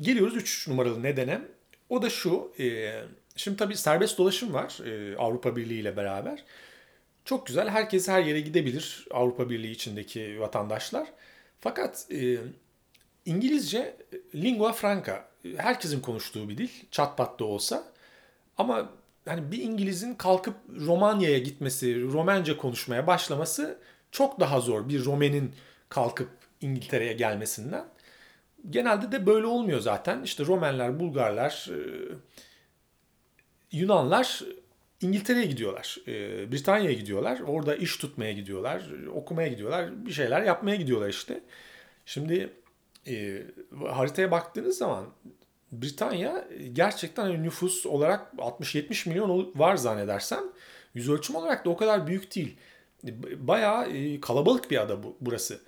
Geliyoruz 0.00 0.36
üç 0.36 0.68
numaralı 0.68 1.02
nedene. 1.02 1.40
O 1.88 2.02
da 2.02 2.10
şu. 2.10 2.52
E, 2.58 2.94
şimdi 3.36 3.56
tabii 3.56 3.76
serbest 3.76 4.18
dolaşım 4.18 4.52
var 4.52 4.78
e, 4.86 5.16
Avrupa 5.16 5.56
Birliği 5.56 5.80
ile 5.80 5.96
beraber. 5.96 6.44
Çok 7.24 7.46
güzel. 7.46 7.68
Herkes 7.68 8.08
her 8.08 8.22
yere 8.22 8.40
gidebilir 8.40 9.06
Avrupa 9.10 9.50
Birliği 9.50 9.70
içindeki 9.70 10.40
vatandaşlar. 10.40 11.08
Fakat 11.60 12.06
e, 12.12 12.38
İngilizce 13.26 13.96
lingua 14.34 14.72
franca. 14.72 15.24
Herkesin 15.56 16.00
konuştuğu 16.00 16.48
bir 16.48 16.58
dil. 16.58 16.68
Çatpat 16.90 17.40
da 17.40 17.44
olsa. 17.44 17.84
Ama 18.58 18.92
hani 19.26 19.52
bir 19.52 19.62
İngiliz'in 19.62 20.14
kalkıp 20.14 20.54
Romanya'ya 20.80 21.38
gitmesi, 21.38 22.02
Romence 22.02 22.56
konuşmaya 22.56 23.06
başlaması 23.06 23.78
çok 24.10 24.40
daha 24.40 24.60
zor 24.60 24.88
bir 24.88 25.04
Romen'in 25.04 25.52
kalkıp 25.88 26.28
İngiltere'ye 26.60 27.12
gelmesinden. 27.12 27.84
Genelde 28.70 29.12
de 29.12 29.26
böyle 29.26 29.46
olmuyor 29.46 29.80
zaten. 29.80 30.22
İşte 30.22 30.46
Romenler, 30.46 31.00
Bulgarlar, 31.00 31.68
e, 31.70 31.78
Yunanlar 33.72 34.42
İngiltere'ye 35.00 35.46
gidiyorlar. 35.46 35.98
E, 36.08 36.12
Britanya'ya 36.52 36.92
gidiyorlar. 36.92 37.40
Orada 37.40 37.76
iş 37.76 37.96
tutmaya 37.96 38.32
gidiyorlar. 38.32 38.82
Okumaya 39.14 39.48
gidiyorlar. 39.48 40.06
Bir 40.06 40.12
şeyler 40.12 40.42
yapmaya 40.42 40.76
gidiyorlar 40.76 41.08
işte. 41.08 41.40
Şimdi 42.06 42.52
e, 43.06 43.42
haritaya 43.88 44.30
baktığınız 44.30 44.78
zaman 44.78 45.06
Britanya 45.72 46.48
gerçekten 46.72 47.22
hani 47.22 47.42
nüfus 47.42 47.86
olarak 47.86 48.32
60-70 48.38 49.08
milyon 49.08 49.52
var 49.56 49.76
zannedersem. 49.76 50.44
Yüz 50.94 51.10
ölçüm 51.10 51.36
olarak 51.36 51.64
da 51.64 51.70
o 51.70 51.76
kadar 51.76 52.06
büyük 52.06 52.34
değil. 52.34 52.56
Bayağı 53.36 53.88
e, 53.88 54.20
kalabalık 54.20 54.70
bir 54.70 54.76
ada 54.76 55.02
bu, 55.02 55.16
burası. 55.20 55.60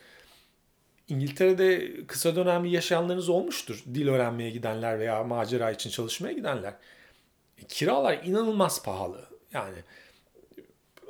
İngiltere'de 1.09 1.97
kısa 2.07 2.37
dönemli 2.37 2.71
yaşayanlarınız 2.71 3.29
olmuştur. 3.29 3.85
Dil 3.95 4.09
öğrenmeye 4.09 4.51
gidenler 4.51 4.99
veya 4.99 5.25
macera 5.25 5.71
için 5.71 5.91
çalışmaya 5.91 6.33
gidenler. 6.33 6.75
E, 7.59 7.67
kiralar 7.69 8.21
inanılmaz 8.25 8.83
pahalı. 8.83 9.25
Yani 9.53 9.77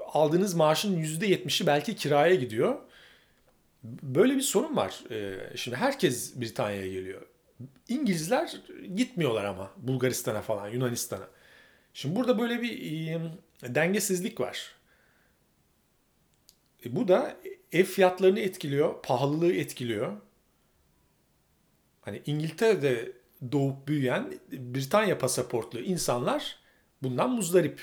aldığınız 0.06 0.54
maaşın 0.54 1.02
%70'i 1.02 1.66
belki 1.66 1.96
kiraya 1.96 2.34
gidiyor. 2.34 2.76
Böyle 3.84 4.36
bir 4.36 4.40
sorun 4.40 4.76
var. 4.76 5.04
E, 5.10 5.36
şimdi 5.56 5.76
herkes 5.76 6.40
Britanya'ya 6.40 6.86
geliyor. 6.92 7.22
İngilizler 7.88 8.60
gitmiyorlar 8.96 9.44
ama 9.44 9.70
Bulgaristan'a 9.76 10.42
falan, 10.42 10.68
Yunanistan'a. 10.68 11.28
Şimdi 11.94 12.16
burada 12.16 12.38
böyle 12.38 12.62
bir 12.62 13.20
dengesizlik 13.62 14.40
var. 14.40 14.74
E, 16.84 16.96
bu 16.96 17.08
da 17.08 17.36
ev 17.72 17.84
fiyatlarını 17.84 18.40
etkiliyor, 18.40 19.02
pahalılığı 19.02 19.52
etkiliyor. 19.52 20.16
Hani 22.00 22.22
İngiltere'de 22.26 23.12
doğup 23.52 23.88
büyüyen 23.88 24.34
Britanya 24.52 25.18
pasaportlu 25.18 25.80
insanlar 25.80 26.58
bundan 27.02 27.30
muzdarip. 27.30 27.80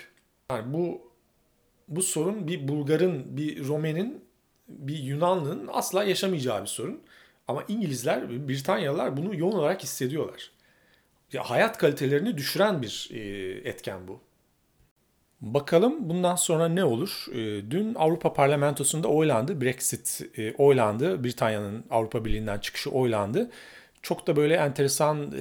Yani 0.52 0.74
bu 0.74 1.12
bu 1.88 2.02
sorun 2.02 2.48
bir 2.48 2.68
Bulgar'ın, 2.68 3.38
bir 3.38 3.68
Romen'in, 3.68 4.26
bir 4.68 4.98
Yunanlı'nın 4.98 5.70
asla 5.74 6.04
yaşamayacağı 6.04 6.62
bir 6.62 6.68
sorun. 6.68 7.02
Ama 7.48 7.64
İngilizler, 7.68 8.48
Britanyalılar 8.48 9.18
bunu 9.18 9.36
yoğun 9.36 9.52
olarak 9.52 9.84
hissediyorlar. 9.84 10.52
Ya 11.34 11.50
hayat 11.50 11.78
kalitelerini 11.78 12.38
düşüren 12.38 12.82
bir 12.82 13.10
e, 13.14 13.20
etken 13.70 14.08
bu. 14.08 14.20
Bakalım 15.42 16.10
bundan 16.10 16.36
sonra 16.36 16.68
ne 16.68 16.84
olur? 16.84 17.26
E, 17.32 17.72
dün 17.72 17.96
Avrupa 17.96 18.34
Parlamentosu'nda 18.34 19.08
oylandı. 19.08 19.62
Brexit 19.62 20.22
e, 20.38 20.54
oylandı. 20.54 21.24
Britanya'nın 21.24 21.86
Avrupa 21.90 22.26
Birliği'nden 22.26 22.60
çıkışı 22.60 22.90
oylandı. 22.90 23.52
Çok 24.02 24.28
da 24.28 24.36
böyle 24.36 24.56
enteresan 24.56 25.34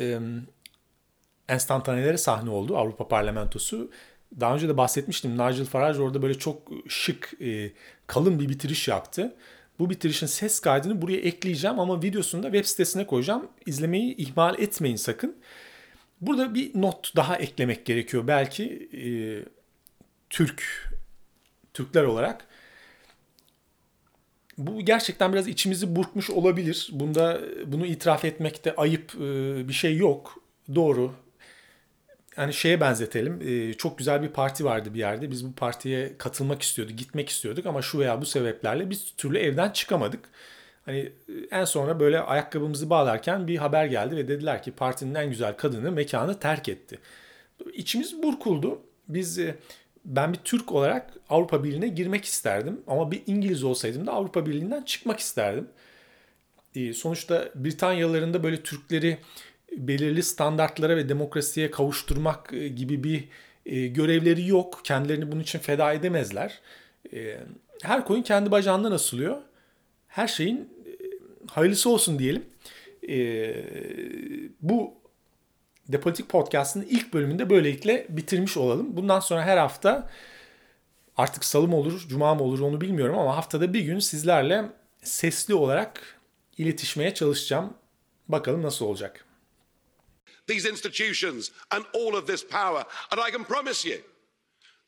enstantanelere 1.48 2.18
sahne 2.18 2.50
oldu 2.50 2.76
Avrupa 2.76 3.08
Parlamentosu. 3.08 3.90
Daha 4.40 4.54
önce 4.54 4.68
de 4.68 4.76
bahsetmiştim. 4.76 5.32
Nigel 5.32 5.64
Farage 5.64 6.02
orada 6.02 6.22
böyle 6.22 6.34
çok 6.34 6.58
şık, 6.88 7.32
kalın 8.06 8.40
bir 8.40 8.48
bitiriş 8.48 8.88
yaptı. 8.88 9.34
Bu 9.78 9.90
bitirişin 9.90 10.26
ses 10.26 10.60
kaydını 10.60 11.02
buraya 11.02 11.18
ekleyeceğim 11.18 11.80
ama 11.80 12.02
videosunu 12.02 12.42
da 12.42 12.46
web 12.46 12.64
sitesine 12.64 13.06
koyacağım. 13.06 13.48
İzlemeyi 13.66 14.16
ihmal 14.16 14.58
etmeyin 14.58 14.96
sakın. 14.96 15.36
Burada 16.20 16.54
bir 16.54 16.80
not 16.80 17.16
daha 17.16 17.36
eklemek 17.36 17.86
gerekiyor 17.86 18.26
belki 18.26 18.88
e, 18.92 19.06
Türk 20.30 20.90
Türkler 21.74 22.02
olarak. 22.02 22.46
Bu 24.58 24.80
gerçekten 24.80 25.32
biraz 25.32 25.48
içimizi 25.48 25.96
burkmuş 25.96 26.30
olabilir. 26.30 26.88
Bunda 26.92 27.40
bunu 27.66 27.86
itiraf 27.86 28.24
etmekte 28.24 28.76
ayıp 28.76 29.14
e, 29.14 29.68
bir 29.68 29.72
şey 29.72 29.96
yok. 29.96 30.42
Doğru 30.74 31.14
yani 32.36 32.54
şeye 32.54 32.80
benzetelim. 32.80 33.40
E, 33.42 33.74
çok 33.74 33.98
güzel 33.98 34.22
bir 34.22 34.28
parti 34.28 34.64
vardı 34.64 34.94
bir 34.94 34.98
yerde. 34.98 35.30
Biz 35.30 35.46
bu 35.46 35.52
partiye 35.52 36.18
katılmak 36.18 36.62
istiyorduk, 36.62 36.98
gitmek 36.98 37.28
istiyorduk 37.28 37.66
ama 37.66 37.82
şu 37.82 37.98
veya 37.98 38.20
bu 38.20 38.26
sebeplerle 38.26 38.90
biz 38.90 39.14
türlü 39.16 39.38
evden 39.38 39.70
çıkamadık. 39.70 40.28
Hani 40.84 40.98
e, 40.98 41.32
en 41.50 41.64
sonra 41.64 42.00
böyle 42.00 42.20
ayakkabımızı 42.20 42.90
bağlarken 42.90 43.48
bir 43.48 43.56
haber 43.56 43.86
geldi 43.86 44.16
ve 44.16 44.28
dediler 44.28 44.62
ki 44.62 44.72
partinin 44.72 45.14
en 45.14 45.30
güzel 45.30 45.56
kadını 45.56 45.92
mekanı 45.92 46.38
terk 46.38 46.68
etti. 46.68 46.98
İçimiz 47.72 48.22
burkuldu. 48.22 48.80
Biz 49.08 49.38
e, 49.38 49.54
ben 50.04 50.32
bir 50.32 50.38
Türk 50.38 50.72
olarak 50.72 51.12
Avrupa 51.28 51.64
Birliği'ne 51.64 51.88
girmek 51.88 52.24
isterdim 52.24 52.80
ama 52.86 53.10
bir 53.10 53.22
İngiliz 53.26 53.64
olsaydım 53.64 54.06
da 54.06 54.12
Avrupa 54.12 54.46
Birliği'nden 54.46 54.82
çıkmak 54.82 55.20
isterdim. 55.20 55.68
Sonuçta 56.94 57.48
Britanyalıların 57.54 58.34
da 58.34 58.42
böyle 58.42 58.62
Türkleri 58.62 59.18
belirli 59.76 60.22
standartlara 60.22 60.96
ve 60.96 61.08
demokrasiye 61.08 61.70
kavuşturmak 61.70 62.52
e, 62.52 62.68
gibi 62.68 63.04
bir 63.04 63.28
e, 63.66 63.86
görevleri 63.86 64.46
yok. 64.46 64.80
Kendilerini 64.84 65.32
bunun 65.32 65.40
için 65.40 65.58
feda 65.58 65.92
edemezler. 65.92 66.60
E, 67.12 67.40
her 67.82 68.04
koyun 68.04 68.22
kendi 68.22 68.50
bacağından 68.50 68.92
asılıyor. 68.92 69.36
Her 70.08 70.28
şeyin 70.28 70.68
hayırlısı 71.46 71.90
olsun 71.90 72.18
diyelim. 72.18 72.44
Bu 74.62 74.94
Depolitik 75.88 76.28
Podcast'ın 76.28 76.82
ilk 76.82 77.14
bölümünde 77.14 77.50
böylelikle 77.50 78.06
bitirmiş 78.08 78.56
olalım. 78.56 78.96
Bundan 78.96 79.20
sonra 79.20 79.42
her 79.42 79.56
hafta 79.56 80.10
artık 81.16 81.44
salı 81.44 81.68
mı 81.68 81.76
olur, 81.76 82.06
cuma 82.08 82.34
mı 82.34 82.42
olur 82.42 82.60
onu 82.60 82.80
bilmiyorum 82.80 83.18
ama 83.18 83.36
haftada 83.36 83.72
bir 83.72 83.80
gün 83.80 83.98
sizlerle 83.98 84.64
sesli 85.02 85.54
olarak 85.54 86.18
iletişmeye 86.58 87.14
çalışacağım. 87.14 87.74
Bakalım 88.28 88.62
nasıl 88.62 88.86
olacak. 88.86 89.23
These 90.46 90.66
institutions 90.66 91.50
and 91.70 91.84
all 91.94 92.16
of 92.16 92.26
this 92.26 92.44
power. 92.44 92.84
And 93.10 93.20
I 93.20 93.30
can 93.30 93.44
promise 93.44 93.84
you, 93.84 94.00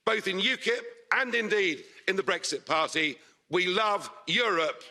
both 0.04 0.28
in 0.28 0.38
UKIP 0.38 0.80
and 1.14 1.34
indeed 1.34 1.84
in 2.08 2.16
the 2.16 2.22
Brexit 2.22 2.66
Party, 2.66 3.18
we 3.50 3.66
love 3.66 4.10
Europe. 4.26 4.82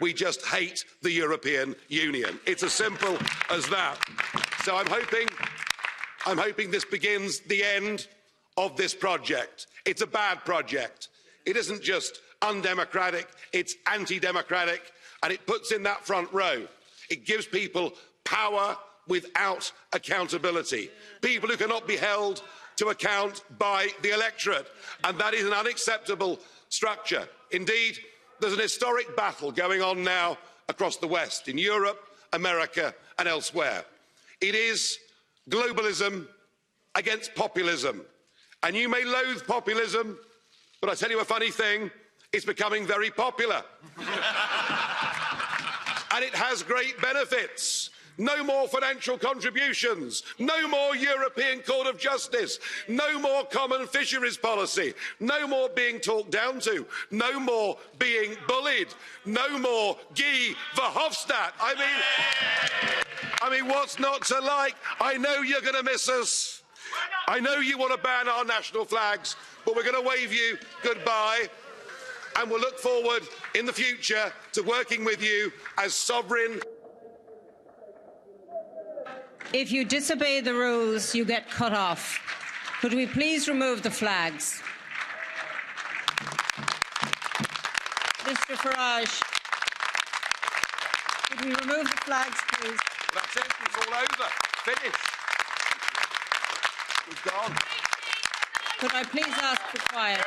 We 0.00 0.12
just 0.12 0.44
hate 0.46 0.84
the 1.02 1.10
European 1.10 1.74
Union. 1.88 2.38
It's 2.46 2.62
as 2.62 2.72
simple 2.72 3.16
as 3.50 3.66
that. 3.68 3.96
So 4.64 4.76
I'm 4.76 4.86
hoping, 4.86 5.28
I'm 6.26 6.38
hoping 6.38 6.70
this 6.70 6.84
begins 6.84 7.40
the 7.40 7.64
end 7.64 8.06
of 8.56 8.76
this 8.76 8.94
project. 8.94 9.66
It's 9.84 10.02
a 10.02 10.06
bad 10.06 10.44
project. 10.44 11.08
It 11.44 11.56
isn't 11.56 11.82
just 11.82 12.20
undemocratic, 12.42 13.28
it's 13.52 13.76
anti 13.90 14.18
democratic, 14.18 14.82
and 15.22 15.32
it 15.32 15.46
puts 15.46 15.72
in 15.72 15.82
that 15.84 16.04
front 16.04 16.32
row. 16.32 16.66
It 17.08 17.24
gives 17.24 17.46
people 17.46 17.92
power 18.24 18.76
without 19.08 19.70
accountability. 19.92 20.90
People 21.22 21.48
who 21.48 21.56
cannot 21.56 21.86
be 21.86 21.96
held 21.96 22.42
to 22.76 22.88
account 22.88 23.42
by 23.58 23.88
the 24.02 24.10
electorate. 24.10 24.68
And 25.04 25.18
that 25.18 25.34
is 25.34 25.46
an 25.46 25.52
unacceptable 25.52 26.38
structure. 26.68 27.28
Indeed, 27.50 27.98
there's 28.40 28.52
an 28.52 28.60
historic 28.60 29.16
battle 29.16 29.50
going 29.50 29.82
on 29.82 30.02
now 30.02 30.38
across 30.68 30.96
the 30.96 31.06
West, 31.06 31.48
in 31.48 31.58
Europe, 31.58 31.98
America, 32.32 32.94
and 33.18 33.28
elsewhere. 33.28 33.84
It 34.40 34.54
is 34.54 34.98
globalism 35.48 36.26
against 36.94 37.34
populism. 37.34 38.02
And 38.62 38.76
you 38.76 38.88
may 38.88 39.04
loathe 39.04 39.46
populism, 39.46 40.18
but 40.80 40.90
I 40.90 40.94
tell 40.94 41.10
you 41.10 41.20
a 41.20 41.24
funny 41.24 41.50
thing 41.50 41.90
it's 42.32 42.44
becoming 42.44 42.86
very 42.86 43.10
popular. 43.10 43.62
and 43.98 44.06
it 46.24 46.34
has 46.34 46.62
great 46.62 47.00
benefits. 47.00 47.90
No 48.18 48.42
more 48.42 48.66
financial 48.68 49.18
contributions. 49.18 50.22
No 50.38 50.66
more 50.68 50.96
European 50.96 51.60
Court 51.60 51.86
of 51.86 51.98
Justice. 51.98 52.58
No 52.88 53.18
more 53.18 53.44
common 53.44 53.86
fisheries 53.86 54.36
policy. 54.36 54.94
No 55.20 55.46
more 55.46 55.68
being 55.68 56.00
talked 56.00 56.30
down 56.30 56.60
to. 56.60 56.86
No 57.10 57.38
more 57.38 57.76
being 57.98 58.36
bullied. 58.48 58.88
No 59.24 59.58
more 59.58 59.96
Guy 60.14 60.54
Verhofstadt. 60.74 61.52
I 61.60 61.74
mean, 61.74 63.04
I 63.42 63.50
mean, 63.50 63.68
what's 63.68 63.98
not 63.98 64.24
to 64.26 64.40
like? 64.40 64.76
I 65.00 65.18
know 65.18 65.42
you're 65.42 65.60
going 65.60 65.74
to 65.74 65.82
miss 65.82 66.08
us. 66.08 66.62
I 67.28 67.40
know 67.40 67.56
you 67.56 67.76
want 67.76 67.92
to 67.92 67.98
ban 67.98 68.28
our 68.28 68.44
national 68.44 68.84
flags, 68.84 69.36
but 69.64 69.74
we're 69.74 69.82
going 69.82 70.02
to 70.02 70.08
wave 70.08 70.32
you 70.32 70.56
goodbye 70.82 71.48
and 72.36 72.50
we'll 72.50 72.60
look 72.60 72.78
forward 72.78 73.22
in 73.54 73.66
the 73.66 73.72
future 73.72 74.32
to 74.52 74.62
working 74.62 75.04
with 75.04 75.22
you 75.22 75.52
as 75.78 75.94
sovereign. 75.94 76.60
If 79.52 79.70
you 79.70 79.84
disobey 79.84 80.40
the 80.40 80.54
rules, 80.54 81.14
you 81.14 81.24
get 81.24 81.50
cut 81.50 81.72
off. 81.72 82.20
Could 82.80 82.92
we 82.92 83.06
please 83.06 83.48
remove 83.48 83.82
the 83.82 83.90
flags? 83.90 84.60
Mr 88.26 88.56
Farage, 88.56 89.22
could 91.30 91.44
we 91.44 91.54
remove 91.54 91.88
the 91.88 91.96
flags, 92.04 92.38
please? 92.54 92.78
Well, 93.14 93.22
That's 93.22 93.36
it. 93.36 93.46
It's 93.64 93.76
all 93.76 93.94
over. 93.94 94.30
Finished. 94.64 95.06
We've 97.06 97.22
gone. 97.22 97.56
Could 98.78 98.94
I 98.94 99.04
please 99.04 99.34
ask 99.40 99.60
for 99.62 99.78
quiet? 99.92 100.25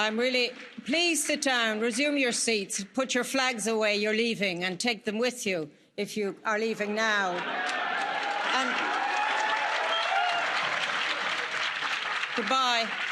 I'm 0.00 0.18
really. 0.18 0.50
Please 0.86 1.22
sit 1.22 1.42
down, 1.42 1.78
resume 1.78 2.16
your 2.16 2.32
seats, 2.32 2.82
put 2.94 3.14
your 3.14 3.22
flags 3.22 3.66
away, 3.66 3.96
you're 3.96 4.14
leaving, 4.14 4.64
and 4.64 4.80
take 4.80 5.04
them 5.04 5.18
with 5.18 5.46
you 5.46 5.68
if 5.98 6.16
you 6.16 6.34
are 6.44 6.58
leaving 6.58 6.94
now. 6.94 7.32
And 8.54 8.74
goodbye. 12.34 13.09